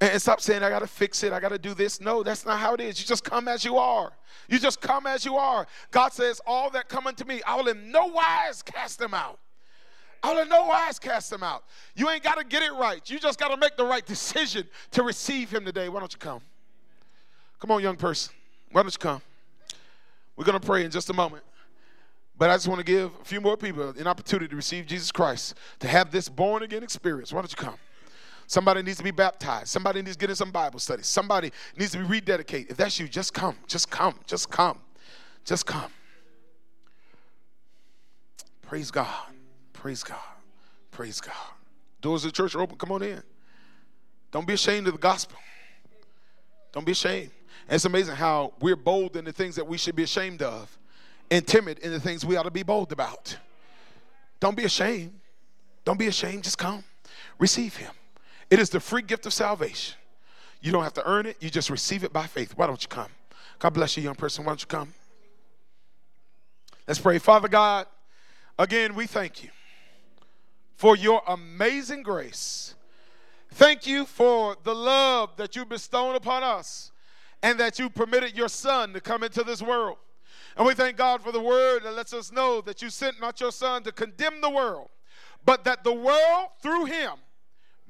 And, 0.00 0.20
stop 0.20 0.40
saying, 0.40 0.62
I 0.62 0.70
got 0.70 0.78
to 0.78 0.86
fix 0.86 1.22
it. 1.22 1.32
I 1.32 1.40
got 1.40 1.50
to 1.50 1.58
do 1.58 1.74
this. 1.74 2.00
No, 2.00 2.22
that's 2.22 2.46
not 2.46 2.58
how 2.58 2.74
it 2.74 2.80
is. 2.80 2.98
You 2.98 3.06
just 3.06 3.22
come 3.22 3.48
as 3.48 3.64
you 3.64 3.76
are. 3.76 4.12
You 4.48 4.58
just 4.58 4.80
come 4.80 5.06
as 5.06 5.26
you 5.26 5.36
are. 5.36 5.66
God 5.90 6.12
says, 6.12 6.40
All 6.46 6.70
that 6.70 6.88
come 6.88 7.06
unto 7.06 7.24
me, 7.24 7.42
I 7.46 7.56
will 7.56 7.68
in 7.68 7.90
no 7.90 8.06
wise 8.06 8.62
cast 8.62 8.98
them 8.98 9.12
out. 9.12 9.38
I 10.22 10.32
will 10.32 10.42
in 10.42 10.48
no 10.48 10.66
wise 10.66 10.98
cast 10.98 11.30
them 11.30 11.42
out. 11.42 11.64
You 11.94 12.08
ain't 12.08 12.22
got 12.22 12.38
to 12.38 12.44
get 12.44 12.62
it 12.62 12.72
right. 12.72 13.08
You 13.10 13.18
just 13.18 13.38
got 13.38 13.48
to 13.48 13.58
make 13.58 13.76
the 13.76 13.84
right 13.84 14.04
decision 14.04 14.66
to 14.92 15.02
receive 15.02 15.50
him 15.50 15.64
today. 15.66 15.88
Why 15.90 16.00
don't 16.00 16.12
you 16.12 16.18
come? 16.18 16.40
Come 17.58 17.70
on, 17.70 17.82
young 17.82 17.96
person. 17.96 18.32
Why 18.72 18.82
don't 18.82 18.92
you 18.92 18.98
come? 18.98 19.20
We're 20.36 20.44
going 20.44 20.58
to 20.58 20.66
pray 20.66 20.84
in 20.84 20.90
just 20.90 21.10
a 21.10 21.14
moment. 21.14 21.44
But 22.38 22.48
I 22.48 22.54
just 22.54 22.68
want 22.68 22.78
to 22.78 22.84
give 22.84 23.12
a 23.20 23.24
few 23.24 23.42
more 23.42 23.58
people 23.58 23.90
an 23.90 24.06
opportunity 24.06 24.48
to 24.48 24.56
receive 24.56 24.86
Jesus 24.86 25.12
Christ, 25.12 25.54
to 25.80 25.88
have 25.88 26.10
this 26.10 26.26
born 26.30 26.62
again 26.62 26.82
experience. 26.82 27.34
Why 27.34 27.42
don't 27.42 27.50
you 27.50 27.56
come? 27.56 27.76
Somebody 28.50 28.82
needs 28.82 28.98
to 28.98 29.04
be 29.04 29.12
baptized. 29.12 29.68
Somebody 29.68 30.02
needs 30.02 30.16
to 30.16 30.20
get 30.20 30.28
in 30.28 30.34
some 30.34 30.50
Bible 30.50 30.80
study. 30.80 31.04
Somebody 31.04 31.52
needs 31.78 31.92
to 31.92 31.98
be 31.98 32.20
rededicated. 32.20 32.72
If 32.72 32.76
that's 32.78 32.98
you, 32.98 33.06
just 33.06 33.32
come. 33.32 33.54
Just 33.68 33.88
come. 33.88 34.16
Just 34.26 34.50
come. 34.50 34.80
Just 35.44 35.66
come. 35.66 35.92
Praise 38.62 38.90
God. 38.90 39.06
Praise 39.72 40.02
God. 40.02 40.18
Praise 40.90 41.20
God. 41.20 41.32
Doors 42.00 42.24
of 42.24 42.32
the 42.32 42.36
church 42.36 42.56
are 42.56 42.60
open. 42.60 42.76
Come 42.76 42.90
on 42.90 43.04
in. 43.04 43.22
Don't 44.32 44.48
be 44.48 44.54
ashamed 44.54 44.88
of 44.88 44.94
the 44.94 44.98
gospel. 44.98 45.38
Don't 46.72 46.84
be 46.84 46.90
ashamed. 46.90 47.30
And 47.68 47.76
it's 47.76 47.84
amazing 47.84 48.16
how 48.16 48.54
we're 48.60 48.74
bold 48.74 49.14
in 49.14 49.24
the 49.24 49.32
things 49.32 49.54
that 49.54 49.64
we 49.68 49.78
should 49.78 49.94
be 49.94 50.02
ashamed 50.02 50.42
of 50.42 50.76
and 51.30 51.46
timid 51.46 51.78
in 51.78 51.92
the 51.92 52.00
things 52.00 52.26
we 52.26 52.34
ought 52.34 52.42
to 52.42 52.50
be 52.50 52.64
bold 52.64 52.90
about. 52.90 53.36
Don't 54.40 54.56
be 54.56 54.64
ashamed. 54.64 55.12
Don't 55.84 56.00
be 56.00 56.08
ashamed. 56.08 56.42
Just 56.42 56.58
come. 56.58 56.82
Receive 57.38 57.76
Him. 57.76 57.92
It 58.50 58.58
is 58.58 58.68
the 58.70 58.80
free 58.80 59.02
gift 59.02 59.26
of 59.26 59.32
salvation. 59.32 59.96
You 60.60 60.72
don't 60.72 60.82
have 60.82 60.94
to 60.94 61.08
earn 61.08 61.26
it, 61.26 61.36
you 61.40 61.48
just 61.48 61.70
receive 61.70 62.04
it 62.04 62.12
by 62.12 62.26
faith. 62.26 62.52
Why 62.56 62.66
don't 62.66 62.82
you 62.82 62.88
come? 62.88 63.10
God 63.58 63.70
bless 63.70 63.96
you, 63.96 64.02
young 64.02 64.14
person. 64.14 64.44
Why 64.44 64.50
don't 64.50 64.60
you 64.60 64.66
come? 64.66 64.92
Let's 66.86 66.98
pray. 66.98 67.18
Father 67.18 67.48
God, 67.48 67.86
again, 68.58 68.94
we 68.94 69.06
thank 69.06 69.42
you 69.44 69.50
for 70.74 70.96
your 70.96 71.22
amazing 71.28 72.02
grace. 72.02 72.74
Thank 73.52 73.86
you 73.86 74.04
for 74.04 74.56
the 74.64 74.74
love 74.74 75.36
that 75.36 75.56
you 75.56 75.64
bestowed 75.64 76.16
upon 76.16 76.42
us 76.42 76.92
and 77.42 77.58
that 77.60 77.78
you 77.78 77.90
permitted 77.90 78.36
your 78.36 78.48
son 78.48 78.92
to 78.92 79.00
come 79.00 79.22
into 79.22 79.42
this 79.42 79.62
world. 79.62 79.98
And 80.56 80.66
we 80.66 80.74
thank 80.74 80.96
God 80.96 81.22
for 81.22 81.32
the 81.32 81.40
word 81.40 81.84
that 81.84 81.94
lets 81.94 82.12
us 82.12 82.32
know 82.32 82.60
that 82.62 82.82
you 82.82 82.90
sent 82.90 83.20
not 83.20 83.40
your 83.40 83.52
son 83.52 83.82
to 83.84 83.92
condemn 83.92 84.40
the 84.40 84.50
world, 84.50 84.88
but 85.44 85.64
that 85.64 85.84
the 85.84 85.92
world 85.92 86.48
through 86.60 86.86
him 86.86 87.12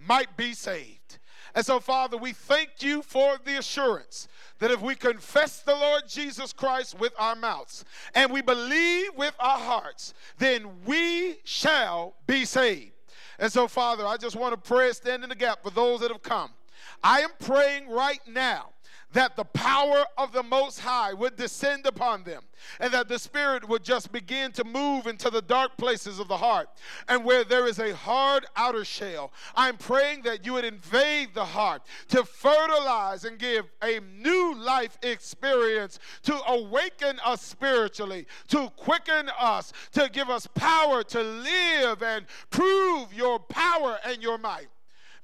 might 0.07 0.37
be 0.37 0.53
saved. 0.53 1.19
And 1.55 1.67
so, 1.67 1.81
Father, 1.81 2.17
we 2.17 2.33
thank 2.33 2.71
you 2.81 3.03
for 3.03 3.37
the 3.45 3.59
assurance 3.59 4.29
that 4.61 4.71
if 4.71 4.81
we 4.81 4.95
confess 4.95 5.61
the 5.61 5.75
Lord 5.75 6.05
Jesus 6.07 6.53
Christ 6.53 6.99
with 6.99 7.13
our 7.19 7.35
mouths 7.35 7.85
and 8.15 8.31
we 8.33 8.41
believe 8.41 9.11
with 9.17 9.35
our 9.41 9.59
hearts, 9.59 10.15
then 10.39 10.67
we 10.87 11.39
shall 11.45 12.15
be 12.27 12.45
saved. 12.45 12.93
And 13.39 13.51
so, 13.51 13.67
Father, 13.67 14.07
I 14.07 14.17
just 14.17 14.37
want 14.37 14.53
to 14.53 14.69
pray, 14.69 14.93
stand 14.93 15.23
in 15.23 15.29
the 15.29 15.35
gap 15.35 15.63
for 15.63 15.71
those 15.71 16.01
that 16.01 16.11
have 16.11 16.23
come. 16.23 16.51
I 17.03 17.21
am 17.21 17.31
praying 17.41 17.89
right 17.89 18.21
now 18.29 18.71
that 19.13 19.37
the 19.37 19.45
power 19.45 20.05
of 20.17 20.33
the 20.33 20.43
Most 20.43 20.81
High 20.81 21.13
would 21.13 21.37
descend 21.37 21.87
upon 21.87 22.23
them 22.23 22.43
and 22.79 22.93
that 22.93 23.09
the 23.09 23.19
Spirit 23.19 23.69
would 23.69 23.83
just 23.83 24.13
begin 24.13 24.53
to 24.53 24.65
move 24.65 25.07
into 25.07 25.31
the 25.31 25.43
dark 25.43 25.77
places 25.77 26.19
of 26.19 26.29
the 26.29 26.37
heart 26.37 26.69
and 27.09 27.25
where 27.25 27.43
there 27.43 27.67
is 27.67 27.79
a 27.79 27.95
hard 27.95 28.47
outer 28.57 28.85
shell. 28.85 29.33
I'm 29.57 29.77
praying 29.77 30.23
that 30.23 30.45
you 30.45 30.53
would 30.55 30.65
invade 30.65 31.35
the 31.35 31.45
heart 31.45 31.83
to 32.09 32.25
fertilize 32.25 33.25
and 33.25 33.39
give 33.39 33.67
a 33.83 34.01
new 34.19 34.55
life 34.55 34.99
experience, 35.03 35.99
to 36.23 36.39
awaken 36.49 37.19
us 37.25 37.43
spiritually, 37.43 38.27
to 38.49 38.71
quicken 38.77 39.31
us, 39.39 39.73
to 39.93 40.09
give 40.13 40.31
us 40.31 40.47
power 40.55 41.03
to 41.05 41.23
live 41.23 42.03
and 42.03 42.27
prove 42.51 43.13
your 43.13 43.39
power 43.39 43.99
and 44.05 44.23
your 44.23 44.39
might. 44.39 44.69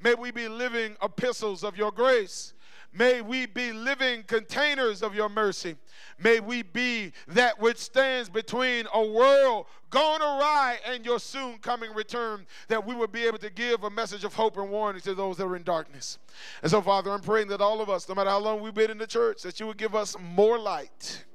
May 0.01 0.15
we 0.15 0.31
be 0.31 0.49
living 0.49 0.97
epistles 1.03 1.65
of 1.65 1.77
your 1.77 1.91
grace. 1.91 2.53
May 2.93 3.21
we 3.21 3.47
be 3.47 3.73
living 3.73 4.23
containers 4.23 5.03
of 5.03 5.15
your 5.15 5.29
mercy. 5.29 5.77
May 6.19 6.41
we 6.41 6.63
be 6.63 7.13
that 7.29 7.61
which 7.61 7.79
stands 7.79 8.29
between 8.29 8.87
a 8.93 9.05
world 9.05 9.67
gone 9.91 10.23
awry 10.23 10.79
and 10.87 11.05
your 11.05 11.19
soon 11.19 11.59
coming 11.59 11.93
return, 11.93 12.47
that 12.69 12.87
we 12.87 12.95
will 12.95 13.07
be 13.07 13.27
able 13.27 13.39
to 13.39 13.51
give 13.51 13.85
a 13.85 13.91
message 13.91 14.25
of 14.25 14.35
hope 14.35 14.57
and 14.57 14.71
warning 14.71 15.03
to 15.03 15.15
those 15.15 15.37
that 15.37 15.45
are 15.45 15.57
in 15.57 15.63
darkness. 15.63 16.19
And 16.63 16.71
so, 16.71 16.81
Father, 16.83 17.11
I'm 17.11 17.21
praying 17.21 17.49
that 17.49 17.61
all 17.61 17.81
of 17.81 17.91
us, 17.91 18.09
no 18.09 18.15
matter 18.15 18.31
how 18.31 18.39
long 18.39 18.61
we've 18.61 18.75
been 18.75 18.91
in 18.91 18.99
the 18.99 19.07
church, 19.07 19.43
that 19.43 19.61
you 19.61 19.67
would 19.67 19.79
give 19.79 19.95
us 19.95 20.17
more 20.19 20.59
light 20.59 21.26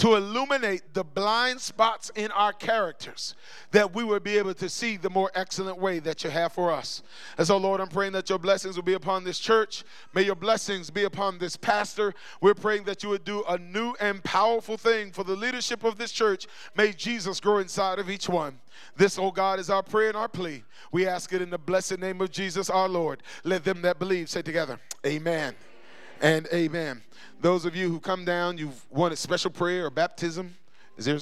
to 0.00 0.14
illuminate 0.14 0.94
the 0.94 1.04
blind 1.04 1.60
spots 1.60 2.10
in 2.14 2.30
our 2.30 2.54
characters, 2.54 3.34
that 3.70 3.94
we 3.94 4.02
would 4.02 4.24
be 4.24 4.38
able 4.38 4.54
to 4.54 4.66
see 4.66 4.96
the 4.96 5.10
more 5.10 5.30
excellent 5.34 5.76
way 5.76 5.98
that 5.98 6.24
you 6.24 6.30
have 6.30 6.54
for 6.54 6.72
us. 6.72 7.02
And 7.36 7.46
so, 7.46 7.58
Lord, 7.58 7.82
I'm 7.82 7.88
praying 7.88 8.12
that 8.12 8.30
your 8.30 8.38
blessings 8.38 8.76
will 8.76 8.82
be 8.82 8.94
upon 8.94 9.24
this 9.24 9.38
church. 9.38 9.84
May 10.14 10.22
your 10.22 10.36
blessings 10.36 10.88
be 10.88 11.04
upon 11.04 11.36
this 11.36 11.54
pastor. 11.54 12.14
We're 12.40 12.54
praying 12.54 12.84
that 12.84 13.02
you 13.02 13.10
would 13.10 13.24
do 13.24 13.44
a 13.46 13.58
new 13.58 13.94
and 14.00 14.24
powerful 14.24 14.78
thing 14.78 15.12
for 15.12 15.22
the 15.22 15.36
leadership 15.36 15.84
of 15.84 15.98
this 15.98 16.12
church. 16.12 16.46
May 16.74 16.94
Jesus 16.94 17.38
grow 17.38 17.58
inside 17.58 17.98
of 17.98 18.08
each 18.08 18.26
one. 18.26 18.58
This, 18.96 19.18
oh 19.18 19.30
God, 19.30 19.60
is 19.60 19.68
our 19.68 19.82
prayer 19.82 20.08
and 20.08 20.16
our 20.16 20.28
plea. 20.28 20.64
We 20.92 21.06
ask 21.06 21.30
it 21.34 21.42
in 21.42 21.50
the 21.50 21.58
blessed 21.58 21.98
name 21.98 22.22
of 22.22 22.30
Jesus 22.30 22.70
our 22.70 22.88
Lord. 22.88 23.22
Let 23.44 23.64
them 23.64 23.82
that 23.82 23.98
believe 23.98 24.30
say 24.30 24.40
together, 24.40 24.80
Amen 25.04 25.54
and 26.20 26.46
amen. 26.52 27.02
Those 27.40 27.64
of 27.64 27.74
you 27.74 27.88
who 27.88 28.00
come 28.00 28.24
down, 28.24 28.58
you've 28.58 28.84
wanted 28.90 29.16
special 29.16 29.50
prayer 29.50 29.86
or 29.86 29.90
baptism. 29.90 30.56
Is 30.96 31.06
there 31.06 31.18